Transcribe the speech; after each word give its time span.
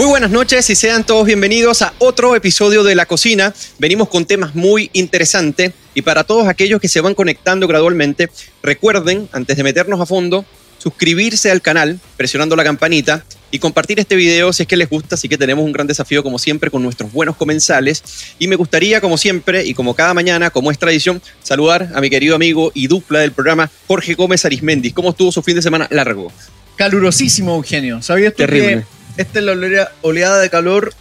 Muy 0.00 0.08
buenas 0.08 0.30
noches 0.30 0.70
y 0.70 0.76
sean 0.76 1.04
todos 1.04 1.26
bienvenidos 1.26 1.82
a 1.82 1.92
otro 1.98 2.34
episodio 2.34 2.82
de 2.82 2.94
La 2.94 3.04
Cocina. 3.04 3.52
Venimos 3.78 4.08
con 4.08 4.24
temas 4.24 4.54
muy 4.54 4.88
interesantes 4.94 5.72
y 5.94 6.00
para 6.00 6.24
todos 6.24 6.48
aquellos 6.48 6.80
que 6.80 6.88
se 6.88 7.02
van 7.02 7.14
conectando 7.14 7.68
gradualmente, 7.68 8.30
recuerden, 8.62 9.28
antes 9.30 9.58
de 9.58 9.62
meternos 9.62 10.00
a 10.00 10.06
fondo, 10.06 10.46
suscribirse 10.78 11.50
al 11.50 11.60
canal 11.60 12.00
presionando 12.16 12.56
la 12.56 12.64
campanita 12.64 13.26
y 13.50 13.58
compartir 13.58 14.00
este 14.00 14.16
video 14.16 14.54
si 14.54 14.62
es 14.62 14.66
que 14.66 14.78
les 14.78 14.88
gusta, 14.88 15.16
así 15.16 15.28
que 15.28 15.36
tenemos 15.36 15.66
un 15.66 15.72
gran 15.72 15.86
desafío 15.86 16.22
como 16.22 16.38
siempre 16.38 16.70
con 16.70 16.82
nuestros 16.82 17.12
buenos 17.12 17.36
comensales 17.36 18.02
y 18.38 18.48
me 18.48 18.56
gustaría 18.56 19.02
como 19.02 19.18
siempre 19.18 19.66
y 19.66 19.74
como 19.74 19.94
cada 19.94 20.14
mañana, 20.14 20.48
como 20.48 20.70
es 20.70 20.78
tradición, 20.78 21.20
saludar 21.42 21.90
a 21.94 22.00
mi 22.00 22.08
querido 22.08 22.34
amigo 22.34 22.72
y 22.72 22.86
dupla 22.86 23.18
del 23.18 23.32
programa 23.32 23.70
Jorge 23.86 24.14
Gómez 24.14 24.46
Arismendi. 24.46 24.92
¿Cómo 24.92 25.10
estuvo 25.10 25.30
su 25.30 25.42
fin 25.42 25.56
de 25.56 25.62
semana 25.62 25.86
largo? 25.90 26.32
Calurosísimo, 26.76 27.54
Eugenio. 27.54 28.00
¿Sabías 28.00 28.32
tú 28.32 28.38
Terrible. 28.38 28.76
que 28.76 28.99
esta 29.20 29.38
es 29.38 29.44
la 29.44 29.52
olea- 29.52 29.92
oleada 30.02 30.40
de 30.40 30.50
calor 30.50 30.92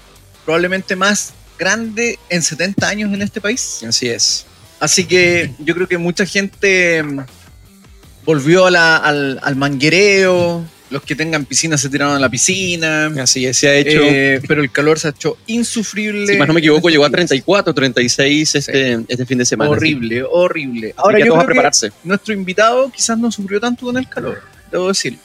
probablemente 0.45 0.95
más 0.95 1.33
grande 1.57 2.17
en 2.29 2.41
70 2.41 2.87
años 2.87 3.13
en 3.13 3.21
este 3.21 3.41
país? 3.41 3.81
Así 3.87 4.07
es. 4.07 4.45
Así 4.79 5.05
que 5.05 5.51
yo 5.59 5.75
creo 5.75 5.87
que 5.87 5.97
mucha 5.97 6.25
gente 6.25 7.03
mm, 7.03 7.19
volvió 8.25 8.65
a 8.65 8.71
la- 8.71 8.97
al, 8.97 9.39
al 9.43 9.55
manguereo, 9.55 10.65
los 10.89 11.03
que 11.03 11.15
tengan 11.15 11.45
piscina 11.45 11.77
se 11.77 11.87
tiraron 11.89 12.15
a 12.15 12.19
la 12.19 12.29
piscina, 12.29 13.07
Así 13.21 13.45
es, 13.45 13.57
se 13.57 13.67
ha 13.69 13.75
hecho... 13.75 13.99
eh, 14.01 14.41
pero 14.47 14.61
el 14.63 14.71
calor 14.71 14.97
se 14.99 15.07
ha 15.07 15.11
hecho 15.11 15.37
insufrible. 15.47 16.25
si 16.33 16.39
más 16.39 16.47
no 16.47 16.53
me 16.53 16.59
equivoco, 16.61 16.87
en 16.89 16.93
llegó 16.93 17.03
a 17.03 17.07
este 17.07 17.17
país. 17.17 17.29
34, 17.29 17.73
36 17.73 18.55
este, 18.55 18.99
este 19.07 19.25
fin 19.25 19.37
de 19.37 19.45
semana. 19.45 19.69
Horrible, 19.69 20.23
horrible. 20.23 20.93
Ahora 20.97 21.17
a 21.17 21.19
yo 21.19 21.25
a 21.25 21.27
creo 21.29 21.39
que 21.41 21.45
prepararse. 21.45 21.91
nuestro 22.03 22.33
invitado 22.33 22.89
quizás 22.91 23.17
no 23.19 23.31
sufrió 23.31 23.59
tanto 23.59 23.85
con 23.85 23.97
el 23.97 24.07
calor, 24.09 24.41
debo 24.71 24.87
decir. 24.87 25.17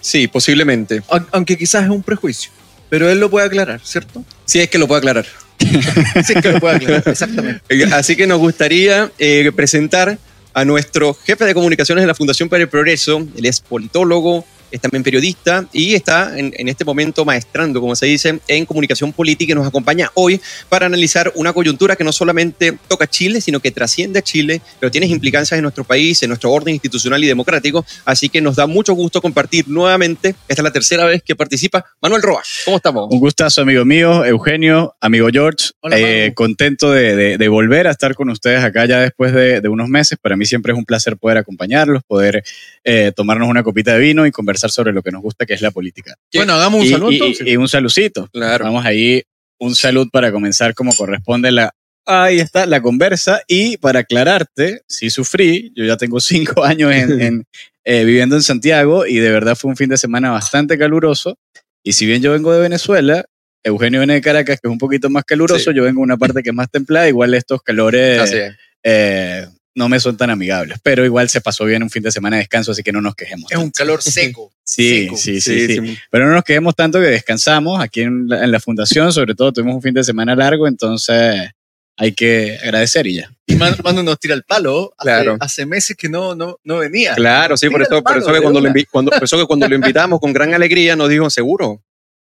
Sí, 0.00 0.28
posiblemente. 0.28 1.02
Aun- 1.08 1.26
Aunque 1.32 1.56
quizás 1.56 1.84
es 1.84 1.90
un 1.90 2.02
prejuicio. 2.02 2.50
Pero 2.88 3.08
él 3.08 3.20
lo 3.20 3.30
puede 3.30 3.46
aclarar, 3.46 3.80
¿cierto? 3.84 4.24
Si 4.44 4.58
es 4.60 4.68
que 4.68 4.78
lo 4.78 4.86
puedo 4.88 4.98
aclarar. 4.98 5.26
Sí, 5.60 6.32
es 6.34 6.42
que 6.42 6.52
lo 6.52 6.58
puede 6.60 6.76
aclarar, 6.76 7.02
exactamente. 7.06 7.62
Así 7.92 8.16
que 8.16 8.26
nos 8.26 8.38
gustaría 8.38 9.10
eh, 9.18 9.52
presentar 9.54 10.18
a 10.54 10.64
nuestro 10.64 11.14
jefe 11.14 11.44
de 11.44 11.54
comunicaciones 11.54 12.02
de 12.02 12.06
la 12.08 12.14
Fundación 12.14 12.48
para 12.48 12.62
el 12.62 12.68
Progreso. 12.68 13.18
Él 13.36 13.44
es 13.46 13.60
politólogo, 13.60 14.44
es 14.70 14.80
también 14.80 15.02
periodista 15.02 15.66
y 15.72 15.94
está 15.94 16.38
en, 16.38 16.52
en 16.56 16.68
este 16.68 16.84
momento 16.84 17.24
maestrando, 17.24 17.80
como 17.80 17.96
se 17.96 18.06
dice, 18.06 18.40
en 18.48 18.66
comunicación 18.66 19.12
política 19.12 19.52
y 19.52 19.54
nos 19.54 19.66
acompaña 19.66 20.10
hoy 20.14 20.40
para 20.68 20.86
analizar 20.86 21.32
una 21.34 21.52
coyuntura 21.52 21.96
que 21.96 22.04
no 22.04 22.12
solamente 22.12 22.78
toca 22.88 23.06
Chile, 23.06 23.40
sino 23.40 23.60
que 23.60 23.70
trasciende 23.70 24.18
a 24.18 24.22
Chile, 24.22 24.60
pero 24.78 24.90
tiene 24.90 25.06
implicancias 25.06 25.56
en 25.58 25.62
nuestro 25.62 25.84
país, 25.84 26.22
en 26.22 26.28
nuestro 26.28 26.50
orden 26.52 26.74
institucional 26.74 27.22
y 27.24 27.26
democrático. 27.26 27.84
Así 28.04 28.28
que 28.28 28.40
nos 28.40 28.56
da 28.56 28.66
mucho 28.66 28.92
gusto 28.94 29.20
compartir 29.22 29.68
nuevamente. 29.68 30.34
Esta 30.48 30.62
es 30.62 30.64
la 30.64 30.72
tercera 30.72 31.04
vez 31.04 31.22
que 31.22 31.34
participa 31.34 31.84
Manuel 32.02 32.22
Roa. 32.22 32.42
¿Cómo 32.64 32.76
estamos? 32.76 33.08
Un 33.10 33.18
gustazo, 33.20 33.62
amigo 33.62 33.84
mío, 33.84 34.24
Eugenio, 34.24 34.94
amigo 35.00 35.28
George. 35.32 35.70
Hola, 35.80 35.96
Eh, 35.98 36.32
contento 36.34 36.90
de, 36.90 37.16
de- 37.16 37.38
de 37.38 37.48
volver 37.48 37.86
a 37.86 37.92
estar 37.92 38.14
con 38.14 38.28
ustedes 38.28 38.62
acá 38.62 38.84
ya 38.84 39.00
después 39.00 39.32
de, 39.32 39.60
de 39.60 39.68
unos 39.68 39.88
meses. 39.88 40.18
Para 40.20 40.36
mí 40.36 40.44
siempre 40.44 40.72
es 40.72 40.78
un 40.78 40.84
placer 40.84 41.16
poder 41.16 41.38
acompañarlos, 41.38 42.02
poder 42.06 42.42
eh, 42.84 43.12
tomarnos 43.16 43.48
una 43.48 43.62
copita 43.62 43.94
de 43.94 44.00
vino 44.00 44.26
y 44.26 44.30
conversar 44.30 44.59
sobre 44.68 44.92
lo 44.92 45.02
que 45.02 45.10
nos 45.10 45.22
gusta, 45.22 45.46
que 45.46 45.54
es 45.54 45.62
la 45.62 45.70
política. 45.70 46.14
Bueno, 46.34 46.52
hagamos 46.52 46.80
un 46.82 46.86
y, 46.86 46.90
saludo 46.90 47.10
y- 47.10 47.56
un 47.56 47.68
salucito. 47.68 48.28
Claro. 48.32 48.64
Vamos 48.66 48.84
ahí, 48.84 49.22
un 49.58 49.74
salud 49.74 50.08
para 50.12 50.30
comenzar 50.30 50.74
como 50.74 50.94
corresponde 50.94 51.50
la... 51.52 51.70
Ahí 52.06 52.40
está 52.40 52.66
la 52.66 52.80
conversa 52.82 53.42
y 53.46 53.76
para 53.76 54.00
aclararte, 54.00 54.82
sí 54.88 55.10
sufrí, 55.10 55.70
yo 55.76 55.84
ya 55.84 55.96
tengo 55.96 56.18
cinco 56.20 56.64
años 56.64 56.92
en, 56.92 57.20
en, 57.20 57.44
eh, 57.84 58.04
viviendo 58.04 58.36
en 58.36 58.42
Santiago 58.42 59.06
y 59.06 59.16
de 59.16 59.30
verdad 59.30 59.54
fue 59.54 59.70
un 59.70 59.76
fin 59.76 59.88
de 59.90 59.96
semana 59.98 60.30
bastante 60.30 60.76
caluroso 60.78 61.38
y 61.84 61.92
si 61.92 62.06
bien 62.06 62.20
yo 62.22 62.32
vengo 62.32 62.52
de 62.52 62.60
Venezuela, 62.60 63.24
Eugenio 63.62 64.00
viene 64.00 64.14
de 64.14 64.20
Caracas 64.22 64.58
que 64.60 64.68
es 64.68 64.72
un 64.72 64.78
poquito 64.78 65.08
más 65.10 65.24
caluroso, 65.24 65.70
Sí. 65.70 65.76
yo 65.76 65.84
vengo 65.84 66.00
de 66.00 66.04
una 66.04 66.16
parte 66.16 66.42
que 66.42 66.48
es 66.50 66.54
más 66.54 66.70
templada, 66.70 67.06
igual 67.08 67.34
estos 67.34 67.62
calores 67.62 68.18
Así 68.18 68.36
es. 68.38 68.54
eh, 68.82 69.46
no 69.74 69.88
me 69.88 70.00
son 70.00 70.16
tan 70.16 70.30
amigables, 70.30 70.78
pero 70.82 71.04
igual 71.04 71.28
se 71.28 71.40
pasó 71.40 71.64
bien 71.64 71.82
un 71.82 71.90
fin 71.90 72.02
de 72.02 72.10
semana 72.10 72.36
de 72.36 72.42
descanso, 72.42 72.72
así 72.72 72.82
que 72.82 72.92
no 72.92 73.00
nos 73.00 73.14
quejemos. 73.14 73.50
es 73.52 73.58
un 73.58 73.70
calor 73.70 74.02
seco. 74.02 74.52
Sí, 74.64 75.02
seco. 75.04 75.16
sí, 75.16 75.40
sí, 75.40 75.66
sí, 75.66 75.76
sí. 75.86 75.98
Pero 76.10 76.26
no 76.26 76.34
nos 76.34 76.44
quedemos 76.44 76.74
tanto 76.74 77.00
que 77.00 77.06
descansamos 77.06 77.80
aquí 77.80 78.02
en 78.02 78.28
la, 78.28 78.44
en 78.44 78.50
la 78.52 78.60
fundación, 78.60 79.12
sobre 79.12 79.34
todo 79.34 79.52
tuvimos 79.52 79.76
un 79.76 79.82
fin 79.82 79.94
de 79.94 80.04
semana 80.04 80.34
largo, 80.36 80.66
entonces 80.68 81.50
hay 81.96 82.12
que 82.12 82.58
agradecer 82.62 83.06
y 83.06 83.16
ya. 83.16 83.30
Y 83.46 83.56
Man- 83.56 83.76
Manu 83.84 84.02
nos 84.02 84.18
tira 84.18 84.34
el 84.34 84.42
palo. 84.44 84.94
Hace, 84.96 85.04
Claro. 85.10 85.36
hace 85.40 85.66
meses 85.66 85.96
que 85.96 86.08
no, 86.08 86.34
no, 86.34 86.58
no 86.64 86.78
venía. 86.78 87.14
Claro, 87.14 87.56
sí, 87.56 87.68
por 87.68 87.82
eso, 87.82 87.98
el 87.98 88.02
por 88.02 88.16
eso, 88.18 88.32
que 88.32 88.40
cuando 88.40 88.60
lo, 88.60 88.72
cuando, 88.90 89.10
por 89.10 89.24
eso 89.24 89.38
que 89.38 89.44
cuando 89.46 89.68
lo 89.68 89.74
invitamos 89.74 90.18
con 90.20 90.32
gran 90.32 90.54
alegría 90.54 90.96
nos 90.96 91.08
dijo, 91.10 91.28
seguro, 91.30 91.82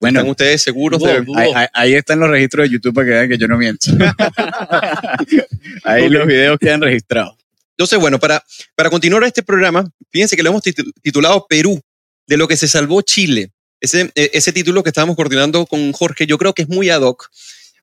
Bueno, 0.01 0.21
están 0.21 0.31
ustedes 0.31 0.63
seguros 0.63 1.01
de... 1.03 1.25
ahí, 1.37 1.67
ahí- 1.75 1.95
están 1.95 2.19
los 2.21 2.31
registros 2.31 2.65
de 2.67 2.73
YouTube 2.75 2.95
para 2.95 3.05
que 3.07 3.11
vean 3.13 3.29
que 3.29 3.39
yo 3.39 3.47
no 3.49 3.59
miento. 3.59 3.91
ahí 5.85 6.05
Ok. 6.07 6.11
los 6.13 6.27
videos 6.27 6.59
quedan 6.59 6.81
registrados. 6.81 7.37
Entonces, 7.73 7.99
bueno, 7.99 8.19
para, 8.19 8.45
para 8.75 8.91
continuar 8.91 9.25
este 9.25 9.43
programa, 9.43 9.91
fíjense 10.11 10.37
que 10.37 10.43
lo 10.43 10.51
hemos 10.51 10.63
titu- 10.63 10.93
titulado 11.03 11.47
Perú, 11.49 11.81
de 12.27 12.37
lo 12.37 12.47
que 12.49 12.57
se 12.57 12.69
salvó 12.69 13.03
Chile. 13.03 13.51
Ese, 13.81 14.11
eh, 14.15 14.31
ese 14.35 14.53
título 14.53 14.83
que 14.83 14.91
estábamos 14.91 15.17
coordinando 15.17 15.65
con 15.67 15.93
Jorge, 15.93 16.27
yo 16.27 16.37
creo 16.39 16.53
que 16.53 16.63
es 16.63 16.69
muy 16.69 16.91
ad 16.91 17.01
hoc 17.03 17.31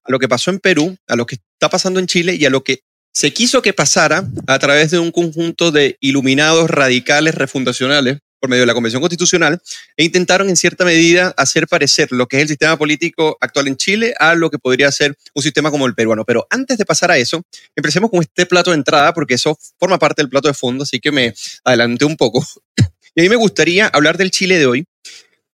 a 0.04 0.12
lo 0.12 0.20
que 0.20 0.28
pasó 0.28 0.52
en 0.52 0.60
Perú, 0.60 0.96
a 1.08 1.16
lo 1.16 1.26
que 1.26 1.36
está 1.36 1.70
pasando 1.70 2.00
en 2.00 2.08
Chile 2.08 2.36
y 2.36 2.46
a 2.46 2.50
lo 2.50 2.64
que 2.64 2.82
se 3.12 3.34
quiso 3.34 3.62
que 3.64 3.74
pasara 3.74 4.28
a 4.46 4.60
través 4.60 4.92
de 4.92 5.00
un 5.00 5.12
conjunto 5.12 5.72
de 5.72 5.98
iluminados 6.00 6.70
radicales 6.70 7.34
refundacionales 7.36 8.20
por 8.40 8.50
medio 8.50 8.62
de 8.64 8.68
la 8.68 8.74
Convención 8.74 9.02
Constitucional 9.02 9.62
e 9.96 10.04
intentaron 10.04 10.50
en 10.50 10.56
cierta 10.56 10.86
medida 10.86 11.34
hacer 11.38 11.68
parecer 11.68 12.12
lo 12.12 12.28
que 12.28 12.38
es 12.38 12.44
el 12.44 12.48
sistema 12.50 12.78
político 12.78 13.38
actual 13.42 13.68
en 13.68 13.78
Chile 13.78 14.14
a 14.20 14.36
lo 14.36 14.50
que 14.50 14.60
podría 14.60 14.92
ser 14.92 15.18
un 15.34 15.44
sistema 15.44 15.72
como 15.72 15.86
el 15.86 15.96
peruano. 15.96 16.26
Pero 16.26 16.46
antes 16.50 16.78
de 16.78 16.86
pasar 16.86 17.12
a 17.12 17.18
eso, 17.18 17.44
empecemos 17.76 18.10
con 18.10 18.22
este 18.22 18.46
plato 18.46 18.72
de 18.72 18.78
entrada 18.78 19.14
porque 19.14 19.36
eso 19.36 19.58
forma 19.80 19.98
parte 20.00 20.22
del 20.22 20.30
plato 20.30 20.48
de 20.48 20.54
fondo, 20.54 20.84
así 20.84 21.00
que 21.00 21.12
me 21.12 21.34
adelanté 21.64 22.06
un 22.06 22.16
poco. 22.18 22.46
Y 23.16 23.22
a 23.22 23.24
mí 23.24 23.30
me 23.30 23.36
gustaría 23.36 23.88
hablar 23.88 24.16
del 24.16 24.30
Chile 24.30 24.60
de 24.60 24.68
hoy 24.68 24.86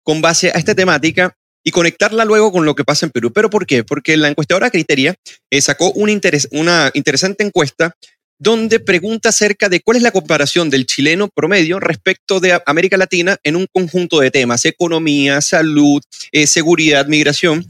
con 0.04 0.22
base 0.22 0.48
a 0.48 0.58
esta 0.58 0.76
temática 0.76 1.36
y 1.62 1.72
conectarla 1.72 2.24
luego 2.24 2.54
con 2.54 2.64
lo 2.64 2.74
que 2.74 2.86
pasa 2.86 3.06
en 3.06 3.12
Perú. 3.12 3.34
¿Pero 3.34 3.50
por 3.50 3.66
qué? 3.66 3.84
Porque 3.84 4.16
la 4.16 4.30
encuestadora 4.30 4.70
Criteria 4.72 5.16
eh, 5.50 5.60
sacó 5.60 5.94
interes- 5.94 6.48
una 6.52 6.90
interesante 6.94 7.44
encuesta 7.44 7.94
donde 8.40 8.80
pregunta 8.80 9.30
acerca 9.30 9.68
de 9.68 9.82
cuál 9.82 9.98
es 9.98 10.04
la 10.04 10.12
comparación 10.12 10.70
del 10.70 10.86
chileno 10.86 11.28
promedio 11.28 11.80
respecto 11.80 12.40
de 12.40 12.60
América 12.66 12.98
Latina 12.98 13.38
en 13.44 13.58
un 13.58 13.68
conjunto 13.72 14.20
de 14.20 14.32
temas, 14.32 14.64
economía, 14.66 15.42
salud, 15.42 16.02
eh, 16.32 16.48
seguridad, 16.48 17.06
migración. 17.08 17.66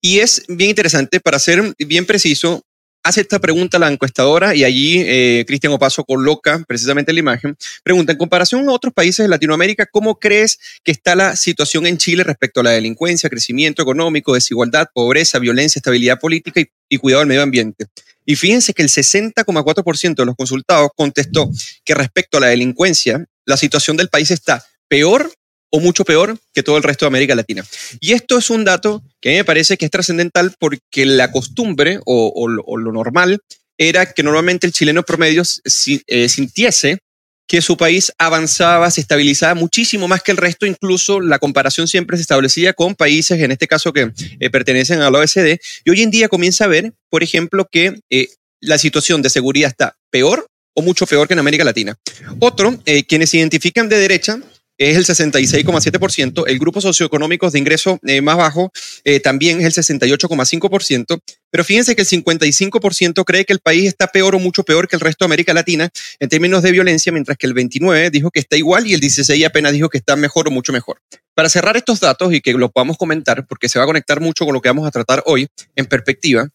Y 0.00 0.20
es 0.20 0.44
bien 0.48 0.70
interesante, 0.70 1.20
para 1.20 1.38
ser 1.38 1.74
bien 1.78 2.06
preciso, 2.06 2.62
hace 3.08 3.22
esta 3.22 3.38
pregunta 3.38 3.78
la 3.78 3.90
encuestadora 3.90 4.54
y 4.54 4.64
allí 4.64 5.02
eh, 5.06 5.44
Cristian 5.46 5.72
Opaso 5.72 6.04
coloca 6.04 6.62
precisamente 6.68 7.10
la 7.14 7.20
imagen. 7.20 7.56
Pregunta, 7.82 8.12
en 8.12 8.18
comparación 8.18 8.68
a 8.68 8.72
otros 8.72 8.92
países 8.92 9.24
de 9.24 9.28
Latinoamérica, 9.28 9.86
¿cómo 9.86 10.18
crees 10.18 10.58
que 10.84 10.92
está 10.92 11.14
la 11.14 11.34
situación 11.34 11.86
en 11.86 11.96
Chile 11.96 12.22
respecto 12.22 12.60
a 12.60 12.64
la 12.64 12.70
delincuencia, 12.72 13.30
crecimiento 13.30 13.82
económico, 13.82 14.34
desigualdad, 14.34 14.88
pobreza, 14.92 15.38
violencia, 15.38 15.78
estabilidad 15.78 16.20
política 16.20 16.60
y, 16.60 16.66
y 16.90 16.98
cuidado 16.98 17.20
del 17.20 17.28
medio 17.28 17.42
ambiente? 17.42 17.86
Y 18.26 18.36
fíjense 18.36 18.74
que 18.74 18.82
el 18.82 18.90
60,4% 18.90 20.14
de 20.14 20.26
los 20.26 20.36
consultados 20.36 20.90
contestó 20.94 21.50
que 21.86 21.94
respecto 21.94 22.36
a 22.36 22.42
la 22.42 22.48
delincuencia, 22.48 23.24
la 23.46 23.56
situación 23.56 23.96
del 23.96 24.10
país 24.10 24.30
está 24.30 24.62
peor 24.86 25.32
o 25.70 25.80
mucho 25.80 26.04
peor 26.04 26.38
que 26.54 26.62
todo 26.62 26.76
el 26.76 26.82
resto 26.82 27.04
de 27.04 27.08
América 27.08 27.34
Latina. 27.34 27.64
Y 28.00 28.12
esto 28.12 28.38
es 28.38 28.50
un 28.50 28.64
dato 28.64 29.02
que 29.20 29.28
a 29.28 29.32
mí 29.32 29.36
me 29.38 29.44
parece 29.44 29.76
que 29.76 29.84
es 29.84 29.90
trascendental 29.90 30.54
porque 30.58 31.04
la 31.06 31.30
costumbre 31.30 32.00
o, 32.06 32.48
lo- 32.48 32.92
normal 32.92 33.38
era 33.76 34.06
que 34.12 34.22
normalmente 34.22 34.66
el 34.66 34.72
chileno 34.72 35.02
promedio 35.02 35.44
si- 35.44 36.02
eh, 36.06 36.28
sintiese 36.28 36.98
que 37.46 37.62
su 37.62 37.76
país 37.78 38.12
avanzaba, 38.18 38.90
se 38.90 39.00
estabilizaba 39.00 39.54
muchísimo 39.54 40.06
más 40.06 40.22
que 40.22 40.32
el 40.32 40.36
resto, 40.36 40.66
incluso 40.66 41.20
la 41.20 41.38
comparación 41.38 41.88
siempre 41.88 42.16
se 42.18 42.20
establecía 42.22 42.74
con 42.74 42.94
países, 42.94 43.40
en 43.40 43.50
este 43.52 43.66
caso 43.66 43.92
que 43.92 44.10
eh, 44.40 44.50
pertenecen 44.50 45.00
a 45.00 45.10
la 45.10 45.18
OECD, 45.18 45.58
y 45.84 45.90
hoy 45.90 46.02
en 46.02 46.10
día 46.10 46.28
comienza 46.28 46.64
a 46.64 46.68
ver, 46.68 46.92
por 47.08 47.22
ejemplo, 47.22 47.66
que 47.70 48.00
eh, 48.10 48.28
la 48.60 48.76
situación 48.76 49.22
de 49.22 49.30
seguridad 49.30 49.70
está 49.70 49.96
peor 50.10 50.46
o 50.74 50.82
mucho 50.82 51.06
peor 51.06 51.26
que 51.26 51.32
en 51.34 51.38
América 51.40 51.64
Latina. 51.64 51.96
Otro, 52.38 52.78
quienes 53.08 53.30
se 53.30 53.38
identifican 53.38 53.88
de 53.88 53.96
derecha, 53.98 54.40
es 54.78 54.96
el 54.96 55.04
66,7%. 55.04 56.44
El 56.46 56.58
grupo 56.58 56.80
socioeconómico 56.80 57.50
de 57.50 57.58
ingreso 57.58 57.98
eh, 58.06 58.20
más 58.20 58.36
bajo 58.36 58.70
eh, 59.04 59.20
también 59.20 59.60
es 59.60 59.76
el 59.76 59.84
68,5%. 59.84 61.20
Pero 61.50 61.64
fíjense 61.64 61.96
que 61.96 62.02
el 62.02 62.08
55% 62.08 63.24
cree 63.24 63.44
que 63.44 63.52
el 63.52 63.58
país 63.58 63.86
está 63.86 64.06
peor 64.06 64.34
o 64.34 64.38
mucho 64.38 64.62
peor 64.62 64.88
que 64.88 64.96
el 64.96 65.00
resto 65.00 65.24
de 65.24 65.26
América 65.26 65.52
Latina 65.52 65.90
en 66.20 66.28
términos 66.28 66.62
de 66.62 66.72
violencia, 66.72 67.10
mientras 67.12 67.36
que 67.36 67.46
el 67.46 67.54
29% 67.54 68.10
dijo 68.10 68.30
que 68.30 68.40
está 68.40 68.56
igual 68.56 68.86
y 68.86 68.94
el 68.94 69.00
16% 69.00 69.44
apenas 69.46 69.72
dijo 69.72 69.88
que 69.88 69.98
está 69.98 70.14
mejor 70.16 70.48
o 70.48 70.50
mucho 70.50 70.72
mejor. 70.72 71.00
Para 71.34 71.48
cerrar 71.48 71.76
estos 71.76 72.00
datos 72.00 72.32
y 72.32 72.40
que 72.40 72.52
lo 72.52 72.70
podamos 72.70 72.96
comentar, 72.96 73.46
porque 73.46 73.68
se 73.68 73.78
va 73.78 73.84
a 73.84 73.86
conectar 73.86 74.20
mucho 74.20 74.44
con 74.44 74.54
lo 74.54 74.60
que 74.60 74.68
vamos 74.68 74.86
a 74.86 74.90
tratar 74.90 75.22
hoy 75.26 75.48
en 75.74 75.86
perspectiva, 75.86 76.48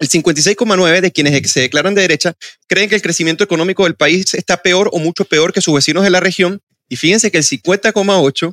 el 0.00 0.08
56,9 0.08 1.00
de 1.00 1.10
quienes 1.10 1.50
se 1.50 1.60
declaran 1.60 1.94
de 1.94 2.02
derecha 2.02 2.34
creen 2.68 2.88
que 2.88 2.94
el 2.94 3.02
crecimiento 3.02 3.42
económico 3.42 3.84
del 3.84 3.96
país 3.96 4.32
está 4.34 4.58
peor 4.58 4.88
o 4.92 5.00
mucho 5.00 5.24
peor 5.24 5.52
que 5.52 5.60
sus 5.60 5.74
vecinos 5.74 6.04
de 6.04 6.10
la 6.10 6.20
región. 6.20 6.60
Y 6.88 6.96
fíjense 6.96 7.30
que 7.30 7.38
el 7.38 7.44
50,8 7.44 8.52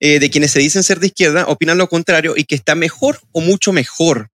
eh, 0.00 0.18
de 0.18 0.30
quienes 0.30 0.50
se 0.52 0.58
dicen 0.60 0.82
ser 0.82 1.00
de 1.00 1.06
izquierda 1.08 1.46
opinan 1.46 1.78
lo 1.78 1.88
contrario 1.88 2.34
y 2.36 2.44
que 2.44 2.54
está 2.54 2.74
mejor 2.74 3.18
o 3.32 3.40
mucho 3.40 3.72
mejor. 3.72 4.28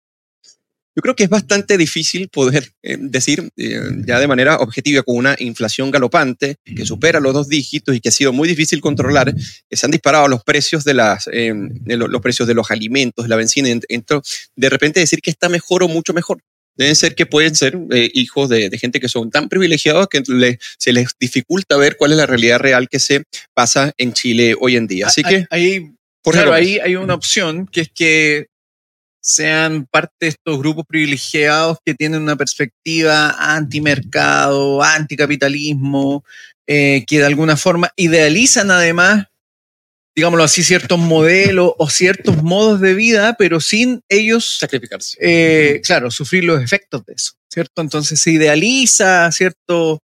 Yo 0.97 1.03
creo 1.03 1.15
que 1.15 1.23
es 1.23 1.29
bastante 1.31 1.77
difícil 1.79 2.29
poder 2.29 2.73
eh, 2.83 2.97
decir 2.99 3.49
eh, 3.57 3.81
ya 4.05 4.19
de 4.19 4.27
manera 4.27 4.57
objetiva 4.57 5.03
con 5.05 5.17
una 5.17 5.37
inflación 5.39 5.93
galopante 5.93 6.57
que 6.65 6.85
supera 6.85 7.21
los 7.21 7.33
dos 7.35 7.49
dígitos 7.49 7.95
y 7.95 8.01
que 8.01 8.09
ha 8.09 8.13
sido 8.13 8.33
muy 8.33 8.49
difícil 8.49 8.81
controlar, 8.81 9.33
que 9.35 9.77
se 9.77 9.87
han 9.87 9.93
disparado 9.93 10.27
los 10.27 10.43
precios 10.43 10.83
de, 10.85 10.95
las, 10.95 11.27
de 11.27 11.97
lo- 11.97 12.09
los 12.09 12.21
precios 12.21 12.49
de 12.49 12.55
los 12.55 12.71
alimentos, 12.73 13.25
de 13.25 13.29
la 13.29 13.37
benzina, 13.37 13.69
ent- 13.69 13.85
entro- 13.89 14.23
de 14.57 14.69
repente 14.71 14.99
decir 14.99 15.21
que 15.21 15.31
está 15.31 15.49
mejor 15.49 15.85
o 15.85 15.89
mucho 15.89 16.13
mejor. 16.13 16.43
Deben 16.79 16.97
ser 16.97 17.15
que 17.15 17.27
pueden 17.27 17.55
ser 17.55 17.77
eh, 17.91 18.09
hijos 18.15 18.49
de, 18.49 18.71
de 18.71 18.79
gente 18.79 19.01
que 19.01 19.09
son 19.09 19.31
tan 19.31 19.49
privilegiados 19.51 20.07
que 20.09 20.23
le- 20.29 20.59
se 20.79 20.93
les 20.95 21.09
dificulta 21.21 21.77
ver 21.77 21.97
cuál 21.99 22.13
es 22.13 22.17
la 22.19 22.25
realidad 22.27 22.59
real 22.61 22.89
que 22.89 23.01
se 23.01 23.25
pasa 23.53 23.93
en 23.99 24.15
Chile 24.15 24.55
hoy 24.59 24.77
en 24.77 24.87
día. 24.87 25.09
Así 25.09 25.23
que, 25.23 25.47
Ahí, 25.51 25.81
Jorge 26.25 26.41
claro, 26.41 26.51
López. 26.53 26.63
ahí 26.67 26.79
hay 26.79 26.97
una 26.97 27.15
opción 27.15 27.67
que 27.67 27.81
es 27.83 27.91
que 27.95 28.47
sean 29.21 29.87
parte 29.91 30.15
de 30.21 30.29
estos 30.29 30.59
grupos 30.59 30.85
privilegiados 30.89 31.79
que 31.85 31.95
tienen 31.95 32.23
una 32.23 32.37
perspectiva 32.37 33.35
antimercado, 33.55 34.83
anticapitalismo, 34.83 36.25
eh, 36.67 37.05
que 37.07 37.19
de 37.19 37.27
alguna 37.27 37.57
forma 37.57 37.91
idealizan 37.97 38.71
además, 38.71 39.27
digámoslo 40.19 40.43
así, 40.43 40.65
ciertos 40.65 40.99
modelos 40.99 41.75
o 41.79 41.89
ciertos 41.89 42.43
modos 42.43 42.81
de 42.81 42.93
vida, 42.95 43.37
pero 43.39 43.61
sin 43.61 44.01
ellos 44.09 44.59
sacrificarse. 44.59 45.17
eh, 45.21 45.81
claro, 45.85 46.11
sufrir 46.11 46.43
los 46.43 46.61
efectos 46.61 47.07
de 47.07 47.13
eso, 47.13 47.35
¿cierto? 47.49 47.83
Entonces 47.83 48.19
se 48.19 48.33
idealiza, 48.33 49.31
¿cierto? 49.31 50.03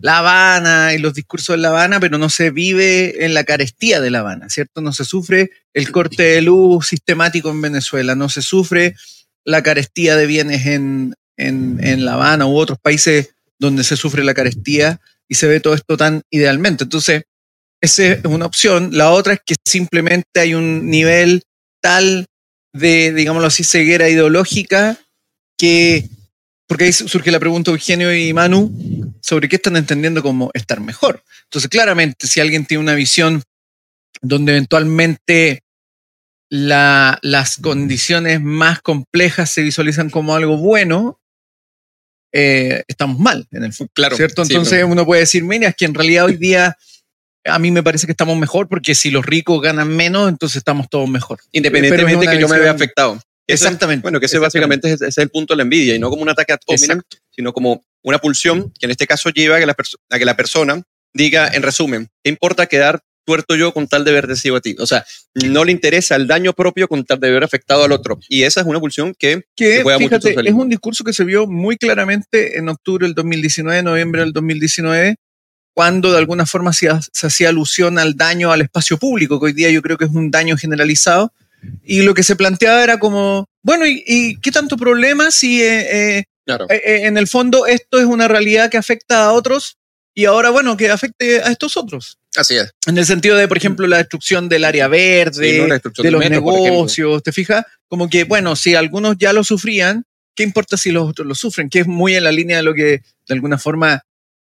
La 0.00 0.18
Habana 0.18 0.92
y 0.92 0.98
los 0.98 1.14
discursos 1.14 1.54
de 1.54 1.62
La 1.62 1.68
Habana, 1.68 2.00
pero 2.00 2.18
no 2.18 2.30
se 2.30 2.50
vive 2.50 3.24
en 3.24 3.32
la 3.32 3.44
carestía 3.44 4.00
de 4.00 4.10
La 4.10 4.20
Habana, 4.20 4.48
¿cierto? 4.48 4.80
No 4.80 4.92
se 4.92 5.04
sufre 5.04 5.52
el 5.72 5.92
corte 5.92 6.24
de 6.24 6.42
luz 6.42 6.88
sistemático 6.88 7.48
en 7.50 7.62
Venezuela, 7.62 8.16
no 8.16 8.28
se 8.28 8.42
sufre 8.42 8.96
la 9.44 9.62
carestía 9.62 10.16
de 10.16 10.26
bienes 10.26 10.66
en, 10.66 11.14
en, 11.36 11.78
en 11.80 12.04
La 12.04 12.14
Habana 12.14 12.46
u 12.46 12.56
otros 12.56 12.80
países 12.80 13.36
donde 13.60 13.84
se 13.84 13.96
sufre 13.96 14.24
la 14.24 14.34
carestía 14.34 15.00
y 15.28 15.36
se 15.36 15.46
ve 15.46 15.60
todo 15.60 15.74
esto 15.74 15.96
tan 15.96 16.22
idealmente. 16.28 16.82
Entonces, 16.82 17.22
esa 17.84 18.04
es 18.12 18.24
una 18.24 18.46
opción. 18.46 18.90
La 18.92 19.10
otra 19.10 19.34
es 19.34 19.40
que 19.44 19.54
simplemente 19.64 20.40
hay 20.40 20.54
un 20.54 20.88
nivel 20.90 21.42
tal 21.82 22.26
de, 22.72 23.12
digámoslo 23.12 23.46
así, 23.48 23.62
ceguera 23.64 24.08
ideológica 24.08 24.98
que, 25.58 26.08
porque 26.66 26.84
ahí 26.84 26.92
surge 26.92 27.30
la 27.30 27.38
pregunta 27.40 27.70
Eugenio 27.70 28.14
y 28.14 28.32
Manu 28.32 29.14
sobre 29.20 29.48
qué 29.48 29.56
están 29.56 29.76
entendiendo 29.76 30.22
como 30.22 30.50
estar 30.54 30.80
mejor. 30.80 31.22
Entonces, 31.44 31.68
claramente, 31.70 32.26
si 32.26 32.40
alguien 32.40 32.66
tiene 32.66 32.82
una 32.82 32.94
visión 32.94 33.42
donde 34.22 34.52
eventualmente 34.52 35.60
la- 36.50 37.18
las 37.22 37.56
condiciones 37.58 38.40
más 38.40 38.80
complejas 38.80 39.50
se 39.50 39.62
visualizan 39.62 40.10
como 40.10 40.34
algo 40.34 40.56
bueno, 40.56 41.20
eh, 42.32 42.82
estamos 42.88 43.18
mal 43.18 43.46
en 43.52 43.64
el 43.64 43.72
fondo. 43.72 43.92
Claro. 43.94 44.16
¿cierto? 44.16 44.44
sí, 44.44 44.52
Entonces 44.52 44.78
pero- 44.78 44.88
uno 44.88 45.06
puede 45.06 45.20
decir, 45.20 45.44
mira, 45.44 45.68
es 45.68 45.76
que 45.76 45.84
en 45.84 45.94
realidad 45.94 46.24
hoy 46.26 46.36
día 46.36 46.76
a 47.44 47.58
mí 47.58 47.70
me 47.70 47.82
parece 47.82 48.06
que 48.06 48.12
estamos 48.12 48.36
mejor 48.38 48.68
porque 48.68 48.94
si 48.94 49.10
los 49.10 49.24
ricos 49.24 49.60
ganan 49.62 49.88
menos, 49.88 50.28
entonces 50.28 50.56
estamos 50.56 50.88
todos 50.88 51.08
mejor. 51.08 51.38
independientemente 51.52 52.12
es 52.12 52.22
una 52.22 52.32
que 52.32 52.40
yo 52.40 52.48
me 52.48 52.58
vea 52.58 52.70
afectado. 52.72 53.14
Eso- 53.46 53.64
Exactamente. 53.66 54.02
Bueno, 54.02 54.20
que 54.20 54.26
ese 54.26 54.38
básicamente 54.38 54.88
es, 54.88 54.94
ese 54.94 55.08
es 55.08 55.18
el 55.18 55.28
punto 55.28 55.52
de 55.52 55.58
la 55.58 55.62
envidia 55.64 55.94
y 55.94 55.98
no 55.98 56.08
como 56.08 56.22
un 56.22 56.28
ataque 56.30 56.52
a 56.54 56.58
hominem, 56.66 57.02
sino 57.30 57.52
como 57.52 57.84
una 58.02 58.18
pulsión 58.18 58.72
que 58.78 58.86
en 58.86 58.90
este 58.90 59.06
caso 59.06 59.28
lleva 59.30 59.56
a 59.56 59.60
que, 59.60 59.66
la 59.66 59.74
perso- 59.76 59.98
a 60.10 60.18
que 60.18 60.24
la 60.24 60.36
persona 60.36 60.82
diga, 61.12 61.48
en 61.52 61.62
resumen, 61.62 62.08
¿qué 62.22 62.30
importa 62.30 62.66
quedar 62.66 63.00
tuerto 63.26 63.54
yo 63.56 63.72
con 63.72 63.86
tal 63.88 64.04
de 64.04 64.12
verte 64.12 64.36
ciego 64.36 64.56
a 64.56 64.60
ti? 64.62 64.74
O 64.78 64.86
sea, 64.86 65.04
no 65.34 65.64
le 65.64 65.72
interesa 65.72 66.16
el 66.16 66.26
daño 66.26 66.54
propio 66.54 66.88
con 66.88 67.04
tal 67.04 67.20
de 67.20 67.30
ver 67.30 67.44
afectado 67.44 67.84
al 67.84 67.92
otro. 67.92 68.18
Y 68.30 68.42
esa 68.44 68.62
es 68.62 68.66
una 68.66 68.80
pulsión 68.80 69.14
que 69.18 69.42
Que, 69.54 69.82
juega 69.82 69.98
mucho 69.98 70.08
fíjate, 70.08 70.28
es 70.30 70.34
socialismo. 70.34 70.62
un 70.62 70.68
discurso 70.70 71.04
que 71.04 71.12
se 71.12 71.24
vio 71.24 71.46
muy 71.46 71.76
claramente 71.76 72.58
en 72.58 72.68
octubre 72.70 73.06
del 73.06 73.14
2019, 73.14 73.82
noviembre 73.82 74.22
del 74.22 74.32
2019, 74.32 75.16
cuando 75.74 76.12
de 76.12 76.18
alguna 76.18 76.46
forma 76.46 76.72
se, 76.72 76.88
se 77.12 77.26
hacía 77.26 77.48
alusión 77.50 77.98
al 77.98 78.16
daño 78.16 78.52
al 78.52 78.62
espacio 78.62 78.96
público, 78.96 79.38
que 79.40 79.46
hoy 79.46 79.52
día 79.52 79.70
yo 79.70 79.82
creo 79.82 79.98
que 79.98 80.04
es 80.06 80.10
un 80.12 80.30
daño 80.30 80.56
generalizado. 80.56 81.32
Y 81.82 82.02
lo 82.02 82.14
que 82.14 82.22
se 82.22 82.36
planteaba 82.36 82.82
era 82.84 82.98
como, 82.98 83.48
bueno, 83.62 83.86
¿y, 83.86 84.02
y 84.06 84.36
qué 84.40 84.50
tanto 84.52 84.76
problema 84.76 85.30
si 85.30 85.62
eh, 85.62 86.18
eh, 86.18 86.24
Claro. 86.46 86.66
eh, 86.70 86.80
eh, 86.84 87.06
en 87.06 87.16
el 87.16 87.26
fondo 87.26 87.66
esto 87.66 87.98
es 87.98 88.04
una 88.04 88.28
realidad 88.28 88.70
que 88.70 88.76
afecta 88.76 89.24
a 89.24 89.32
otros 89.32 89.78
y 90.14 90.26
ahora, 90.26 90.50
bueno, 90.50 90.76
que 90.76 90.90
afecte 90.90 91.42
a 91.42 91.50
estos 91.50 91.76
otros? 91.76 92.18
Así 92.36 92.54
es. 92.56 92.70
En 92.86 92.98
el 92.98 93.06
sentido 93.06 93.36
de, 93.36 93.48
por 93.48 93.56
ejemplo, 93.56 93.86
la 93.86 93.96
destrucción 93.96 94.48
del 94.48 94.64
área 94.64 94.88
verde, 94.88 95.52
Sí, 95.52 95.58
¿no? 95.58 95.64
De 95.74 95.80
del 96.02 96.12
los 96.12 96.20
metro, 96.20 96.40
negocios, 96.42 97.22
¿te 97.22 97.32
fijas? 97.32 97.64
Como 97.88 98.08
que, 98.10 98.24
bueno, 98.24 98.54
si 98.56 98.74
algunos 98.74 99.16
ya 99.18 99.32
lo 99.32 99.42
sufrían, 99.42 100.04
¿qué 100.36 100.42
importa 100.42 100.76
si 100.76 100.90
los 100.90 101.08
otros 101.08 101.26
lo 101.26 101.34
sufren? 101.34 101.70
Que 101.70 101.80
es 101.80 101.86
muy 101.86 102.14
en 102.14 102.24
la 102.24 102.32
línea 102.32 102.58
de 102.58 102.62
lo 102.62 102.74
que 102.74 103.00
de 103.26 103.34
alguna 103.34 103.56
forma 103.56 104.02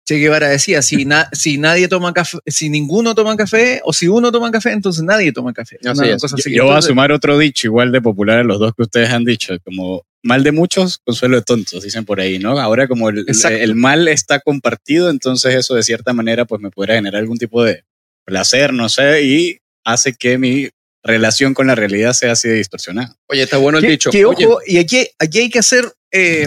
Che 0.06 0.14
Guevara 0.18 0.48
decía, 0.48 0.82
si, 0.82 1.04
na- 1.04 1.28
si 1.32 1.58
nadie 1.58 1.88
toma 1.88 2.12
café, 2.12 2.38
si 2.46 2.68
ninguno 2.68 3.12
toma 3.16 3.36
café, 3.36 3.80
o 3.84 3.92
si 3.92 4.06
uno 4.06 4.30
toma 4.30 4.52
café, 4.52 4.70
entonces 4.70 5.02
nadie 5.02 5.32
toma 5.32 5.52
café. 5.52 5.78
Así 5.84 5.98
Una 6.00 6.14
es. 6.14 6.22
cosa 6.22 6.36
así. 6.38 6.54
Yo 6.54 6.64
voy 6.64 6.76
a 6.76 6.82
sumar 6.82 7.10
otro 7.10 7.36
dicho 7.36 7.66
igual 7.66 7.90
de 7.90 8.00
popular 8.00 8.38
a 8.38 8.44
los 8.44 8.60
dos 8.60 8.72
que 8.76 8.82
ustedes 8.84 9.10
han 9.10 9.24
dicho, 9.24 9.56
como 9.64 10.06
mal 10.22 10.44
de 10.44 10.52
muchos, 10.52 10.98
consuelo 10.98 11.36
de 11.38 11.42
tontos, 11.42 11.82
dicen 11.82 12.04
por 12.04 12.20
ahí, 12.20 12.38
¿no? 12.38 12.58
Ahora 12.60 12.86
como 12.86 13.08
el, 13.08 13.74
mal 13.74 14.06
está 14.06 14.38
compartido, 14.38 15.10
entonces 15.10 15.54
eso 15.56 15.74
de 15.74 15.82
cierta 15.82 16.12
manera 16.12 16.44
pues 16.44 16.60
me 16.62 16.70
podrá 16.70 16.94
generar 16.94 17.20
algún 17.20 17.38
tipo 17.38 17.64
de 17.64 17.82
placer, 18.24 18.72
no 18.72 18.88
sé, 18.88 19.22
y 19.24 19.58
hace 19.84 20.14
que 20.14 20.38
mi 20.38 20.68
relación 21.02 21.52
con 21.54 21.66
la 21.66 21.74
realidad 21.74 22.12
sea 22.12 22.32
así 22.32 22.48
de 22.48 22.54
distorsionada. 22.54 23.16
Oye, 23.28 23.42
está 23.42 23.56
bueno 23.56 23.78
el 23.78 23.86
dicho. 23.86 24.10
que, 24.10 24.24
Oye, 24.24 24.46
ojo, 24.46 24.58
y 24.66 24.78
aquí, 24.78 25.06
aquí 25.18 25.38
hay 25.40 25.50
que 25.50 25.58
hacer, 25.60 25.84
eh, 26.12 26.46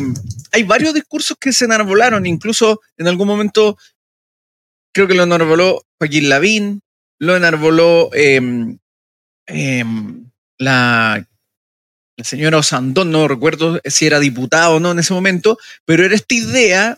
hay 0.51 0.63
varios 0.63 0.93
discursos 0.93 1.37
que 1.39 1.53
se 1.53 1.65
enarbolaron, 1.65 2.25
incluso 2.25 2.81
en 2.97 3.07
algún 3.07 3.27
momento 3.27 3.77
creo 4.93 5.07
que 5.07 5.15
lo 5.15 5.23
enarboló 5.23 5.85
Joaquín 5.97 6.29
Lavín, 6.29 6.81
lo 7.19 7.35
enarboló 7.35 8.09
eh, 8.13 8.41
eh, 9.47 9.83
la, 10.57 11.27
la 12.17 12.23
señora 12.23 12.57
Osandón, 12.57 13.11
no 13.11 13.27
recuerdo 13.27 13.79
si 13.85 14.05
era 14.05 14.19
diputada 14.19 14.69
o 14.71 14.79
no 14.79 14.91
en 14.91 14.99
ese 14.99 15.13
momento, 15.13 15.57
pero 15.85 16.03
era 16.03 16.15
esta 16.15 16.35
idea, 16.35 16.97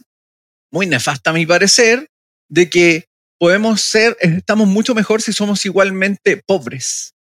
muy 0.72 0.88
nefasta 0.88 1.32
a 1.32 1.34
mi 1.34 1.46
parecer, 1.46 2.10
de 2.50 2.70
que 2.70 3.06
podemos 3.38 3.82
ser, 3.82 4.18
estamos 4.20 4.68
mucho 4.68 4.94
mejor 4.96 5.22
si 5.22 5.34
somos 5.34 5.66
igualmente 5.66 6.42
pobres, 6.46 7.14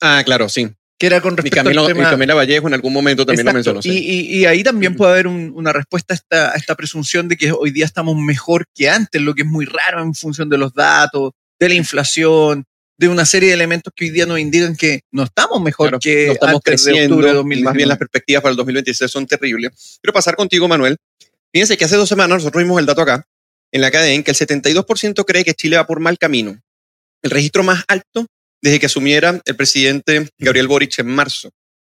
ah, 0.00 0.22
claro, 0.24 0.48
sí. 0.48 0.68
Que 0.98 1.06
era 1.06 1.20
con 1.20 1.34
Y 1.34 1.36
respecto 1.36 1.56
Camilo, 1.64 1.84
al 1.84 1.90
y 1.90 1.94
tema... 1.94 2.10
Camila 2.10 2.34
Vallejo 2.34 2.66
en 2.68 2.74
algún 2.74 2.92
momento 2.92 3.24
también 3.24 3.46
lo 3.46 3.52
mencionó. 3.52 3.80
sí. 3.82 3.90
Y, 3.90 3.98
y- 3.98 4.38
y 4.40 4.46
ahí 4.46 4.62
también 4.64 4.96
puede 4.96 5.12
haber 5.12 5.26
un- 5.28 5.52
una 5.54 5.72
respuesta 5.72 6.12
a 6.12 6.16
esta, 6.16 6.52
a 6.52 6.56
esta 6.56 6.74
presunción 6.74 7.28
de 7.28 7.36
que 7.36 7.52
hoy 7.52 7.70
día 7.70 7.84
estamos 7.84 8.16
mejor 8.16 8.64
que 8.74 8.88
antes, 8.90 9.20
lo 9.22 9.34
que 9.34 9.42
es 9.42 9.48
muy 9.48 9.64
raro 9.64 10.02
en 10.02 10.14
función 10.14 10.48
de 10.48 10.58
los 10.58 10.74
datos, 10.74 11.32
de 11.60 11.68
la 11.68 11.74
inflación, 11.74 12.64
de 12.98 13.08
una 13.08 13.24
serie 13.24 13.50
de 13.50 13.54
elementos 13.54 13.92
que 13.94 14.06
hoy 14.06 14.10
día 14.10 14.26
nos 14.26 14.40
indican 14.40 14.74
que 14.74 15.02
no 15.12 15.22
estamos 15.22 15.60
mejor 15.62 15.88
Claro, 15.90 16.00
que 16.00 16.26
no 16.26 16.32
estamos 16.32 16.54
antes 16.56 16.84
de 16.84 16.90
creciendo, 16.90 17.14
octubre 17.14 17.28
de 17.28 17.34
más 17.34 17.38
2019. 17.44 17.76
bien 17.76 17.88
las 17.88 17.98
perspectivas 17.98 18.42
para 18.42 18.50
el 18.50 18.56
2026 18.56 19.08
son 19.10 19.26
terribles. 19.26 19.98
Quiero 20.02 20.12
pasar 20.12 20.34
contigo, 20.34 20.66
Manuel. 20.66 20.96
Fíjense 21.52 21.76
que 21.76 21.84
hace 21.84 21.94
dos 21.94 22.08
semanas 22.08 22.38
nosotros 22.38 22.60
vimos 22.62 22.80
el 22.80 22.86
dato 22.86 23.02
acá, 23.02 23.24
en 23.70 23.80
la 23.82 23.90
cadena, 23.92 24.20
que 24.24 24.32
el 24.32 24.36
72% 24.36 25.24
cree 25.24 25.44
que 25.44 25.54
Chile 25.54 25.76
va 25.76 25.86
por 25.86 26.00
mal 26.00 26.18
camino. 26.18 26.60
El 27.22 27.30
registro 27.30 27.62
más 27.62 27.84
alto 27.86 28.26
desde 28.62 28.78
que 28.80 28.86
asumiera 28.86 29.40
el 29.44 29.56
presidente 29.56 30.28
Gabriel 30.38 30.68
Boric 30.68 30.98
en 30.98 31.06
marzo. 31.08 31.50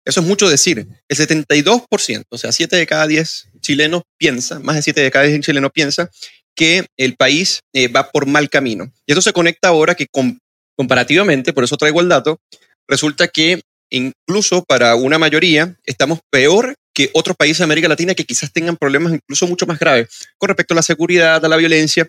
Eso 0.05 0.21
es 0.21 0.25
mucho 0.25 0.49
decir. 0.49 0.87
El 1.07 1.17
72%, 1.17 2.23
o 2.29 2.37
sea, 2.37 2.51
7 2.51 2.75
de 2.75 2.87
cada 2.87 3.05
10 3.07 3.49
chilenos 3.61 4.03
piensa, 4.17 4.59
más 4.59 4.75
de 4.75 4.81
7 4.81 5.01
de 5.01 5.11
cada 5.11 5.25
10 5.25 5.41
chilenos 5.41 5.71
piensa 5.73 6.09
que 6.55 6.85
el 6.97 7.15
país 7.15 7.59
eh, 7.73 7.87
va 7.87 8.11
por 8.11 8.25
mal 8.25 8.49
camino. 8.49 8.91
Y 9.05 9.11
eso 9.11 9.21
se 9.21 9.33
conecta 9.33 9.67
ahora 9.69 9.95
que 9.95 10.07
com- 10.11 10.39
comparativamente, 10.75 11.53
por 11.53 11.63
eso 11.63 11.77
traigo 11.77 12.01
el 12.01 12.09
dato, 12.09 12.39
resulta 12.87 13.27
que 13.27 13.61
incluso 13.91 14.63
para 14.63 14.95
una 14.95 15.17
mayoría 15.19 15.75
estamos 15.85 16.19
peor 16.31 16.75
que 16.93 17.09
otros 17.13 17.35
países 17.37 17.59
de 17.59 17.63
América 17.65 17.87
Latina 17.87 18.13
que 18.15 18.25
quizás 18.25 18.51
tengan 18.51 18.77
problemas 18.77 19.13
incluso 19.13 19.47
mucho 19.47 19.65
más 19.65 19.79
graves 19.79 20.07
con 20.37 20.47
respecto 20.49 20.73
a 20.73 20.75
la 20.75 20.81
seguridad, 20.81 21.43
a 21.43 21.47
la 21.47 21.57
violencia. 21.57 22.07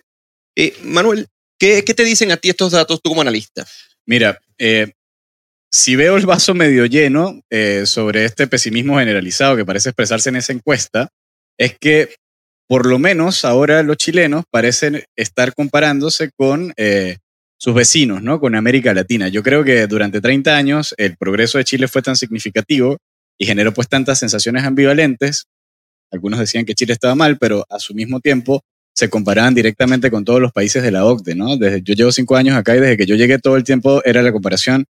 Eh, 0.55 0.75
Manuel, 0.83 1.27
¿qué, 1.59 1.83
¿qué 1.83 1.93
te 1.93 2.03
dicen 2.03 2.31
a 2.31 2.37
ti 2.37 2.49
estos 2.49 2.71
datos 2.71 2.99
tú 3.01 3.09
como 3.09 3.21
analista? 3.21 3.65
Mira, 4.05 4.39
eh, 4.57 4.93
si 5.71 5.95
veo 5.95 6.17
el 6.17 6.25
vaso 6.25 6.53
medio 6.53 6.85
lleno 6.85 7.41
eh, 7.49 7.85
sobre 7.85 8.25
este 8.25 8.47
pesimismo 8.47 8.99
generalizado 8.99 9.55
que 9.55 9.65
parece 9.65 9.89
expresarse 9.89 10.29
en 10.29 10.35
esa 10.35 10.53
encuesta, 10.53 11.09
es 11.57 11.77
que 11.79 12.15
por 12.67 12.85
lo 12.85 12.99
menos 12.99 13.45
ahora 13.45 13.83
los 13.83 13.97
chilenos 13.97 14.43
parecen 14.49 15.03
estar 15.15 15.53
comparándose 15.53 16.31
con 16.35 16.73
eh, 16.77 17.17
sus 17.57 17.73
vecinos, 17.73 18.23
¿no? 18.23 18.39
Con 18.39 18.55
América 18.55 18.93
Latina. 18.93 19.27
Yo 19.27 19.43
creo 19.43 19.63
que 19.63 19.87
durante 19.87 20.19
30 20.19 20.55
años 20.55 20.95
el 20.97 21.15
progreso 21.17 21.57
de 21.57 21.63
Chile 21.63 21.87
fue 21.87 22.01
tan 22.01 22.15
significativo 22.15 22.97
y 23.37 23.45
generó 23.45 23.73
pues 23.73 23.87
tantas 23.87 24.19
sensaciones 24.19 24.63
ambivalentes. 24.63 25.45
Algunos 26.11 26.39
decían 26.39 26.65
que 26.65 26.73
Chile 26.73 26.93
estaba 26.93 27.15
mal, 27.15 27.37
pero 27.37 27.65
a 27.69 27.79
su 27.79 27.93
mismo 27.93 28.19
tiempo 28.19 28.61
se 28.93 29.09
comparaban 29.09 29.55
directamente 29.55 30.11
con 30.11 30.25
todos 30.25 30.41
los 30.41 30.51
países 30.51 30.83
de 30.83 30.91
la 30.91 31.05
OCDE, 31.05 31.35
¿no? 31.35 31.57
Desde, 31.57 31.81
yo 31.81 31.93
llevo 31.93 32.11
cinco 32.11 32.35
años 32.35 32.55
acá 32.55 32.75
y 32.75 32.79
desde 32.79 32.97
que 32.97 33.05
yo 33.05 33.15
llegué 33.15 33.39
todo 33.39 33.55
el 33.55 33.63
tiempo 33.63 34.01
era 34.03 34.21
la 34.21 34.31
comparación 34.31 34.85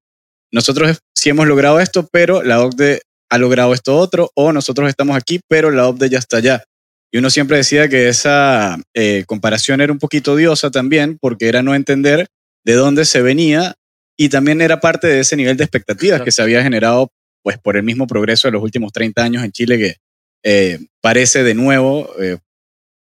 nosotros 0.52 1.00
sí 1.16 1.30
hemos 1.30 1.48
logrado 1.48 1.80
esto, 1.80 2.08
pero 2.12 2.44
la 2.44 2.62
OCDE 2.62 3.02
ha 3.30 3.38
logrado 3.38 3.74
esto 3.74 3.98
otro, 3.98 4.30
o 4.36 4.52
nosotros 4.52 4.90
estamos 4.90 5.16
aquí, 5.16 5.40
pero 5.48 5.72
la 5.72 5.88
OCDE 5.88 6.10
ya 6.10 6.20
está 6.20 6.38
allá. 6.38 6.64
Y 7.12 7.18
uno 7.18 7.30
siempre 7.30 7.58
decía 7.58 7.88
que 7.88 8.10
esa 8.10 8.78
eh, 8.94 9.24
comparación 9.28 9.82
era 9.82 9.94
un 9.94 10.00
poquito 10.00 10.34
odiosa 10.34 10.70
también, 10.70 11.18
porque 11.20 11.48
era 11.48 11.64
no 11.64 11.74
entender 11.74 12.28
de 12.66 12.74
dónde 12.74 13.06
se 13.06 13.22
venía 13.22 13.76
y 14.18 14.30
también 14.30 14.62
era 14.62 14.82
parte 14.82 15.08
de 15.08 15.22
ese 15.22 15.38
nivel 15.38 15.58
de 15.58 15.64
expectativas 15.64 16.22
que 16.22 16.32
se 16.32 16.42
había 16.42 16.62
generado 16.62 17.10
pues, 17.42 17.58
por 17.58 17.78
el 17.78 17.84
mismo 17.84 18.06
progreso 18.06 18.48
de 18.48 18.54
los 18.54 18.62
últimos 18.62 18.92
30 18.92 19.24
años 19.24 19.44
en 19.44 19.52
Chile, 19.52 19.78
que 19.78 19.96
eh, 20.44 20.80
parece 21.02 21.44
de 21.44 21.54
nuevo 21.54 22.10
eh, 22.22 22.38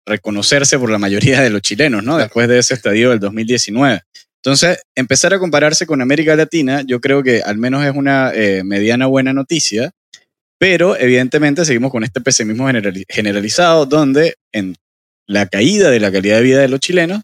reconocerse 0.06 0.78
por 0.78 0.90
la 0.92 1.00
mayoría 1.00 1.42
de 1.42 1.50
los 1.50 1.62
chilenos, 1.62 2.04
¿no? 2.04 2.18
Después 2.18 2.48
de 2.48 2.60
ese 2.60 2.74
estadio 2.74 3.10
del 3.10 3.20
2019. 3.20 4.02
Entonces, 4.44 4.84
empezar 4.96 5.34
a 5.34 5.40
compararse 5.40 5.88
con 5.88 6.02
América 6.02 6.36
Latina, 6.36 6.84
yo 6.86 7.02
creo 7.02 7.24
que 7.24 7.42
al 7.42 7.58
menos 7.58 7.84
es 7.84 7.94
una 7.96 8.32
mediana 8.64 9.08
buena 9.08 9.34
noticia, 9.34 9.92
pero 10.60 10.96
evidentemente 10.96 11.66
seguimos 11.66 11.92
con 11.92 12.04
este 12.04 12.22
pesimismo 12.22 12.70
generalizado 13.10 13.86
donde 13.88 14.36
en 14.52 14.76
la 15.28 15.48
caída 15.48 15.90
de 15.90 16.00
la 16.00 16.12
calidad 16.12 16.38
de 16.38 16.44
vida 16.44 16.62
de 16.62 16.68
los 16.68 16.80
chilenos, 16.80 17.22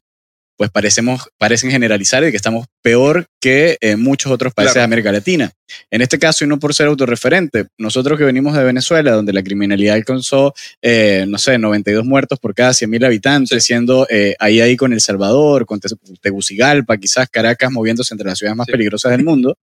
pues 0.58 0.70
parecemos, 0.70 1.30
parecen 1.38 1.72
generalizar 1.72 2.24
de 2.24 2.32
que 2.32 2.38
estamos 2.38 2.68
peor 2.82 3.26
que 3.40 3.78
en 3.82 4.02
muchos 4.02 4.32
otros 4.32 4.54
países 4.54 4.76
de 4.76 4.82
América 4.82 5.12
Latina. 5.12 5.52
En 5.90 6.02
este 6.02 6.20
caso, 6.20 6.44
y 6.44 6.48
no 6.48 6.60
por 6.60 6.74
ser 6.74 6.88
autorreferente, 6.88 7.68
nosotros 7.78 8.18
que 8.18 8.26
venimos 8.26 8.56
de 8.56 8.64
Venezuela, 8.64 9.12
donde 9.12 9.34
la 9.34 9.42
criminalidad 9.42 9.96
alcanzó, 9.96 10.54
eh, 10.82 11.26
no 11.28 11.38
sé, 11.38 11.58
92 11.58 12.06
muertos 12.06 12.40
por 12.40 12.54
cada 12.54 12.72
100.000 12.72 13.06
habitantes, 13.06 13.64
siendo 13.64 14.08
eh, 14.10 14.36
ahí 14.40 14.62
ahí 14.62 14.78
con 14.78 14.94
El 14.94 15.02
Salvador, 15.02 15.66
con 15.66 15.80
Tegucigalpa, 16.22 16.98
quizás 16.98 17.30
Caracas, 17.30 17.72
moviéndose 17.72 18.14
entre 18.14 18.28
las 18.28 18.38
ciudades 18.38 18.58
más 18.58 18.68
peligrosas 18.68 19.12
del 19.12 19.24
mundo, 19.24 19.58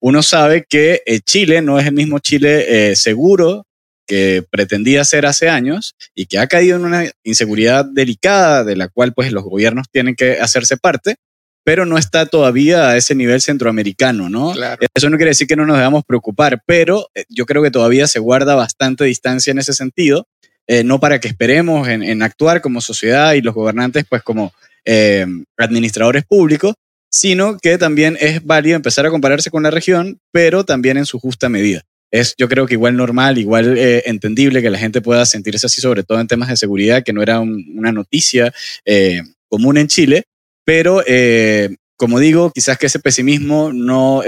uno 0.00 0.22
sabe 0.22 0.66
que 0.68 1.00
eh, 1.06 1.20
Chile 1.20 1.62
no 1.62 1.78
es 1.78 1.86
el 1.86 1.94
mismo 1.94 2.18
Chile 2.18 2.90
eh, 2.90 2.94
seguro 2.94 3.66
que 4.06 4.44
pretendía 4.50 5.04
ser 5.04 5.26
hace 5.26 5.48
años 5.48 5.94
y 6.14 6.26
que 6.26 6.38
ha 6.38 6.46
caído 6.46 6.76
en 6.76 6.84
una 6.84 7.04
inseguridad 7.22 7.84
delicada 7.84 8.64
de 8.64 8.76
la 8.76 8.88
cual 8.88 9.12
pues 9.14 9.32
los 9.32 9.44
gobiernos 9.44 9.86
tienen 9.90 10.14
que 10.14 10.40
hacerse 10.40 10.76
parte, 10.76 11.16
pero 11.64 11.86
no 11.86 11.96
está 11.96 12.26
todavía 12.26 12.88
a 12.88 12.96
ese 12.96 13.14
nivel 13.14 13.40
centroamericano, 13.40 14.28
¿no? 14.28 14.52
Eso 14.94 15.10
no 15.10 15.16
quiere 15.16 15.30
decir 15.30 15.46
que 15.46 15.56
no 15.56 15.66
nos 15.66 15.78
debamos 15.78 16.04
preocupar, 16.04 16.62
pero 16.66 17.08
eh, 17.14 17.24
yo 17.28 17.46
creo 17.46 17.62
que 17.62 17.70
todavía 17.70 18.06
se 18.06 18.18
guarda 18.18 18.54
bastante 18.54 19.04
distancia 19.04 19.50
en 19.50 19.58
ese 19.58 19.72
sentido, 19.72 20.26
no 20.84 20.98
para 20.98 21.20
que 21.20 21.28
esperemos 21.28 21.88
en, 21.88 22.22
actuar 22.22 22.62
como 22.62 22.80
sociedad 22.80 23.34
y 23.34 23.42
los 23.42 23.54
gobernantes 23.54 24.06
pues 24.08 24.22
como 24.22 24.50
administradores 25.58 26.24
públicos, 26.24 26.74
sino 27.14 27.58
que 27.58 27.78
también 27.78 28.18
es 28.20 28.44
válido 28.44 28.74
empezar 28.74 29.06
a 29.06 29.10
compararse 29.10 29.48
con 29.48 29.62
la 29.62 29.70
región, 29.70 30.18
pero 30.32 30.64
también 30.64 30.96
en 30.96 31.06
su 31.06 31.20
justa 31.20 31.48
medida. 31.48 31.82
Es 32.14 32.34
yo 32.38 32.48
creo 32.48 32.66
que 32.66 32.74
igual 32.74 32.96
normal, 32.96 33.38
igual 33.38 33.76
eh, 33.76 34.02
entendible 34.06 34.62
que 34.62 34.70
la 34.70 34.78
gente 34.78 35.00
pueda 35.00 35.26
sentirse 35.26 35.66
así, 35.66 35.80
sobre 35.80 36.04
todo 36.04 36.20
en 36.20 36.28
temas 36.28 36.48
de 36.48 36.56
seguridad, 36.56 37.02
que 37.02 37.12
no 37.12 37.22
era 37.22 37.40
una 37.40 37.92
noticia 37.92 38.52
eh, 38.84 39.20
común 39.48 39.78
en 39.78 39.88
Chile, 39.88 40.24
pero 40.64 41.02
eh, 41.06 41.76
como 41.96 42.18
digo, 42.18 42.50
quizás 42.52 42.78
que 42.78 42.86
ese 42.86 42.98
pesimismo 42.98 43.72
no 43.72 44.22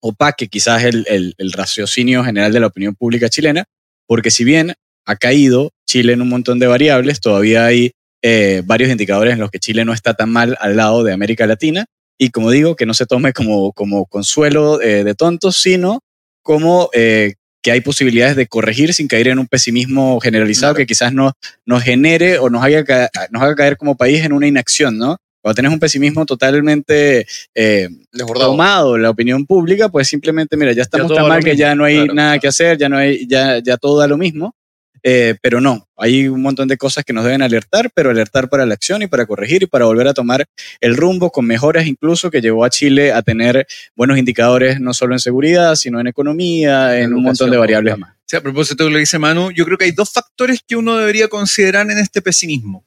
opaque 0.00 0.48
quizás 0.48 0.84
el, 0.84 1.04
el 1.08 1.52
raciocinio 1.52 2.22
general 2.22 2.52
de 2.52 2.60
la 2.60 2.68
opinión 2.68 2.94
pública 2.94 3.28
chilena, 3.28 3.64
porque 4.06 4.30
si 4.30 4.44
bien 4.44 4.74
ha 5.06 5.16
caído 5.16 5.72
Chile 5.86 6.12
en 6.12 6.22
un 6.22 6.28
montón 6.28 6.58
de 6.58 6.66
variables, 6.66 7.20
todavía 7.20 7.64
hay 7.64 7.92
eh, 8.22 8.62
varios 8.64 8.90
indicadores 8.90 9.34
en 9.34 9.40
los 9.40 9.50
que 9.50 9.58
Chile 9.58 9.84
no 9.84 9.92
está 9.92 10.14
tan 10.14 10.30
mal 10.30 10.56
al 10.60 10.76
lado 10.76 11.04
de 11.04 11.12
América 11.12 11.46
Latina. 11.46 11.86
Y 12.18 12.30
como 12.30 12.50
digo, 12.50 12.74
que 12.74 12.84
no 12.84 12.94
se 12.94 13.06
tome 13.06 13.32
como, 13.32 13.72
como 13.72 14.06
consuelo 14.06 14.82
eh, 14.82 15.04
de 15.04 15.14
tontos, 15.14 15.56
sino 15.56 16.00
como 16.48 16.88
eh, 16.94 17.34
que 17.62 17.70
hay 17.70 17.82
posibilidades 17.82 18.34
de 18.34 18.46
corregir 18.46 18.94
sin 18.94 19.06
caer 19.06 19.28
en 19.28 19.38
un 19.38 19.48
pesimismo 19.48 20.18
generalizado 20.18 20.74
que 20.74 20.86
quizás 20.86 21.12
no, 21.12 21.34
nos 21.66 21.82
genere 21.82 22.38
o 22.38 22.48
nos 22.48 22.64
haga, 22.64 23.10
nos 23.30 23.42
haga 23.42 23.54
caer 23.54 23.76
como 23.76 23.98
país 23.98 24.24
en 24.24 24.32
una 24.32 24.46
inacción, 24.46 24.96
¿no? 24.96 25.18
Cuando 25.42 25.56
tenés 25.56 25.72
un 25.72 25.78
pesimismo 25.78 26.24
totalmente 26.24 27.26
eh, 27.54 27.90
tomado 28.32 28.96
la 28.96 29.10
opinión 29.10 29.44
pública, 29.44 29.90
pues 29.90 30.08
simplemente, 30.08 30.56
mira, 30.56 30.72
ya 30.72 30.80
estamos 30.80 31.14
tan 31.14 31.28
mal 31.28 31.44
que 31.44 31.54
ya 31.54 31.74
no 31.74 31.84
hay 31.84 32.06
nada 32.06 32.38
que 32.38 32.48
hacer, 32.48 32.78
ya, 32.78 32.88
no 32.88 32.96
hay, 32.96 33.26
ya, 33.28 33.58
ya 33.58 33.76
todo 33.76 34.00
da 34.00 34.06
lo 34.06 34.16
mismo. 34.16 34.54
Eh, 35.02 35.36
pero 35.42 35.60
no, 35.60 35.88
hay 35.96 36.28
un 36.28 36.42
montón 36.42 36.68
de 36.68 36.76
cosas 36.76 37.04
que 37.04 37.12
nos 37.12 37.24
deben 37.24 37.42
alertar, 37.42 37.90
pero 37.94 38.10
alertar 38.10 38.48
para 38.48 38.66
la 38.66 38.74
acción 38.74 39.02
y 39.02 39.06
para 39.06 39.26
corregir 39.26 39.62
y 39.62 39.66
para 39.66 39.84
volver 39.84 40.08
a 40.08 40.14
tomar 40.14 40.46
el 40.80 40.96
rumbo 40.96 41.30
con 41.30 41.46
mejoras 41.46 41.86
incluso 41.86 42.30
que 42.30 42.40
llevó 42.40 42.64
a 42.64 42.70
Chile 42.70 43.12
a 43.12 43.22
tener 43.22 43.66
buenos 43.94 44.18
indicadores 44.18 44.80
no 44.80 44.94
solo 44.94 45.14
en 45.14 45.20
seguridad, 45.20 45.74
sino 45.76 46.00
en 46.00 46.06
economía, 46.06 46.98
en 47.00 47.14
un 47.14 47.22
montón 47.22 47.50
de 47.50 47.56
variables 47.56 47.98
más. 47.98 48.14
Sí, 48.26 48.36
a 48.36 48.42
propósito 48.42 48.84
de 48.84 48.90
lo 48.90 48.94
que 48.96 49.00
dice 49.00 49.18
Manu, 49.18 49.50
yo 49.52 49.64
creo 49.64 49.78
que 49.78 49.86
hay 49.86 49.92
dos 49.92 50.12
factores 50.12 50.60
que 50.66 50.76
uno 50.76 50.96
debería 50.96 51.28
considerar 51.28 51.90
en 51.90 51.98
este 51.98 52.20
pesimismo. 52.20 52.84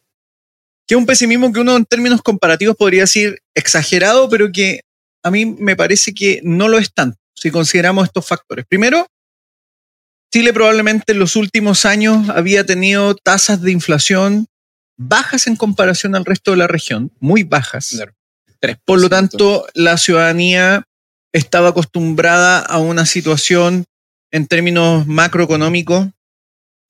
Que 0.85 0.95
es 0.95 0.97
un 0.99 1.05
pesimismo 1.05 1.51
que 1.51 1.59
uno 1.59 1.75
en 1.75 1.85
términos 1.85 2.21
comparativos 2.21 2.75
podría 2.75 3.01
decir 3.01 3.39
exagerado, 3.55 4.29
pero 4.29 4.51
que 4.51 4.81
a 5.23 5.31
mí 5.31 5.45
me 5.45 5.75
parece 5.75 6.13
que 6.13 6.41
no 6.43 6.67
lo 6.67 6.77
es 6.77 6.93
tanto 6.93 7.17
si 7.33 7.49
consideramos 7.49 8.05
estos 8.05 8.25
factores. 8.25 8.65
Primero, 8.67 9.07
Chile 10.31 10.53
probablemente 10.53 11.11
en 11.11 11.19
los 11.19 11.35
últimos 11.35 11.85
años 11.85 12.29
había 12.29 12.65
tenido 12.65 13.15
tasas 13.15 13.61
de 13.61 13.71
inflación 13.71 14.47
bajas 14.97 15.47
en 15.47 15.57
comparación 15.57 16.15
al 16.15 16.23
resto 16.23 16.51
de 16.51 16.57
la 16.57 16.67
región, 16.67 17.11
muy 17.19 17.43
bajas. 17.43 18.01
Por 18.85 19.01
lo 19.01 19.09
tanto, 19.09 19.65
la 19.73 19.97
ciudadanía 19.97 20.83
estaba 21.33 21.69
acostumbrada 21.69 22.59
a 22.59 22.77
una 22.77 23.05
situación 23.05 23.85
en 24.31 24.47
términos 24.47 25.05
macroeconómicos 25.05 26.07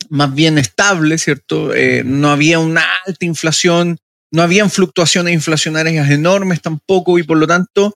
más 0.09 0.33
bien 0.33 0.57
estable, 0.57 1.17
¿cierto? 1.17 1.73
Eh, 1.73 2.03
no 2.03 2.29
había 2.31 2.59
una 2.59 2.83
alta 3.05 3.25
inflación, 3.25 3.97
no 4.31 4.41
habían 4.41 4.69
fluctuaciones 4.69 5.33
inflacionarias 5.33 6.09
enormes 6.09 6.61
tampoco 6.61 7.17
y 7.17 7.23
por 7.23 7.37
lo 7.37 7.47
tanto 7.47 7.95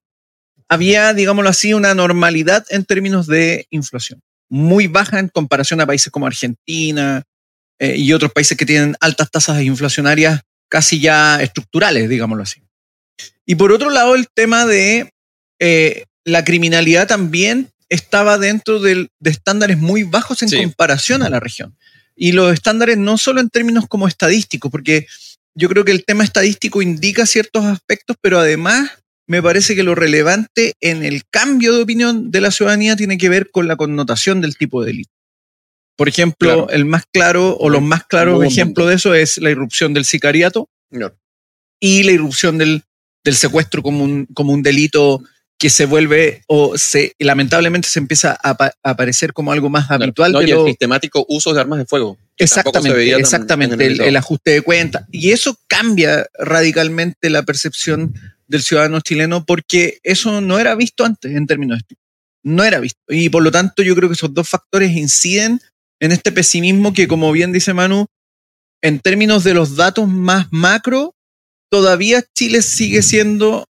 había, 0.70 1.14
digámoslo 1.14 1.50
así, 1.50 1.74
una 1.74 1.94
normalidad 1.94 2.66
en 2.70 2.86
términos 2.86 3.28
de 3.28 3.68
inflación 3.70 4.22
muy 4.50 4.88
baja 4.88 5.20
en 5.20 5.30
comparación 5.30 5.82
a 5.82 5.86
países 5.86 6.12
como 6.12 6.28
Argentina 6.28 7.24
eh, 7.80 7.96
y 7.98 8.14
otros 8.14 8.32
países 8.32 8.58
que 8.58 8.66
tienen 8.66 8.96
altas 9.00 9.32
tasas 9.32 9.62
inflacionarias 9.62 10.42
casi 10.70 11.00
ya 11.00 11.42
estructurales, 11.42 12.10
digámoslo 12.10 12.44
así. 12.44 12.62
Y 13.46 13.56
por 13.56 13.72
otro 13.72 13.90
lado, 13.90 14.16
el 14.16 14.28
tema 14.34 14.66
de 14.66 15.12
eh, 15.60 16.06
la 16.24 16.44
criminalidad 16.44 17.08
también 17.08 17.70
estaba 17.90 18.38
dentro 18.38 18.80
de, 18.80 19.08
estándares 19.24 19.78
muy 19.78 20.04
bajos 20.04 20.42
en 20.42 20.50
comparación 20.50 21.24
a 21.24 21.30
la 21.30 21.40
región. 21.40 21.78
Y 22.16 22.32
los 22.32 22.54
estándares 22.54 22.98
no 22.98 23.18
solo 23.18 23.42
en 23.42 23.50
términos 23.50 23.86
como 23.88 24.08
estadísticos, 24.08 24.72
porque 24.72 25.08
yo 25.54 25.70
creo 25.70 25.86
que 25.86 25.92
el 25.92 26.04
tema 26.04 26.24
estadístico 26.24 26.82
indica 26.82 27.25
ciertos 27.25 27.66
aspectos, 27.66 28.18
pero 28.22 28.40
además 28.40 28.92
me 29.27 29.41
parece 29.41 29.75
que 29.75 29.84
lo 29.84 29.96
relevante 29.96 30.74
en 30.82 31.03
el 31.03 31.24
cambio 31.29 31.74
de 31.74 31.84
opinión 31.84 32.32
de 32.32 32.41
la 32.41 32.51
ciudadanía 32.51 32.96
tiene 32.96 33.17
que 33.17 33.29
ver 33.29 33.50
con 33.51 33.67
la 33.67 33.75
connotación 33.75 34.41
del 34.41 34.58
tipo 34.58 34.82
de 34.82 34.88
delito. 34.88 35.12
Por 35.96 36.10
ejemplo, 36.10 36.70
el 36.70 36.86
más 36.86 37.05
claro 37.12 37.55
o 37.58 37.70
los 37.70 37.82
más 37.82 38.03
claros 38.05 38.44
ejemplos 38.44 38.89
de 38.89 38.96
eso 38.96 39.13
es 39.13 39.38
la 39.38 39.50
irrupción 39.50 39.94
del 39.94 40.05
sicariato 40.05 40.70
y 41.79 42.03
la 42.03 42.12
irrupción 42.12 42.58
del, 42.58 42.84
secuestro 43.32 43.82
como 43.82 44.03
un, 44.03 44.25
como 44.34 44.51
un 44.51 44.62
delito 44.62 45.24
que 45.58 45.70
se 45.70 45.86
vuelve 45.86 46.44
o 46.48 46.77
se 46.77 47.13
lamentablemente 47.17 47.88
se 47.88 48.00
empieza 48.00 48.38
a, 48.44 48.74
aparecer 48.84 49.32
como 49.32 49.53
algo 49.53 49.70
más 49.70 49.89
habitual. 49.89 50.34
No, 50.34 50.41
y 50.41 50.51
el 50.51 50.65
sistemático 50.65 51.25
uso 51.29 51.53
de 51.53 51.62
armas 51.62 51.79
de 51.79 51.86
fuego. 51.86 52.17
Exactamente, 52.38 53.15
exactamente, 53.15 53.86
el, 53.86 54.17
ajuste 54.17 54.51
de 54.51 54.62
cuentas. 54.62 55.05
Y 55.12 55.32
eso 55.32 55.58
cambia 55.67 56.27
radicalmente 56.38 57.29
la 57.29 57.44
percepción 57.44 58.13
del 58.48 58.62
ciudadano 58.62 59.02
chileno 59.02 59.46
porque 59.46 60.00
eso 60.04 60.42
no 60.42 60.60
era 60.60 60.75
visto 60.75 61.06
antes 61.06 61.36
en 61.36 61.48
términos 61.48 61.80
de 61.88 61.96
No 62.44 62.64
era 62.64 62.80
visto. 62.80 63.02
Y 63.10 63.30
por 63.30 63.44
lo 63.44 63.52
tanto 63.52 63.82
yo 63.84 63.96
creo 63.96 64.10
que 64.10 64.14
esos 64.14 64.34
dos 64.34 64.48
factores 64.48 64.92
inciden 64.92 65.60
en 66.00 66.12
este 66.12 66.32
pesimismo 66.32 66.94
que, 66.94 67.08
como 67.08 67.32
bien 67.32 67.52
dice 67.52 67.74
Manu, 67.74 68.08
en 68.82 69.00
términos 69.00 69.44
de 69.44 69.54
los 69.54 69.75
datos 69.75 70.08
más 70.08 70.48
macro, 70.52 71.16
todavía 71.72 72.24
Chile 72.36 72.62
sigue 72.62 73.02
siendo, 73.02 73.66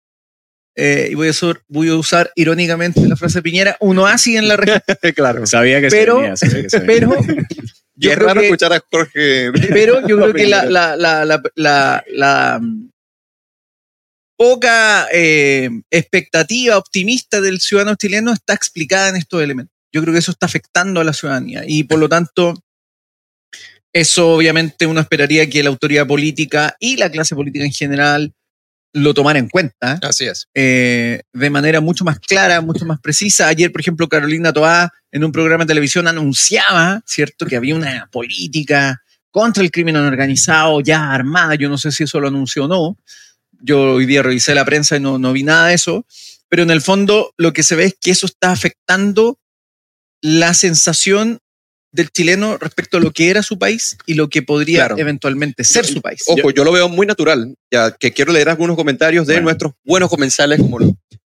eh, 0.77 1.09
y 1.11 1.15
voy 1.15 1.29
a, 1.29 1.31
usar, 1.31 1.63
voy 1.69 1.89
a, 1.89 1.95
usar, 1.95 2.33
irónicamente 2.35 3.07
la 3.07 3.17
frase 3.17 3.39
de 3.39 3.43
Piñera, 3.43 3.77
un 3.81 3.99
oasis 3.99 4.37
en 4.37 4.49
la 4.49 4.57
región. 4.57 4.81
claro, 5.15 5.47
sabía 5.47 5.81
que 5.81 5.89
pero, 5.89 6.37
se 6.37 6.81
Pero, 6.81 7.15
yo 7.95 8.11
es 8.11 8.19
raro 8.19 8.41
escuchar 8.41 8.73
a 8.73 8.83
Jorge. 8.91 9.53
Pero 9.53 10.07
yo 10.09 10.17
creo 10.19 10.35
que 10.35 10.47
la, 10.47 10.65
la, 10.65 10.97
la, 10.97 12.05
la 12.07 12.61
poca 14.37 15.07
eh, 15.13 15.71
expectativa 15.91 16.77
optimista 16.77 17.41
del 17.41 17.61
ciudadano 17.61 17.97
chileno 17.97 18.33
está 18.33 18.55
explicada 18.55 19.09
en 19.09 19.17
estos 19.17 19.43
elementos. 19.43 19.75
Yo 19.93 20.03
creo 20.03 20.13
que 20.13 20.19
eso 20.19 20.33
está 20.33 20.47
afectando 20.47 21.01
a 21.01 21.05
la 21.05 21.13
ciudadanía 21.13 21.63
y 21.67 21.85
por 21.85 21.99
lo 21.99 22.09
tanto, 22.09 22.55
eso 23.93 24.35
obviamente 24.35 24.87
uno 24.87 25.01
esperaría 25.01 25.49
que 25.49 25.63
la 25.63 25.69
autoridad 25.71 26.07
política 26.07 26.75
y 26.81 26.97
la 26.97 27.11
clase 27.11 27.37
política 27.37 27.65
en 27.65 27.73
general 27.73 28.33
lo 28.93 29.13
tomara 29.13 29.39
en 29.41 29.49
cuenta 29.49 29.99
Así 30.03 30.25
es. 30.25 30.49
eh, 30.55 31.23
de 31.33 31.51
manera 31.51 31.81
mucho 31.81 32.05
más 32.05 32.19
clara, 32.21 32.61
mucho 32.61 32.85
más 32.87 33.01
precisa. 33.01 33.49
Ayer, 33.49 33.73
por 33.73 33.81
ejemplo, 33.81 34.09
Carolina 34.09 34.53
Toá 34.53 34.93
en 35.13 35.25
un 35.25 35.33
programa 35.33 35.65
de 35.65 35.69
televisión 35.69 36.07
anunciaba, 36.07 37.03
¿cierto?, 37.07 37.47
que 37.47 37.57
había 37.57 37.75
una 37.75 38.09
política 38.11 39.01
contra 39.31 39.65
el 39.65 39.73
crimen 39.73 39.97
organizado 39.97 40.81
ya 40.81 41.11
armada. 41.11 41.57
Yo 41.57 41.69
no 41.69 41.77
sé 41.77 41.91
si 41.91 42.05
eso 42.05 42.21
lo 42.21 42.29
anunció 42.29 42.67
o 42.67 42.69
no. 42.69 42.97
Yo 43.67 43.95
hoy 43.95 44.05
día 44.07 44.23
revisé 44.23 44.55
la 44.55 44.65
prensa 44.65 44.97
y 44.97 45.01
no, 45.01 45.19
no 45.19 45.33
vi 45.33 45.43
nada 45.43 45.69
de 45.69 45.75
eso. 45.75 46.05
Pero 46.49 46.63
en 46.63 46.71
el 46.71 46.83
fondo 46.83 47.33
lo 47.39 47.53
que 47.53 47.63
se 47.63 47.75
ve 47.77 47.85
es 47.87 47.95
que 48.01 48.11
eso 48.11 48.27
está 48.27 48.53
afectando 48.53 49.39
la 50.21 50.53
sensación 50.55 51.39
del 51.93 52.11
chileno 52.11 52.59
respecto 52.59 52.97
a 52.97 53.01
lo 53.01 53.13
que 53.13 53.31
era 53.31 53.43
su 53.43 53.59
país 53.59 53.97
y 54.05 54.15
lo 54.15 54.29
que 54.29 54.43
podría 54.43 54.81
Claro. 54.81 54.99
eventualmente 54.99 55.65
ser 55.65 55.87
su 55.87 56.03
país. 56.03 56.23
Ojo, 56.27 56.51
yo 56.51 56.65
lo 56.65 56.73
veo 56.73 56.89
muy 56.89 57.07
natural, 57.07 57.55
ya 57.71 57.93
que 57.93 58.13
quiero 58.13 58.33
leer 58.33 58.49
algunos 58.49 58.77
comentarios 58.77 59.27
de 59.27 59.35
Bueno. 59.35 59.45
nuestros 59.45 59.73
buenos 59.85 60.11
comensales, 60.11 60.59
como 60.61 60.79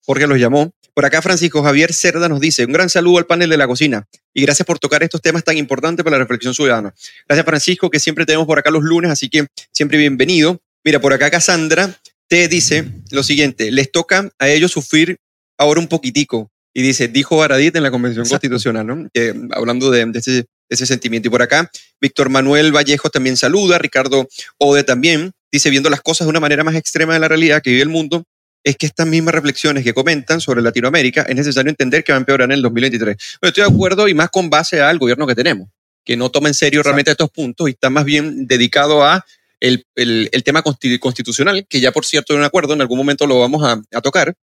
Jorge 0.06 0.26
los 0.26 0.38
llamó. 0.38 0.72
Por 0.94 1.04
acá 1.04 1.20
Francisco 1.22 1.62
Javier 1.62 1.92
Cerda 1.92 2.28
nos 2.28 2.40
dice, 2.40 2.64
un 2.64 2.72
gran 2.72 2.88
saludo 2.88 3.18
al 3.18 3.26
panel 3.26 3.50
de 3.50 3.56
la 3.58 3.66
cocina 3.66 4.06
y 4.32 4.42
gracias 4.42 4.64
por 4.64 4.78
tocar 4.78 5.02
estos 5.02 5.20
temas 5.20 5.44
tan 5.44 5.58
importantes 5.58 6.02
para 6.02 6.16
la 6.16 6.22
reflexión 6.24 6.54
ciudadana. 6.54 6.94
Gracias 7.28 7.44
Francisco, 7.44 7.90
que 7.90 8.00
siempre 8.00 8.24
tenemos 8.24 8.46
por 8.46 8.58
acá 8.58 8.70
los 8.70 8.82
lunes, 8.84 9.10
así 9.10 9.28
que 9.28 9.46
siempre 9.72 9.98
bienvenido. 9.98 10.60
Mira, 10.84 11.00
por 11.00 11.12
acá 11.12 11.30
Cassandra 11.30 11.94
te 12.28 12.48
dice 12.48 12.90
lo 13.10 13.22
siguiente, 13.22 13.70
les 13.70 13.90
toca 13.90 14.30
a 14.38 14.48
ellos 14.48 14.72
sufrir 14.72 15.18
ahora 15.58 15.80
un 15.80 15.88
poquitico. 15.88 16.50
Y 16.76 16.82
dice, 16.82 17.06
dijo 17.06 17.36
Baradit 17.36 17.76
en 17.76 17.84
la 17.84 17.90
Convención 17.92 18.24
Exacto. 18.24 18.48
Constitucional, 18.48 18.86
¿no? 18.86 19.08
Hablando 19.52 19.92
de, 19.92 20.04
de 20.06 20.18
ese, 20.18 20.32
de 20.32 20.46
ese 20.68 20.86
sentimiento. 20.86 21.28
Y 21.28 21.30
por 21.30 21.40
acá, 21.40 21.70
Víctor 22.00 22.30
Manuel 22.30 22.72
Vallejo 22.74 23.10
también 23.10 23.36
saluda, 23.36 23.78
Ricardo 23.78 24.28
Ode 24.58 24.82
también, 24.82 25.30
dice, 25.52 25.70
viendo 25.70 25.88
las 25.88 26.00
cosas 26.00 26.26
de 26.26 26.30
una 26.30 26.40
manera 26.40 26.64
más 26.64 26.74
extrema 26.74 27.14
de 27.14 27.20
la 27.20 27.28
realidad 27.28 27.62
que 27.62 27.70
vive 27.70 27.82
el 27.82 27.88
mundo, 27.88 28.24
es 28.64 28.76
que 28.76 28.86
estas 28.86 29.06
mismas 29.06 29.34
reflexiones 29.34 29.84
que 29.84 29.92
comentan 29.92 30.40
sobre 30.40 30.62
Latinoamérica 30.62 31.22
es 31.22 31.36
necesario 31.36 31.70
entender 31.70 32.02
que 32.02 32.12
va 32.12 32.16
a 32.16 32.20
empeorar 32.20 32.46
en 32.46 32.52
el 32.52 32.62
2023. 32.62 33.16
Bueno, 33.40 33.50
estoy 33.50 33.62
de 33.62 33.70
acuerdo 33.70 34.08
y 34.08 34.14
más 34.14 34.30
con 34.30 34.48
base 34.50 34.80
al 34.80 34.98
gobierno 34.98 35.26
que 35.26 35.34
tenemos, 35.34 35.68
que 36.04 36.16
no 36.16 36.30
toma 36.30 36.48
en 36.48 36.54
serio 36.54 36.82
realmente 36.82 37.10
estos 37.10 37.30
puntos 37.30 37.68
y 37.68 37.72
está 37.72 37.90
más 37.90 38.06
bien 38.06 38.46
dedicado 38.46 39.04
a 39.04 39.24
el, 39.66 39.84
el- 39.96 40.28
el 40.32 40.42
tema 40.42 40.62
consti- 40.62 40.98
constitucional, 40.98 41.66
que 41.68 41.80
ya 41.80 41.92
por 41.92 42.04
cierto 42.04 42.32
hay 42.32 42.38
un 42.38 42.44
acuerdo, 42.44 42.74
en 42.74 42.80
algún 42.80 42.98
momento 42.98 43.26
lo 43.26 43.40
vamos 43.40 43.62
a, 43.64 43.80
a 43.96 44.00
tocar. 44.00 44.34